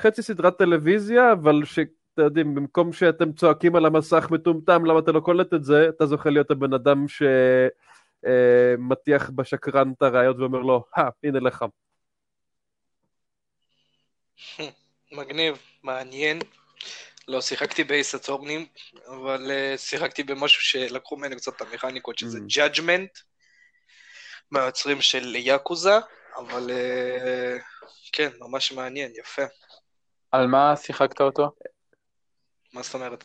חצי 0.00 0.22
סדרת 0.22 0.58
טלוויזיה, 0.58 1.32
אבל 1.32 1.64
שאתם 1.64 2.22
יודעים, 2.22 2.54
במקום 2.54 2.92
שאתם 2.92 3.32
צועקים 3.32 3.76
על 3.76 3.86
המסך 3.86 4.28
מטומטם, 4.30 4.84
למה 4.84 4.98
אתה 4.98 5.12
לא 5.12 5.20
קולט 5.20 5.54
את 5.54 5.64
זה, 5.64 5.88
אתה 5.88 6.06
זוכה 6.06 6.30
להיות 6.30 6.50
הבן 6.50 6.72
אדם 6.72 7.06
שמטיח 8.22 9.28
אה, 9.28 9.32
בשקרן 9.32 9.92
את 9.96 10.02
הראיות 10.02 10.38
ואומר 10.38 10.60
לו, 10.60 10.84
הא, 10.96 11.08
הנה 11.24 11.40
לך. 11.40 11.64
מגניב, 15.12 15.58
מעניין. 15.82 16.38
לא 17.28 17.40
שיחקתי 17.40 17.84
באייס 17.84 18.14
הטורנים, 18.14 18.66
אבל 19.06 19.50
uh, 19.50 19.78
שיחקתי 19.78 20.22
במשהו 20.22 20.62
שלקחו 20.62 21.16
ממנו 21.16 21.36
קצת 21.36 21.56
את 21.56 21.60
המכניקות, 21.60 22.18
שזה 22.18 22.38
mm. 22.38 22.58
judgment, 22.58 23.22
מהיוצרים 24.50 25.00
של 25.00 25.36
יאקוזה, 25.36 25.98
אבל 26.36 26.70
uh, 26.70 27.62
כן, 28.12 28.28
ממש 28.40 28.72
מעניין, 28.72 29.12
יפה. 29.20 29.42
על 30.32 30.46
מה 30.46 30.76
שיחקת 30.76 31.20
אותו? 31.20 31.50
מה 32.72 32.82
זאת 32.82 32.94
אומרת? 32.94 33.24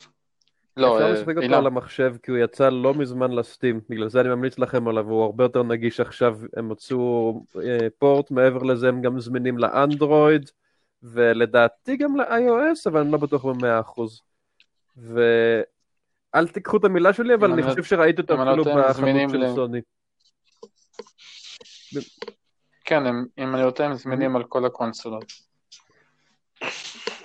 לא, 0.77 0.97
אפשר 0.97 1.05
אה, 1.05 1.11
לשחק 1.11 1.37
אותו 1.43 1.55
על 1.55 1.67
המחשב 1.67 2.15
כי 2.23 2.31
הוא 2.31 2.39
יצא 2.39 2.69
לא 2.69 2.93
מזמן 2.93 3.31
לסטים, 3.31 3.81
בגלל 3.89 4.09
זה 4.09 4.21
אני 4.21 4.29
ממליץ 4.29 4.59
לכם 4.59 4.87
עליו, 4.87 5.05
הוא 5.05 5.23
הרבה 5.23 5.43
יותר 5.43 5.63
נגיש 5.63 5.99
עכשיו, 5.99 6.39
הם 6.57 6.69
הוצאו 6.69 7.33
פורט, 7.99 8.31
מעבר 8.31 8.63
לזה 8.63 8.87
הם 8.87 9.01
גם 9.01 9.19
זמינים 9.19 9.57
לאנדרואיד. 9.57 10.49
ולדעתי 11.03 11.97
גם 11.97 12.17
ל-iOS, 12.17 12.89
אבל 12.89 12.99
אני 13.01 13.11
לא 13.11 13.17
בטוח 13.17 13.45
במאה 13.45 13.79
אחוז. 13.79 14.21
ואל 14.97 16.47
תיקחו 16.47 16.77
את 16.77 16.83
המילה 16.83 17.13
שלי, 17.13 17.33
אבל 17.33 17.51
אני 17.51 17.61
לא- 17.61 17.69
חושב 17.69 17.83
שראיתי 17.83 18.21
אותו 18.21 18.35
לא 18.35 18.51
אפילו 18.51 18.63
בחנות 18.63 19.29
של 19.29 19.55
סוני. 19.55 19.81
כן, 22.85 23.03
אם 23.37 23.55
אני 23.55 23.63
רוצה, 23.63 23.85
הם 23.85 23.93
זמינים 23.93 24.35
על 24.35 24.43
כל 24.43 24.65
הקונסולות. 24.65 25.25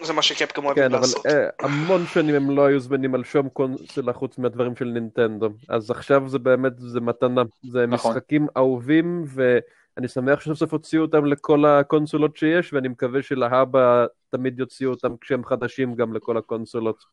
זה 0.03 0.12
מה 0.12 0.22
שקפקום 0.22 0.64
אוהבים 0.66 0.91
לעשות. 0.93 1.22
כן, 1.22 1.31
אבל 1.31 1.70
המון 1.70 2.07
שנים 2.07 2.35
הם 2.35 2.51
לא 2.51 2.66
היו 2.66 2.81
זמינים 2.81 3.14
על 3.14 3.24
שום 3.24 3.49
קונסולה 3.49 4.12
חוץ 4.12 4.39
מהדברים 4.39 4.76
של 4.76 4.85
נינטנדו. 4.85 5.49
אז 5.68 5.91
עכשיו 5.91 6.29
זה 6.29 6.39
באמת, 6.39 6.72
זה 6.76 7.01
מתנה. 7.01 7.43
זה 7.70 7.87
נכון. 7.87 8.11
משחקים 8.11 8.47
אהובים, 8.57 9.24
ו... 9.26 9.59
אני 9.99 10.09
שמח 10.09 10.40
שסוף 10.40 10.59
סוף 10.59 10.72
הוציאו 10.72 11.03
אותם 11.03 11.24
לכל 11.24 11.64
הקונסולות 11.66 12.36
שיש, 12.36 12.72
ואני 12.72 12.88
מקווה 12.88 13.22
שלהבא 13.22 14.07
תמיד 14.30 14.59
יוציאו 14.59 14.90
אותם 14.90 15.16
כשהם 15.20 15.44
חדשים 15.44 15.94
גם 15.94 16.14
לכל 16.14 16.36
הקונסולות. 16.36 17.05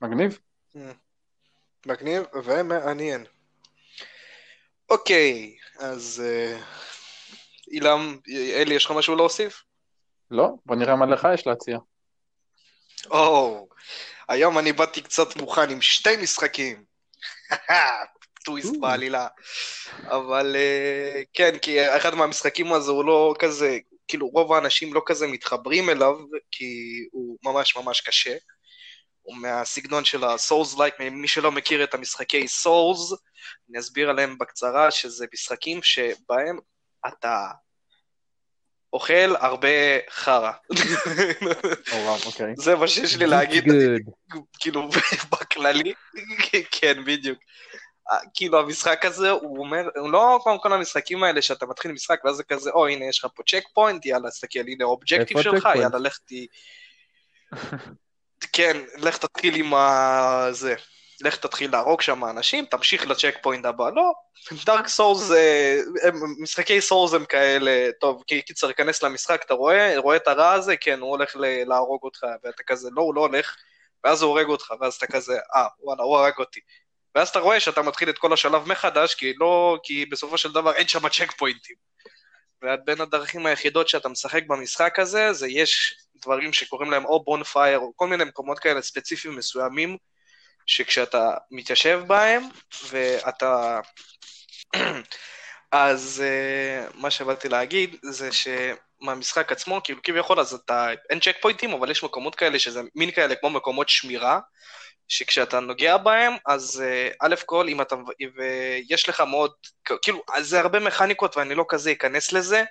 מגניב. 0.00 0.38
מגניב 1.86 2.22
ומעניין. 2.44 3.24
אוקיי, 4.90 5.56
אז 5.78 6.22
אילם, 7.70 8.18
אלי, 8.54 8.74
יש 8.74 8.84
לך 8.84 8.90
משהו 8.90 9.16
להוסיף? 9.16 9.62
לא, 10.30 10.48
בוא 10.66 10.76
נראה 10.76 10.96
מה 10.96 11.06
לך 11.06 11.28
יש 11.34 11.46
להציע. 11.46 11.78
או, 13.10 13.68
היום 14.28 14.58
אני 14.58 14.72
באתי 14.72 15.02
קצת 15.02 15.36
מוכן 15.36 15.70
עם 15.70 15.80
שתי 15.80 16.16
משחקים. 16.22 16.84
טוויסט 18.44 18.76
בעלילה. 18.80 19.26
אבל 20.02 20.56
אה, 20.58 21.22
כן, 21.32 21.58
כי 21.58 21.96
אחד 21.96 22.14
מהמשחקים 22.14 22.72
הזה 22.72 22.90
הוא 22.90 23.04
לא 23.04 23.34
כזה, 23.38 23.78
כאילו 24.08 24.28
רוב 24.28 24.52
האנשים 24.52 24.94
לא 24.94 25.02
כזה 25.06 25.26
מתחברים 25.26 25.90
אליו, 25.90 26.16
כי 26.50 26.74
הוא 27.12 27.38
ממש 27.44 27.76
ממש 27.76 28.00
קשה. 28.00 28.36
הוא 29.22 29.36
מהסגנון 29.36 30.04
של 30.04 30.24
ה-Souls 30.24 30.76
Like, 30.76 31.02
מי 31.10 31.28
שלא 31.28 31.52
מכיר 31.52 31.84
את 31.84 31.94
המשחקי 31.94 32.44
Souls, 32.44 33.16
אני 33.70 33.78
אסביר 33.78 34.10
עליהם 34.10 34.38
בקצרה, 34.38 34.90
שזה 34.90 35.26
משחקים 35.34 35.82
שבהם 35.82 36.58
אתה 37.08 37.46
אוכל 38.92 39.36
הרבה 39.36 39.68
חרא. 40.10 40.52
אוקיי. 42.26 42.54
זה 42.56 42.76
מה 42.76 42.88
שיש 42.88 43.16
לי 43.16 43.26
להגיד, 43.26 43.64
כאילו, 44.58 44.88
בכללי, 45.30 45.92
כן, 46.70 47.04
בדיוק. 47.04 47.38
כאילו 48.34 48.58
המשחק 48.58 49.04
הזה, 49.04 49.30
הוא 49.30 49.58
אומר, 49.58 49.88
הוא 49.96 50.12
לא 50.12 50.40
כמו 50.42 50.60
כל 50.60 50.72
המשחקים 50.72 51.24
האלה 51.24 51.42
שאתה 51.42 51.66
מתחיל 51.66 51.92
משחק 51.92 52.20
ואז 52.24 52.36
זה 52.36 52.44
כזה, 52.44 52.70
או 52.70 52.86
הנה 52.86 53.04
יש 53.04 53.24
לך 53.24 53.30
פה 53.34 53.42
checkpoint, 53.48 54.06
יאללה, 54.06 54.30
תסתכל, 54.30 54.60
הנה 54.60 54.84
ה 54.84 54.90
objective 54.90 55.42
שלך, 55.42 55.68
יאללה, 55.74 55.98
לך 55.98 56.18
ת... 56.18 56.32
כן, 58.52 58.76
לך 58.96 59.16
תתחיל 59.16 59.54
עם 59.54 59.74
ה... 59.74 60.46
זה. 60.50 60.74
לך 61.20 61.36
תתחיל 61.36 61.72
להרוג 61.72 62.00
שם 62.00 62.24
אנשים, 62.24 62.64
תמשיך 62.64 63.06
ל 63.06 63.34
checkpoint 63.42 63.64
הבא. 63.64 63.90
לא, 63.90 64.12
Dark 64.66 64.88
Souls, 64.88 65.30
משחקי 66.38 66.80
Souls 66.80 67.14
הם 67.14 67.24
כאלה, 67.24 67.90
טוב, 68.00 68.22
קיצר, 68.22 68.72
כנס 68.72 69.02
למשחק, 69.02 69.42
אתה 69.46 69.54
רואה, 69.54 69.98
רואה 69.98 70.16
את 70.16 70.28
הרע 70.28 70.52
הזה, 70.52 70.76
כן, 70.76 71.00
הוא 71.00 71.10
הולך 71.10 71.36
להרוג 71.66 72.02
אותך, 72.02 72.20
ואתה 72.44 72.62
כזה, 72.62 72.88
לא, 72.92 73.02
הוא 73.02 73.14
לא 73.14 73.20
הולך, 73.20 73.56
ואז 74.04 74.22
הוא 74.22 74.28
הורג 74.30 74.46
אותך, 74.46 74.74
ואז 74.80 74.94
אתה 74.94 75.06
כזה, 75.06 75.38
אה, 75.54 75.66
וואלה, 75.80 76.02
הוא 76.02 76.18
הרג 76.18 76.32
אותי. 76.38 76.60
ואז 77.14 77.28
אתה 77.28 77.38
רואה 77.38 77.60
שאתה 77.60 77.82
מתחיל 77.82 78.10
את 78.10 78.18
כל 78.18 78.32
השלב 78.32 78.68
מחדש, 78.68 79.14
כי 79.14 79.34
לא, 79.40 79.78
כי 79.82 80.06
בסופו 80.06 80.38
של 80.38 80.52
דבר 80.52 80.72
אין 80.72 80.88
שם 80.88 81.08
checkpoint 81.08 81.32
ים. 81.32 81.76
ובין 82.62 83.00
הדרכים 83.00 83.46
היחידות 83.46 83.88
שאתה 83.88 84.08
משחק 84.08 84.42
במשחק 84.46 84.98
הזה, 84.98 85.32
זה 85.32 85.48
יש 85.48 85.96
דברים 86.16 86.52
שקוראים 86.52 86.90
להם 86.90 87.04
או 87.04 87.24
bonfire, 87.24 87.78
או 87.78 87.92
כל 87.96 88.06
מיני 88.06 88.24
מקומות 88.24 88.58
כאלה 88.58 88.82
ספציפיים 88.82 89.36
מסוימים, 89.36 89.96
שכשאתה 90.66 91.30
מתיישב 91.50 92.02
בהם, 92.06 92.42
ואתה... 92.88 93.80
אז 95.72 96.22
uh, 96.24 96.96
מה 96.96 97.10
שבאתי 97.10 97.48
להגיד 97.48 97.96
זה 98.02 98.30
שמהמשחק 98.32 99.52
עצמו, 99.52 99.80
כאילו 99.84 100.02
כביכול 100.02 100.40
אז 100.40 100.54
אתה, 100.54 100.88
אין 101.10 101.20
צ'ק 101.20 101.36
פוינטים, 101.40 101.72
אבל 101.72 101.90
יש 101.90 102.04
מקומות 102.04 102.34
כאלה 102.34 102.58
שזה 102.58 102.80
מין 102.94 103.10
כאלה 103.10 103.34
כמו 103.34 103.50
מקומות 103.50 103.88
שמירה, 103.88 104.40
שכשאתה 105.08 105.60
נוגע 105.60 105.96
בהם, 105.96 106.32
אז 106.46 106.82
אה, 106.86 107.10
א' 107.20 107.34
כל, 107.46 107.68
אם 107.68 107.80
אתה, 107.80 107.96
ויש 108.36 109.08
לך 109.08 109.20
מאוד, 109.20 109.52
כאילו, 110.02 110.22
זה 110.40 110.60
הרבה 110.60 110.80
מכניקות 110.80 111.36
ואני 111.36 111.54
לא 111.54 111.64
כזה 111.68 111.92
אכנס 111.92 112.32
לזה, 112.32 112.64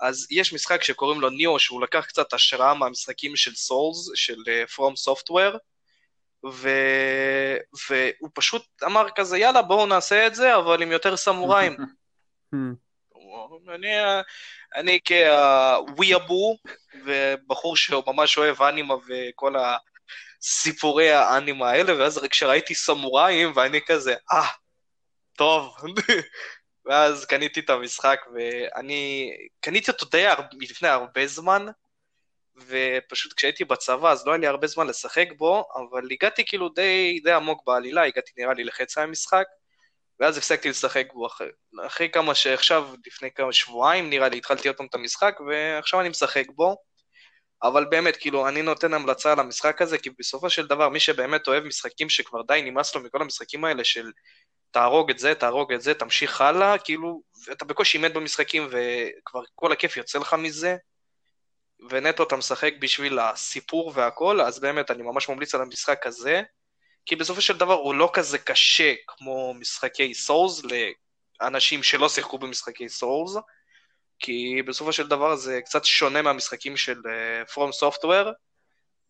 אז 0.00 0.26
יש 0.30 0.52
משחק 0.52 0.82
שקוראים 0.82 1.20
לו 1.20 1.30
ניאו, 1.30 1.58
שהוא 1.58 1.82
לקח 1.82 2.06
קצת 2.06 2.32
השראה 2.32 2.74
מהמשחקים 2.74 3.36
של 3.36 3.54
סולס, 3.54 4.10
של 4.14 4.36
uh, 4.36 4.72
From 4.74 5.10
Software, 5.10 5.56
ו... 6.50 6.70
והוא 7.90 8.30
פשוט 8.34 8.66
אמר 8.84 9.06
כזה, 9.14 9.38
יאללה, 9.38 9.62
בואו 9.62 9.86
נעשה 9.86 10.26
את 10.26 10.34
זה, 10.34 10.56
אבל 10.56 10.82
עם 10.82 10.92
יותר 10.92 11.16
סמוראים. 11.16 11.76
אני, 13.74 13.88
אני 14.76 14.98
כוויאבו, 15.86 16.56
ובחור 17.04 17.76
שהוא 17.76 18.02
ממש 18.06 18.38
אוהב 18.38 18.62
אנימה 18.62 18.94
וכל 18.94 19.56
ה... 19.56 19.76
סיפורי 20.42 21.10
האנימה 21.10 21.70
האלה, 21.70 21.98
ואז 21.98 22.20
כשראיתי 22.30 22.74
סמוראים, 22.74 23.52
ואני 23.54 23.80
כזה, 23.86 24.14
אה, 24.32 24.46
טוב. 25.36 25.76
ואז 26.86 27.24
קניתי 27.24 27.60
את 27.60 27.70
המשחק, 27.70 28.20
ואני 28.34 29.30
קניתי 29.60 29.90
אותו 29.90 30.06
די 30.06 30.26
הרבה, 30.26 30.48
לפני 30.60 30.88
הרבה 30.88 31.26
זמן, 31.26 31.66
ופשוט 32.56 33.32
כשהייתי 33.32 33.64
בצבא, 33.64 34.10
אז 34.10 34.26
לא 34.26 34.32
היה 34.32 34.38
לי 34.38 34.46
הרבה 34.46 34.66
זמן 34.66 34.86
לשחק 34.86 35.28
בו, 35.36 35.64
אבל 35.76 36.08
הגעתי 36.10 36.44
כאילו 36.46 36.68
די, 36.68 37.20
די 37.24 37.32
עמוק 37.32 37.62
בעלילה, 37.66 38.02
הגעתי 38.02 38.32
נראה 38.36 38.54
לי 38.54 38.64
לחצי 38.64 39.00
המשחק, 39.00 39.44
ואז 40.20 40.38
הפסקתי 40.38 40.68
לשחק 40.68 41.06
בו 41.12 41.26
אחרי, 41.26 41.48
אחרי 41.86 42.08
כמה 42.10 42.34
שעכשיו, 42.34 42.88
לפני 43.06 43.30
כמה 43.30 43.52
שבועיים 43.52 44.10
נראה 44.10 44.28
לי, 44.28 44.38
התחלתי 44.38 44.68
עוד 44.68 44.76
פעם 44.76 44.86
את 44.86 44.94
המשחק, 44.94 45.38
ועכשיו 45.46 46.00
אני 46.00 46.08
משחק 46.08 46.46
בו. 46.54 46.76
אבל 47.62 47.84
באמת, 47.84 48.16
כאילו, 48.16 48.48
אני 48.48 48.62
נותן 48.62 48.94
המלצה 48.94 49.32
על 49.32 49.40
המשחק 49.40 49.82
הזה, 49.82 49.98
כי 49.98 50.10
בסופו 50.18 50.50
של 50.50 50.66
דבר, 50.66 50.88
מי 50.88 51.00
שבאמת 51.00 51.48
אוהב 51.48 51.64
משחקים 51.64 52.10
שכבר 52.10 52.42
די 52.42 52.62
נמאס 52.64 52.94
לו 52.94 53.02
מכל 53.02 53.22
המשחקים 53.22 53.64
האלה 53.64 53.84
של 53.84 54.10
תהרוג 54.70 55.10
את 55.10 55.18
זה, 55.18 55.34
תהרוג 55.34 55.72
את 55.72 55.82
זה, 55.82 55.94
תמשיך 55.94 56.40
הלאה, 56.40 56.78
כאילו, 56.78 57.22
אתה 57.52 57.64
בקושי 57.64 57.98
מת 57.98 58.12
במשחקים 58.12 58.68
וכבר 58.70 59.42
כל 59.54 59.72
הכיף 59.72 59.96
יוצא 59.96 60.18
לך 60.18 60.34
מזה, 60.34 60.76
ונטו 61.90 62.22
אתה 62.22 62.36
משחק 62.36 62.72
בשביל 62.80 63.18
הסיפור 63.18 63.92
והכל, 63.94 64.40
אז 64.40 64.60
באמת, 64.60 64.90
אני 64.90 65.02
ממש 65.02 65.28
ממליץ 65.28 65.54
על 65.54 65.60
המשחק 65.60 66.06
הזה, 66.06 66.42
כי 67.06 67.16
בסופו 67.16 67.40
של 67.40 67.56
דבר 67.56 67.74
הוא 67.74 67.94
לא 67.94 68.10
כזה 68.12 68.38
קשה 68.38 68.94
כמו 69.06 69.54
משחקי 69.54 70.14
סולס 70.14 70.62
לאנשים 71.40 71.82
שלא 71.82 72.08
שיחקו 72.08 72.38
במשחקי 72.38 72.88
סולס, 72.88 73.36
כי 74.20 74.62
בסופו 74.66 74.92
של 74.92 75.08
דבר 75.08 75.36
זה 75.36 75.60
קצת 75.64 75.84
שונה 75.84 76.22
מהמשחקים 76.22 76.76
של 76.76 76.98
uh, 76.98 77.52
From 77.52 77.70
Software, 77.82 78.32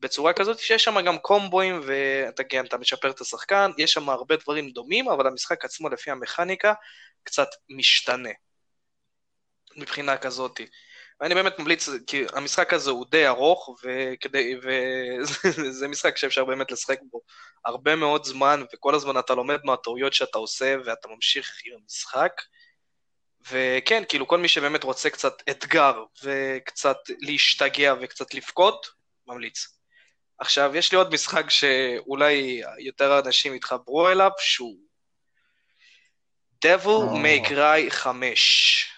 בצורה 0.01 0.33
כזאת 0.33 0.59
שיש 0.59 0.85
שם 0.85 1.01
גם 1.01 1.19
קומבואים 1.19 1.81
ואתה 1.87 2.45
כן, 2.45 2.65
אתה 2.65 2.79
משפר 2.79 3.11
את 3.11 3.21
השחקן, 3.21 3.71
יש 3.79 3.93
שם 3.93 4.09
הרבה 4.09 4.37
דברים 4.37 4.71
דומים, 4.71 5.09
אבל 5.09 5.27
המשחק 5.27 5.65
עצמו 5.65 5.89
לפי 5.89 6.11
המכניקה 6.11 6.73
קצת 7.25 7.49
משתנה 7.69 8.31
מבחינה 9.77 10.17
כזאת. 10.17 10.61
ואני 11.21 11.35
באמת 11.35 11.59
ממליץ, 11.59 11.89
כי 12.07 12.25
המשחק 12.33 12.73
הזה 12.73 12.91
הוא 12.91 13.07
די 13.11 13.27
ארוך, 13.27 13.79
וכדי, 13.85 14.55
וזה 15.57 15.89
משחק 15.93 16.17
שאפשר 16.17 16.45
באמת 16.45 16.73
לשחק 16.73 16.99
בו 17.11 17.21
הרבה 17.65 17.97
מאוד 17.97 18.25
זמן, 18.25 18.63
וכל 18.75 18.95
הזמן 18.95 19.19
אתה 19.19 19.35
לומד 19.35 19.59
מהטעויות 19.65 20.13
שאתה 20.13 20.39
עושה, 20.39 20.77
ואתה 20.85 21.09
ממשיך 21.09 21.51
עם 21.65 21.79
המשחק. 21.83 22.33
וכן, 23.49 24.03
כאילו 24.09 24.29
כל 24.29 24.39
מי 24.39 24.49
שבאמת 24.49 24.85
רוצה 24.85 25.11
קצת 25.11 25.43
אתגר, 25.51 26.05
וקצת 26.23 26.97
להשתגע 27.19 27.95
וקצת 28.01 28.35
לבכות, 28.35 28.87
ממליץ. 29.27 29.67
עכשיו, 30.39 30.77
יש 30.77 30.93
לי 30.93 30.99
עוד 30.99 31.15
משחק 31.15 31.51
שאולי 31.51 32.63
יותר 32.79 33.19
אנשים 33.19 33.55
יתחברו 33.55 34.09
אליו, 34.09 34.31
שהוא 34.39 34.79
Devil 36.67 37.17
May 37.23 37.49
Cry 37.49 37.91
5. 37.91 38.93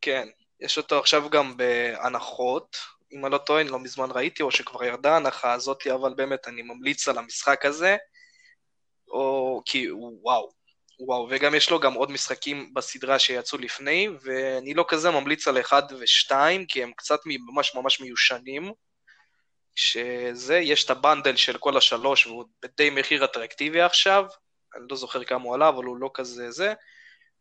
כן, 0.00 0.28
יש 0.60 0.78
אותו 0.78 0.98
עכשיו 0.98 1.30
גם 1.30 1.56
בהנחות, 1.56 2.76
אם 3.12 3.24
אני 3.24 3.32
לא 3.32 3.38
טוען, 3.38 3.66
לא 3.66 3.78
מזמן 3.78 4.08
ראיתי, 4.10 4.42
או 4.42 4.50
שכבר 4.50 4.84
ירדה 4.84 5.12
ההנחה 5.12 5.52
הזאת, 5.52 5.86
אבל 5.86 6.14
באמת 6.14 6.48
אני 6.48 6.62
ממליץ 6.62 7.08
על 7.08 7.18
המשחק 7.18 7.64
הזה, 7.64 7.96
או 9.08 9.62
כי 9.66 9.84
הוא 9.84 10.18
וואו, 10.22 10.52
וואו, 11.00 11.28
וגם 11.30 11.54
יש 11.54 11.70
לו 11.70 11.80
גם 11.80 11.94
עוד 11.94 12.10
משחקים 12.10 12.74
בסדרה 12.74 13.18
שיצאו 13.18 13.58
לפני, 13.58 14.08
ואני 14.22 14.74
לא 14.74 14.84
כזה 14.88 15.10
ממליץ 15.10 15.48
על 15.48 15.60
1 15.60 15.92
ו-2, 15.92 16.34
כי 16.68 16.82
הם 16.82 16.92
קצת 16.96 17.20
ממש 17.26 17.74
ממש 17.74 18.00
מיושנים. 18.00 18.72
שזה, 19.74 20.56
יש 20.56 20.84
את 20.84 20.90
הבנדל 20.90 21.36
של 21.36 21.58
כל 21.58 21.76
השלוש, 21.76 22.26
והוא 22.26 22.44
בדי 22.62 22.90
מחיר 22.90 23.24
אטרקטיבי 23.24 23.80
עכשיו, 23.80 24.24
אני 24.76 24.84
לא 24.90 24.96
זוכר 24.96 25.24
כמה 25.24 25.44
הוא 25.44 25.54
עלה, 25.54 25.68
אבל 25.68 25.84
הוא 25.84 25.96
לא 25.96 26.10
כזה 26.14 26.50
זה. 26.50 26.74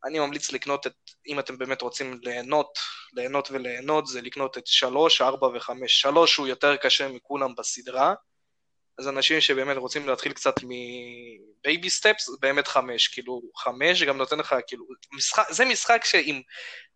אני 0.05 0.19
ממליץ 0.19 0.51
לקנות 0.51 0.87
את, 0.87 0.93
אם 1.27 1.39
אתם 1.39 1.57
באמת 1.57 1.81
רוצים 1.81 2.19
ליהנות, 2.23 2.79
ליהנות 3.13 3.51
וליהנות, 3.51 4.07
זה 4.07 4.21
לקנות 4.21 4.57
את 4.57 4.67
שלוש, 4.67 5.21
ארבע 5.21 5.47
וחמש. 5.47 6.01
שלוש 6.01 6.35
הוא 6.35 6.47
יותר 6.47 6.75
קשה 6.75 7.07
מכולם 7.07 7.55
בסדרה, 7.55 8.13
אז 8.99 9.07
אנשים 9.07 9.41
שבאמת 9.41 9.77
רוצים 9.77 10.07
להתחיל 10.07 10.31
קצת 10.33 10.55
מ 10.63 10.88
baby 10.88 11.89
steps, 11.89 12.29
באמת 12.41 12.67
חמש, 12.67 13.07
כאילו 13.07 13.41
חמש 13.57 14.03
גם 14.03 14.17
נותן 14.17 14.39
לך, 14.39 14.55
כאילו, 14.67 14.85
משחק, 15.13 15.45
זה 15.49 15.65
משחק 15.65 16.05
שעם 16.05 16.41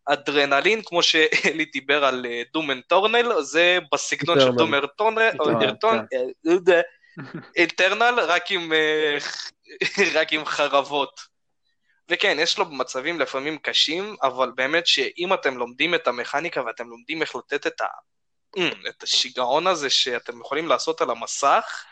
אדרנלין, 0.06 0.82
כמו 0.84 1.02
שאלי 1.02 1.64
דיבר 1.64 2.04
על 2.04 2.26
Doom 2.52 2.80
Eternal, 2.80 3.42
זה 3.42 3.78
בסגנון 3.92 4.40
של 4.40 4.50
Doom 4.50 4.86
Eternal, 4.86 5.30
אינטרנל, 7.56 8.20
רק 8.20 8.50
עם, 8.50 8.72
אה, 8.72 9.16
רק 10.20 10.32
עם 10.32 10.44
חרבות. 10.44 11.20
וכן, 12.08 12.36
יש 12.40 12.58
לו 12.58 12.64
מצבים 12.64 13.20
לפעמים 13.20 13.58
קשים, 13.58 14.16
אבל 14.22 14.50
באמת 14.54 14.86
שאם 14.86 15.34
אתם 15.34 15.58
לומדים 15.58 15.94
את 15.94 16.08
המכניקה 16.08 16.62
ואתם 16.64 16.88
לומדים 16.88 17.22
איך 17.22 17.36
לתת 17.36 17.66
את, 17.66 17.80
ה... 17.80 17.86
את 18.88 19.02
השיגעון 19.02 19.66
הזה 19.66 19.90
שאתם 19.90 20.40
יכולים 20.40 20.68
לעשות 20.68 21.00
על 21.00 21.10
המסך, 21.10 21.84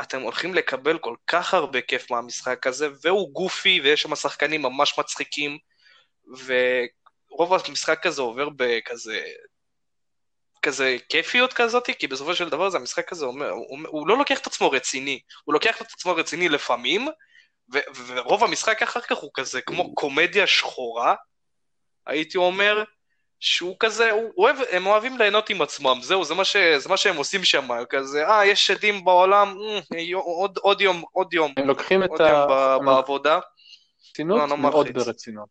אתם 0.00 0.20
הולכים 0.20 0.54
לקבל 0.54 0.98
כל 0.98 1.14
כך 1.26 1.54
הרבה 1.54 1.80
כיף 1.80 2.10
מהמשחק 2.10 2.66
הזה, 2.66 2.88
והוא 3.02 3.32
גופי, 3.32 3.80
ויש 3.84 4.02
שם 4.02 4.14
שחקנים 4.14 4.62
ממש 4.62 4.98
מצחיקים, 4.98 5.58
ורוב 6.26 7.54
המשחק 7.54 8.06
הזה 8.06 8.22
עובר 8.22 8.48
בכזה... 8.56 9.22
כזה 10.62 10.96
כיפיות 11.08 11.52
כזאת, 11.52 11.90
כי 11.98 12.06
בסופו 12.06 12.34
של 12.34 12.48
דבר 12.48 12.70
זה 12.70 12.78
המשחק 12.78 13.12
הזה 13.12 13.24
אומר, 13.24 13.50
הוא, 13.50 13.78
הוא 13.88 14.08
לא 14.08 14.18
לוקח 14.18 14.40
את 14.40 14.46
עצמו 14.46 14.70
רציני, 14.70 15.20
הוא 15.44 15.52
לוקח 15.52 15.82
את 15.82 15.92
עצמו 15.92 16.16
רציני 16.16 16.48
לפעמים, 16.48 17.08
ו- 17.72 18.04
ורוב 18.06 18.44
המשחק 18.44 18.82
אחר 18.82 19.00
כך 19.00 19.16
הוא 19.16 19.30
כזה 19.34 19.60
כמו 19.60 19.94
קומדיה 19.94 20.46
שחורה, 20.46 21.14
הייתי 22.06 22.38
אומר, 22.38 22.84
שהוא 23.40 23.76
כזה, 23.80 24.10
הוא 24.10 24.32
אוהב, 24.36 24.56
הם 24.70 24.86
אוהבים 24.86 25.18
ליהנות 25.18 25.50
עם 25.50 25.62
עצמם, 25.62 25.98
זהו, 26.02 26.24
זה 26.24 26.34
מה, 26.34 26.44
ש, 26.44 26.56
זה 26.56 26.88
מה 26.88 26.96
שהם 26.96 27.16
עושים 27.16 27.44
שם, 27.44 27.68
כזה, 27.90 28.28
אה, 28.28 28.46
יש 28.46 28.66
שדים 28.66 29.04
בעולם, 29.04 29.56
אה, 29.94 30.16
עוד, 30.16 30.58
עוד 30.58 30.80
יום, 30.80 31.02
עוד 31.12 31.34
יום. 31.34 31.52
הם 31.56 31.66
לוקחים 31.66 32.04
את 32.04 32.20
ה... 32.20 32.46
ב, 32.46 32.84
בעבודה. 32.84 33.38
ברצינות 34.10 34.38
לא, 34.38 34.48
לא 34.48 34.58
מאוד 34.58 34.88
ברצינות. 34.88 35.48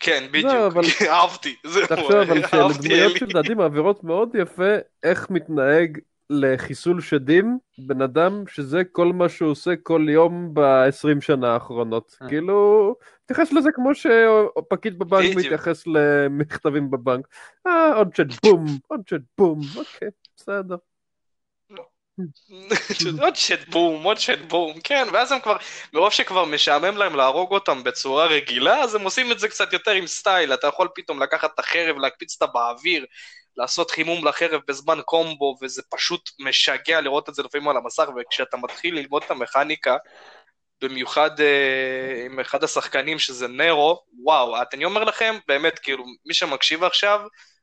כן, 0.00 0.28
בדיוק, 0.30 0.74
אהבתי, 1.10 1.56
זהו, 1.64 1.86
תחשוב 1.86 2.12
אבל 2.12 2.48
שלדמויות 2.48 3.16
של 3.16 3.26
דעתי 3.26 3.54
מעבירות 3.54 4.04
מאוד 4.04 4.34
יפה 4.34 4.74
איך 5.02 5.30
מתנהג 5.30 5.98
לחיסול 6.30 7.00
שדים 7.00 7.58
בן 7.78 8.02
אדם 8.02 8.44
שזה 8.48 8.82
כל 8.92 9.06
מה 9.06 9.28
שהוא 9.28 9.50
עושה 9.50 9.70
כל 9.82 10.06
יום 10.10 10.54
ב-20 10.54 11.20
שנה 11.20 11.54
האחרונות. 11.54 12.16
אה. 12.22 12.28
כאילו, 12.28 12.94
תתייחס 13.24 13.52
לזה 13.52 13.70
כמו 13.74 13.90
שפקיד 13.94 14.98
בבנק 14.98 15.36
מתייחס 15.36 15.86
למכתבים 15.86 16.90
בבנק. 16.90 17.26
אה, 17.66 17.94
עוד 17.94 18.14
שד 18.16 18.32
בום, 18.44 18.64
עוד 18.88 19.00
שד 19.08 19.20
בום, 19.38 19.60
אוקיי, 19.76 20.08
בסדר. 20.36 20.76
עוד 23.22 23.36
שד 23.36 23.70
בום, 23.70 24.02
עוד 24.02 24.18
שד 24.18 24.48
בום, 24.48 24.80
כן, 24.84 25.06
ואז 25.12 25.32
הם 25.32 25.40
כבר, 25.40 25.56
מרוב 25.92 26.12
שכבר 26.12 26.44
משעמם 26.44 26.96
להם 26.96 27.16
להרוג 27.16 27.50
אותם 27.50 27.84
בצורה 27.84 28.26
רגילה, 28.26 28.82
אז 28.82 28.94
הם 28.94 29.02
עושים 29.02 29.32
את 29.32 29.38
זה 29.38 29.48
קצת 29.48 29.72
יותר 29.72 29.90
עם 29.90 30.06
סטייל, 30.06 30.54
אתה 30.54 30.66
יכול 30.66 30.88
פתאום 30.94 31.22
לקחת 31.22 31.50
את 31.54 31.58
החרב, 31.58 31.96
להקפיץ 31.96 32.42
אותה 32.42 32.52
באוויר, 32.52 33.04
לעשות 33.56 33.90
חימום 33.90 34.28
לחרב 34.28 34.60
בזמן 34.68 34.98
קומבו, 35.04 35.56
וזה 35.62 35.82
פשוט 35.90 36.30
משגע 36.38 37.00
לראות 37.00 37.28
את 37.28 37.34
זה 37.34 37.42
לפעמים 37.42 37.68
על 37.68 37.76
המסך, 37.76 38.08
וכשאתה 38.16 38.56
מתחיל 38.56 38.94
ללמוד 38.94 39.22
את 39.22 39.30
המכניקה, 39.30 39.96
במיוחד 40.80 41.40
אה, 41.40 42.24
עם 42.24 42.40
אחד 42.40 42.64
השחקנים 42.64 43.18
שזה 43.18 43.48
נרו, 43.48 44.02
וואו, 44.22 44.56
אני 44.72 44.84
אומר 44.84 45.04
לכם, 45.04 45.34
באמת, 45.48 45.78
כאילו, 45.78 46.04
מי 46.26 46.34
שמקשיב 46.34 46.84
עכשיו, 46.84 47.20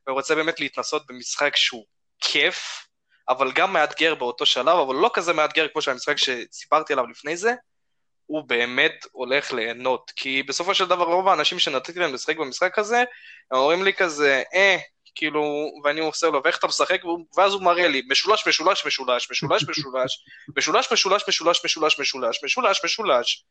ורוצה 0.08 0.34
באמת 0.34 0.60
להתנסות 0.60 1.06
במשחק 1.08 1.56
שהוא 1.56 1.84
כיף, 2.20 2.86
אבל 3.28 3.52
גם 3.52 3.72
מאתגר 3.72 4.14
באותו 4.14 4.46
שלב, 4.46 4.78
אבל 4.78 4.94
לא 4.94 5.10
כזה 5.14 5.32
מאתגר 5.32 5.68
כמו 5.68 5.82
שהמשחק 5.82 6.16
שסיפרתי 6.16 6.92
עליו 6.92 7.06
לפני 7.06 7.36
זה, 7.36 7.54
הוא 8.26 8.42
באמת 8.48 9.06
הולך 9.12 9.52
ליהנות. 9.52 10.12
כי 10.16 10.42
בסופו 10.42 10.74
של 10.74 10.86
דבר 10.86 11.04
רוב 11.04 11.28
האנשים 11.28 11.58
שנתתי 11.58 11.98
להם 11.98 12.14
לשחק 12.14 12.36
במשחק 12.36 12.78
הזה, 12.78 12.98
הם 13.50 13.58
אומרים 13.58 13.84
לי 13.84 13.92
כזה, 13.92 14.42
אה, 14.54 14.76
כאילו, 15.14 15.70
ואני 15.84 16.00
עושה 16.00 16.26
לו, 16.26 16.40
ואיך 16.44 16.58
אתה 16.58 16.66
משחק? 16.66 17.00
ואז 17.36 17.52
הוא 17.52 17.62
מראה 17.62 17.88
לי, 17.88 18.02
משולש, 18.08 18.48
משולש, 18.48 18.86
משולש, 18.86 19.30
משולש, 19.30 19.64
משולש, 19.68 20.18
משולש, 20.56 20.92
משולש, 20.92 21.28
משולש, 21.28 21.64
משולש, 21.64 22.00
משולש, 22.00 22.44
משולש, 22.44 22.84
משולש, 22.84 23.44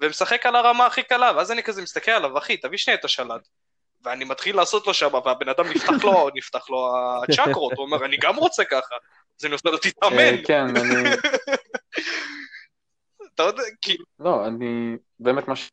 ומשחק 0.00 0.46
על 0.46 0.56
הרמה 0.56 0.86
הכי 0.86 1.02
קלה, 1.02 1.32
ואז 1.36 1.52
אני 1.52 1.62
כזה 1.62 1.82
מסתכל 1.82 2.10
עליו, 2.10 2.38
אחי, 2.38 2.56
תביא 2.56 2.78
שנייה 2.78 2.98
את 2.98 3.04
השלט. 3.04 3.48
ואני 4.04 4.24
מתחיל 4.24 4.56
לעשות 4.56 4.86
לו 4.86 4.94
שם, 4.94 5.14
והבן 5.14 5.48
אדם 5.48 5.68
נפתח 5.68 6.04
לו, 6.04 6.28
נפתח 6.34 6.70
לו 6.70 6.92
הצ'קרות, 7.22 7.72
הוא 7.76 7.86
אומר, 7.86 8.04
אני 8.04 8.16
גם 8.16 8.36
רוצה 8.36 8.64
ככה. 8.64 8.94
אז 9.40 9.44
אני 9.44 9.52
עושה 9.52 9.70
לו, 9.70 9.78
תתאמן. 9.78 10.44
כן, 10.46 10.76
אני... 10.76 11.14
אתה 13.34 13.42
יודע, 13.42 13.62
כאילו... 13.82 14.04
לא, 14.18 14.46
אני... 14.46 14.96
באמת 15.20 15.48
מה 15.48 15.56
ש... 15.56 15.70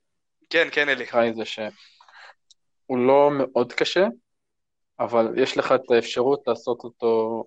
כן, 0.49 0.67
כן, 0.71 0.89
אלי. 0.89 1.05
זה 1.35 1.45
שהוא 1.45 2.97
לא 2.97 3.29
מאוד 3.31 3.73
קשה, 3.73 4.05
אבל 4.99 5.33
יש 5.37 5.57
לך 5.57 5.71
את 5.71 5.91
האפשרות 5.91 6.47
לעשות 6.47 6.83
אותו 6.83 7.43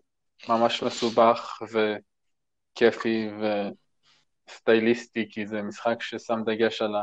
ממש 0.48 0.82
מסובך 0.82 1.62
וכיפי 2.74 3.30
וסטייליסטי, 4.48 5.28
כי 5.30 5.46
זה 5.46 5.62
משחק 5.62 6.02
ששם 6.02 6.40
דגש 6.46 6.82
על 6.82 6.94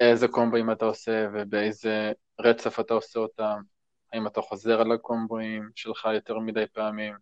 איזה 0.00 0.28
קומבואים 0.28 0.70
אתה 0.70 0.84
עושה 0.84 1.28
ובאיזה 1.34 2.12
רצף 2.40 2.80
אתה 2.80 2.94
עושה 2.94 3.20
אותם, 3.20 3.60
האם 4.12 4.26
אתה 4.26 4.40
חוזר 4.40 4.80
על 4.80 4.92
הקומבואים 4.92 5.70
שלך 5.74 6.08
יותר 6.14 6.38
מדי 6.38 6.64
פעמים, 6.72 7.14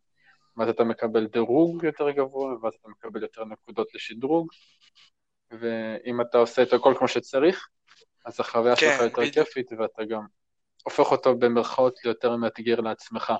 ואז 0.56 0.68
אתה 0.68 0.84
מקבל 0.84 1.26
דירוג 1.26 1.84
יותר 1.84 2.10
גבוה, 2.10 2.54
ואז 2.62 2.74
אתה 2.80 2.88
מקבל 2.88 3.22
יותר 3.22 3.44
נקודות 3.44 3.94
לשדרוג, 3.94 4.48
ואם 5.50 6.20
אתה 6.20 6.38
עושה 6.38 6.62
את 6.62 6.72
הכל 6.72 6.94
כמו 6.98 7.08
שצריך, 7.08 7.68
אז 8.24 8.40
החוויה 8.40 8.76
כן, 8.76 8.96
שלך 8.98 9.18
יותר 9.18 9.44
כיפית 9.44 9.72
ואתה 9.78 10.04
גם 10.04 10.26
הופך 10.82 11.10
אותו 11.10 11.34
במרכאות 11.34 12.04
ליותר 12.04 12.36
מאתגר 12.36 12.80
לעצמך. 12.80 13.32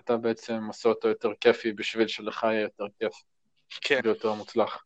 אתה 0.00 0.16
בעצם 0.16 0.64
עושה 0.68 0.88
אותו 0.88 1.08
יותר 1.08 1.30
כיפי 1.40 1.72
בשביל 1.72 2.08
שלך 2.08 2.42
יהיה 2.42 2.60
יותר 2.60 2.84
כיף. 2.98 3.12
כן. 3.80 4.00
ויותר 4.04 4.32
מוצלח. 4.32 4.84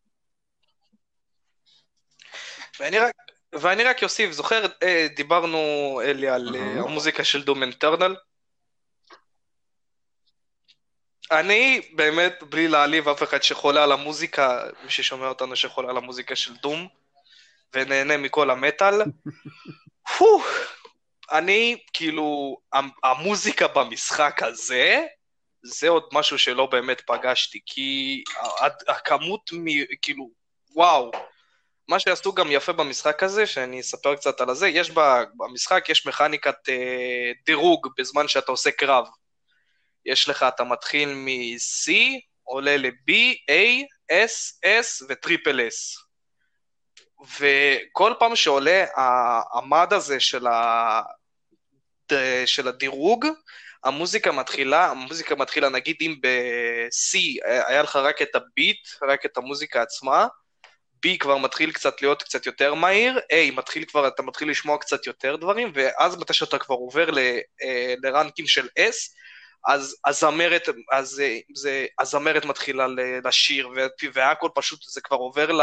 ואני 2.80 2.98
רק, 2.98 3.14
ואני 3.52 3.84
רק 3.84 4.02
אוסיף, 4.02 4.30
זוכר, 4.30 4.66
אה, 4.82 5.06
דיברנו, 5.16 5.58
אלי, 6.04 6.28
על 6.28 6.48
uh-huh. 6.48 6.88
המוזיקה 6.88 7.24
של 7.24 7.44
דום 7.44 7.62
אינטרנל? 7.62 8.16
אני 11.30 11.90
באמת, 11.92 12.42
בלי 12.42 12.68
להעליב 12.68 13.08
אף 13.08 13.22
אחד 13.22 13.42
שחולה 13.42 13.84
על 13.84 13.92
המוזיקה, 13.92 14.64
מי 14.84 14.90
ששומע 14.90 15.28
אותנו 15.28 15.56
שחולה 15.56 15.90
על 15.90 15.96
המוזיקה 15.96 16.36
של 16.36 16.56
דום, 16.56 16.88
ונהנה 17.74 18.16
מכל 18.16 18.50
המטאל, 18.50 18.94
אני, 21.30 21.76
כאילו, 21.92 22.56
המוזיקה 23.04 23.68
במשחק 23.68 24.42
הזה, 24.42 25.06
זה 25.62 25.88
עוד 25.88 26.08
משהו 26.12 26.38
שלא 26.38 26.66
באמת 26.66 27.00
פגשתי, 27.00 27.60
כי 27.66 28.22
הכמות, 28.88 29.50
מ, 29.52 29.64
כאילו, 30.02 30.30
וואו, 30.74 31.10
מה 31.88 32.00
שעשו 32.00 32.32
גם 32.32 32.46
יפה 32.50 32.72
במשחק 32.72 33.22
הזה, 33.22 33.46
שאני 33.46 33.80
אספר 33.80 34.16
קצת 34.16 34.40
על 34.40 34.50
הזה, 34.50 34.68
יש 34.68 34.90
במשחק, 35.36 35.88
יש 35.88 36.06
מכניקת 36.06 36.68
אה, 36.68 37.32
דירוג 37.46 37.88
בזמן 37.98 38.28
שאתה 38.28 38.52
עושה 38.52 38.70
קרב. 38.70 39.04
יש 40.06 40.28
לך, 40.28 40.42
אתה 40.48 40.64
מתחיל 40.64 41.08
מ-C, 41.14 41.92
עולה 42.42 42.76
ל-B, 42.76 43.12
A, 43.50 43.84
S, 44.12 44.66
S 44.66 45.06
וטריפל 45.08 45.60
S. 45.68 46.11
וכל 47.40 48.12
פעם 48.18 48.36
שעולה 48.36 48.84
המד 49.52 49.92
הזה 49.92 50.20
של, 50.20 50.46
ה... 50.46 51.02
של 52.46 52.68
הדירוג, 52.68 53.26
המוזיקה 53.84 54.32
מתחילה, 54.32 54.90
המוזיקה 54.90 55.34
מתחילה 55.34 55.68
נגיד 55.68 55.96
אם 56.00 56.14
ב-C 56.20 57.18
היה 57.44 57.82
לך 57.82 57.96
רק 57.96 58.22
את 58.22 58.34
הביט, 58.34 58.88
רק 59.02 59.26
את 59.26 59.36
המוזיקה 59.36 59.82
עצמה, 59.82 60.26
B 61.06 61.18
כבר 61.18 61.36
מתחיל 61.36 61.72
קצת 61.72 62.02
להיות 62.02 62.22
קצת 62.22 62.46
יותר 62.46 62.74
מהיר, 62.74 63.18
A 63.18 63.54
מתחיל 63.56 63.84
כבר, 63.84 64.08
אתה 64.08 64.22
מתחיל 64.22 64.50
לשמוע 64.50 64.78
קצת 64.78 65.06
יותר 65.06 65.36
דברים, 65.36 65.72
ואז 65.74 66.16
מתי 66.16 66.32
שאתה 66.32 66.58
כבר 66.58 66.74
עובר 66.74 67.10
ל, 67.10 67.18
אה, 67.62 67.94
לרנקים 68.02 68.46
של 68.46 68.68
S, 68.78 69.14
אז 69.66 69.96
הזמרת, 70.06 70.68
אז, 70.92 71.22
זה, 71.54 71.86
הזמרת 72.00 72.44
מתחילה 72.44 72.86
לשיר, 73.24 73.68
והכל 74.12 74.48
פשוט, 74.54 74.82
זה 74.82 75.00
כבר 75.00 75.16
עובר 75.16 75.52
ל... 75.52 75.62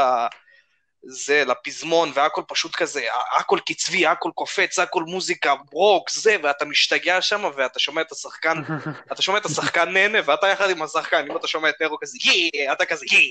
זה, 1.04 1.44
לפזמון, 1.46 2.12
והכל 2.14 2.42
פשוט 2.48 2.76
כזה, 2.76 3.06
הכל 3.38 3.60
קצבי, 3.66 4.06
הכל 4.06 4.32
קופץ, 4.36 4.80
הכל 4.80 5.04
מוזיקה, 5.04 5.56
ברוק, 5.72 6.10
זה, 6.10 6.36
ואתה 6.44 6.66
משתגע 6.66 7.22
שם, 7.22 7.44
ואתה 7.56 7.80
שומע 7.80 8.02
את 8.02 8.12
השחקן, 8.12 8.62
אתה 9.14 9.22
שומע 9.22 9.38
את 9.38 9.46
השחקן 9.46 9.90
נהנה, 9.90 10.18
ואתה 10.26 10.48
יחד 10.48 10.70
עם 10.70 10.82
השחקן, 10.82 11.26
אם 11.32 11.38
אתה 11.38 11.48
שומע 11.48 11.70
את 11.70 11.76
אירו 11.82 11.98
כזה, 12.02 12.18
יאה, 12.26 12.74
אתה 12.74 12.86
כזה, 12.86 13.06
יאה, 13.12 13.22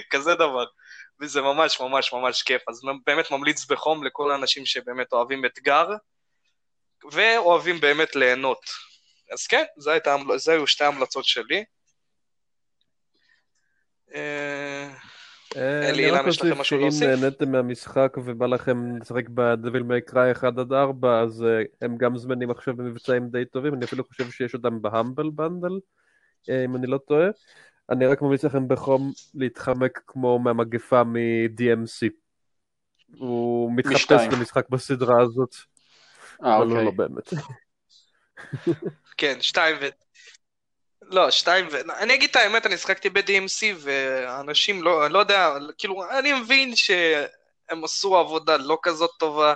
כזה 0.10 0.34
דבר. 0.34 0.64
וזה 1.20 1.42
ממש 1.42 1.80
ממש 1.80 2.12
ממש 2.12 2.42
כיף, 2.42 2.62
אז 2.68 2.80
באמת 3.06 3.30
ממליץ 3.30 3.64
בחום 3.64 4.04
לכל 4.04 4.30
האנשים 4.30 4.66
שבאמת 4.66 5.12
אוהבים 5.12 5.44
אתגר, 5.44 5.88
ואוהבים 7.10 7.80
באמת 7.80 8.16
ליהנות. 8.16 8.60
אז 9.32 9.46
כן, 9.46 9.64
זה, 9.76 9.92
הייתה, 9.92 10.16
זה 10.36 10.52
היו 10.52 10.66
שתי 10.66 10.84
ההמלצות 10.84 11.24
שלי. 11.24 11.64
אה, 15.56 15.82
אה, 15.82 15.90
אני 15.90 16.10
רק 16.10 16.26
אוסיף 16.26 16.62
שאם 16.62 16.88
נהניתם 17.00 17.52
מהמשחק 17.52 18.16
ובא 18.24 18.46
לכם 18.46 18.96
לשחק 18.96 19.28
בדביל 19.28 19.82
מייקראי 19.82 20.32
1 20.32 20.58
עד 20.58 20.72
4, 20.72 21.20
אז 21.20 21.42
אה, 21.42 21.62
הם 21.80 21.96
גם 21.96 22.16
זמנים 22.16 22.50
עכשיו 22.50 22.76
במבצעים 22.76 23.28
די 23.28 23.44
טובים, 23.44 23.74
אני 23.74 23.84
אפילו 23.84 24.04
חושב 24.04 24.30
שיש 24.30 24.54
אותם 24.54 24.82
בהמבל 24.82 25.30
בנדל, 25.30 25.80
אם 26.48 26.76
אני 26.76 26.86
לא 26.86 26.98
טועה. 26.98 27.28
אני 27.90 28.06
רק 28.06 28.22
ממליץ 28.22 28.44
לכם 28.44 28.68
בחום 28.68 29.12
להתחמק 29.34 30.00
כמו 30.06 30.38
מהמגפה 30.38 31.04
מ-DMC. 31.04 32.08
הוא 33.18 33.72
מתחפש 33.76 34.26
במשחק 34.32 34.68
בסדרה 34.68 35.22
הזאת. 35.22 35.54
אה, 36.44 36.56
אוקיי. 36.56 36.84
לא 36.84 36.90
באמת. 36.90 37.30
כן, 39.18 39.36
שתיים 39.40 39.76
ו... 39.80 39.86
לא, 41.10 41.30
שתיים 41.30 41.68
ו... 41.70 41.76
אני 41.98 42.14
אגיד 42.14 42.30
את 42.30 42.36
האמת, 42.36 42.66
אני 42.66 42.76
שחקתי 42.76 43.10
ב-DMC 43.10 43.76
ואנשים 43.76 44.82
לא, 44.82 45.06
אני 45.06 45.12
לא 45.14 45.18
יודע, 45.18 45.54
כאילו, 45.78 46.10
אני 46.18 46.32
מבין 46.32 46.76
שהם 46.76 47.84
עשו 47.84 48.16
עבודה 48.16 48.56
לא 48.56 48.78
כזאת 48.82 49.10
טובה 49.18 49.54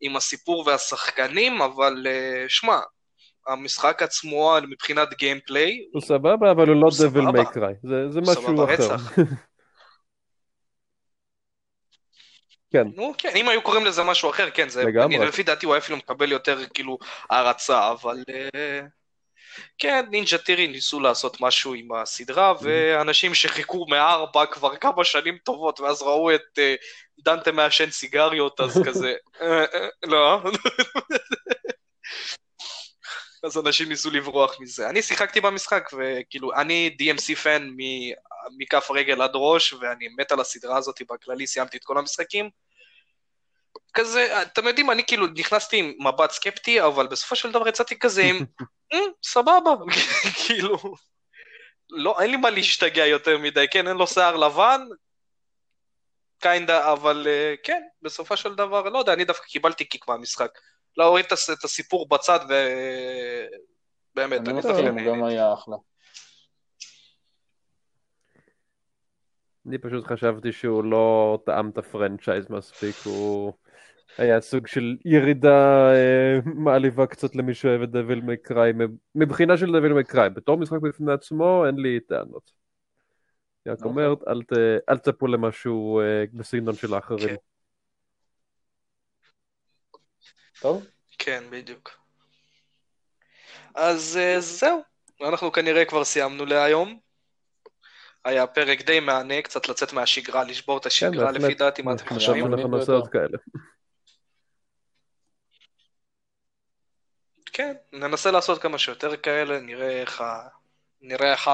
עם 0.00 0.16
הסיפור 0.16 0.64
והשחקנים, 0.66 1.62
אבל 1.62 2.06
uh, 2.06 2.08
שמע, 2.48 2.78
המשחק 3.46 4.02
עצמו 4.02 4.56
מבחינת 4.68 5.14
gameplay... 5.14 5.84
הוא 5.92 6.02
סבבה, 6.02 6.50
אבל 6.50 6.68
הוא 6.68 6.82
לא 6.82 6.88
Devil 7.00 7.24
May 7.24 7.45
Cry, 7.45 7.74
זה, 7.82 8.10
זה 8.10 8.20
משהו 8.20 8.64
אחר. 8.64 8.96
כן. 12.72 12.86
נו, 12.94 13.12
כן, 13.18 13.32
אם 13.36 13.48
היו 13.48 13.62
קוראים 13.62 13.84
לזה 13.84 14.04
משהו 14.04 14.30
אחר, 14.30 14.50
כן, 14.50 14.68
זה... 14.68 14.84
לגמרי. 14.84 15.16
אני, 15.16 15.26
לפי 15.26 15.42
דעתי 15.42 15.66
הוא 15.66 15.74
היה 15.74 15.78
אפילו 15.78 15.96
מקבל 15.98 16.32
יותר, 16.32 16.66
כאילו, 16.74 16.98
הערצה, 17.30 17.90
אבל... 17.92 18.22
Uh, 18.30 18.95
כן, 19.78 20.04
נינג'ה 20.10 20.38
טירי 20.38 20.66
ניסו 20.66 21.00
לעשות 21.00 21.40
משהו 21.40 21.74
עם 21.74 21.92
הסדרה, 21.92 22.52
אמהמ. 22.52 22.62
ואנשים 22.62 23.34
שחיכו 23.34 23.86
מארבע 23.88 24.46
כבר 24.46 24.76
כמה 24.76 25.04
שנים 25.04 25.38
טובות, 25.44 25.80
ואז 25.80 26.02
ראו 26.02 26.34
את 26.34 26.58
אה, 26.58 26.60
דנטה 27.18 27.52
מעשן 27.52 27.90
סיגריות, 27.90 28.60
אז 28.60 28.80
כזה, 28.86 29.14
אה, 29.40 29.64
אה, 29.74 29.88
לא. 30.04 30.40
אז 33.44 33.58
אנשים 33.58 33.88
ניסו 33.88 34.10
לברוח 34.10 34.60
מזה. 34.60 34.88
אני 34.88 35.02
שיחקתי 35.02 35.40
במשחק, 35.40 35.90
וכאילו, 35.92 36.52
אני 36.54 36.96
DMC 37.02 37.34
פן 37.36 37.70
מכף 38.58 38.90
רגל 38.90 39.22
עד 39.22 39.30
ראש, 39.34 39.72
ואני 39.72 40.08
מת 40.18 40.32
על 40.32 40.40
הסדרה 40.40 40.78
הזאת 40.78 41.02
בכללי, 41.10 41.46
סיימתי 41.46 41.76
את 41.76 41.84
כל 41.84 41.98
המשחקים. 41.98 42.50
כזה, 43.94 44.42
אתם 44.42 44.66
יודעים, 44.66 44.90
אני 44.90 45.04
כאילו 45.06 45.26
נכנסתי 45.26 45.76
עם 45.76 45.92
מבט 45.98 46.30
סקפטי, 46.30 46.82
אבל 46.82 47.06
בסופו 47.06 47.36
של 47.36 47.52
דבר 47.52 47.68
יצאתי 47.68 47.98
כזה 47.98 48.22
עם, 48.22 48.36
אה, 48.92 48.98
סבבה, 49.24 49.70
כאילו, 50.46 50.76
לא, 51.90 52.20
אין 52.20 52.30
לי 52.30 52.36
מה 52.36 52.50
להשתגע 52.50 53.06
יותר 53.06 53.38
מדי, 53.38 53.66
כן, 53.70 53.88
אין 53.88 53.96
לו 53.96 54.06
שיער 54.06 54.36
לבן, 54.36 54.80
קיינדה, 56.38 56.92
אבל 56.92 57.26
uh, 57.26 57.60
כן, 57.62 57.82
בסופו 58.02 58.36
של 58.36 58.54
דבר, 58.54 58.82
לא 58.88 58.98
יודע, 58.98 59.12
אני 59.12 59.24
דווקא 59.24 59.46
קיבלתי 59.46 59.84
קיק 59.84 60.08
מהמשחק. 60.08 60.58
להוריד 60.96 61.24
את 61.24 61.64
הסיפור 61.64 62.08
בצד, 62.08 62.40
ובאמת, 64.14 64.40
אני 64.48 64.62
דווקא 64.62 64.80
נהנה. 64.80 65.04
גם 65.04 65.24
היה 65.24 65.52
אחלה. 65.52 65.76
אני 69.66 69.78
פשוט 69.78 70.06
חשבתי 70.06 70.52
שהוא 70.52 70.84
לא 70.84 71.38
טעם 71.46 71.70
את 71.70 71.78
הפרנצ'ייז 71.78 72.50
מספיק, 72.50 72.96
הוא 73.04 73.52
היה 74.18 74.40
סוג 74.40 74.66
של 74.66 74.96
ירידה 75.04 75.90
אה, 75.92 76.38
מעליבה 76.44 77.06
קצת 77.06 77.36
למי 77.36 77.54
שאוהב 77.54 77.82
את 77.82 77.90
דביל 77.90 78.20
מקראי, 78.20 78.72
מבחינה 79.14 79.56
של 79.56 79.66
דביל 79.66 79.92
מקראי, 79.92 80.30
בתור 80.30 80.56
משחק 80.56 80.78
בפני 80.82 81.12
עצמו 81.12 81.66
אין 81.66 81.76
לי 81.76 82.00
טענות. 82.00 82.52
אני 83.66 83.72
רק 83.72 83.78
אוקיי. 83.78 84.06
אומר, 84.06 84.14
אל, 84.88 84.98
תצפו 84.98 85.26
למשהו 85.26 86.00
אה, 86.00 86.24
בסגנון 86.32 86.74
של 86.74 86.94
האחרים. 86.94 87.28
כן. 87.28 87.34
טוב? 90.60 90.86
כן, 91.18 91.44
בדיוק. 91.50 91.90
אז 93.74 94.16
אה, 94.16 94.40
זהו, 94.40 94.82
אנחנו 95.22 95.52
כנראה 95.52 95.84
כבר 95.84 96.04
סיימנו 96.04 96.46
להיום. 96.46 96.98
היה 98.24 98.46
פרק 98.46 98.82
די 98.82 99.00
מהנה, 99.00 99.42
קצת 99.42 99.68
לצאת 99.68 99.92
מהשגרה, 99.92 100.44
לשבור 100.44 100.78
את 100.78 100.86
השגרה, 100.86 101.32
כן, 101.32 101.42
לפי 101.42 101.54
דעתי, 101.54 101.82
מה 101.82 101.92
אתם 101.92 102.04
חושבים? 102.08 102.46
אנחנו 102.46 102.68
נעשה 102.68 102.92
עוד 102.92 103.08
כאלה. 103.08 103.38
כן, 107.56 107.74
ננסה 107.92 108.30
לעשות 108.30 108.62
כמה 108.62 108.78
שיותר 108.78 109.16
כאלה, 109.16 109.60
נראה 109.60 110.00
איך, 110.00 110.20
ה... 110.20 110.48
נראה 111.00 111.32
איך 111.32 111.50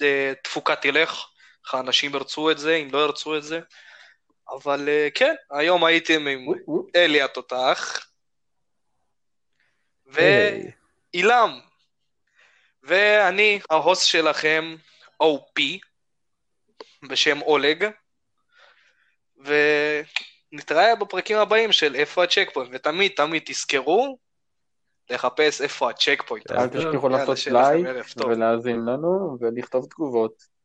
התפוקה 0.00 0.76
תלך, 0.76 1.26
איך 1.64 1.74
האנשים 1.74 2.14
ירצו 2.14 2.50
את 2.50 2.58
זה, 2.58 2.74
אם 2.74 2.88
לא 2.92 2.98
ירצו 2.98 3.36
את 3.36 3.42
זה. 3.42 3.60
אבל 4.50 4.88
אה, 4.88 5.08
כן, 5.14 5.34
היום 5.50 5.84
הייתם 5.84 6.26
עם 6.26 6.46
אלי 6.96 7.22
התותח, 7.22 8.06
ואילם, 10.06 11.60
ואני 12.82 13.60
ההוסט 13.70 14.06
שלכם, 14.06 14.74
OP, 15.22 15.60
בשם 17.08 17.42
אולג, 17.42 17.90
ונתראה 19.36 20.96
בפרקים 20.96 21.36
הבאים 21.38 21.72
של 21.72 21.94
איפה 21.94 22.24
הצ'ק 22.24 22.50
פוינט, 22.52 22.70
ותמיד 22.72 23.12
תמיד 23.16 23.42
תזכרו 23.46 24.29
לחפש 25.10 25.60
איפה 25.60 25.90
ה 25.90 26.22
checkpoint. 26.26 26.50
אל 26.50 26.68
תשכחו 26.68 27.08
לעשות 27.08 27.38
לייק 27.46 27.86
ולהאזין 28.26 28.84
לנו 28.84 29.36
ולכתוב 29.40 29.86
תגובות. 29.86 30.60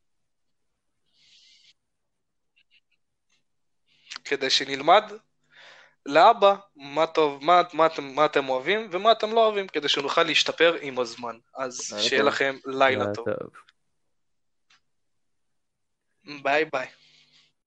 כדי 4.24 4.50
שנלמד 4.50 5.04
להבא 6.06 6.56
מה 6.76 7.08
טוב, 7.08 7.44
מה, 7.44 7.62
מה, 7.74 7.88
מה 8.00 8.26
אתם 8.26 8.50
אוהבים 8.50 8.90
ומה 8.92 9.12
אתם 9.12 9.32
לא 9.32 9.46
אוהבים, 9.46 9.68
כדי 9.68 9.90
שנוכל 9.90 10.24
להשתפר 10.24 10.76
עם 10.82 11.00
הזמן. 11.00 11.38
אז 11.56 11.96
שיהיה 12.00 12.24
לכם 12.24 12.56
לילה 12.66 13.06
טוב. 13.14 13.28
ביי 16.44 16.66
ביי. 16.66 16.88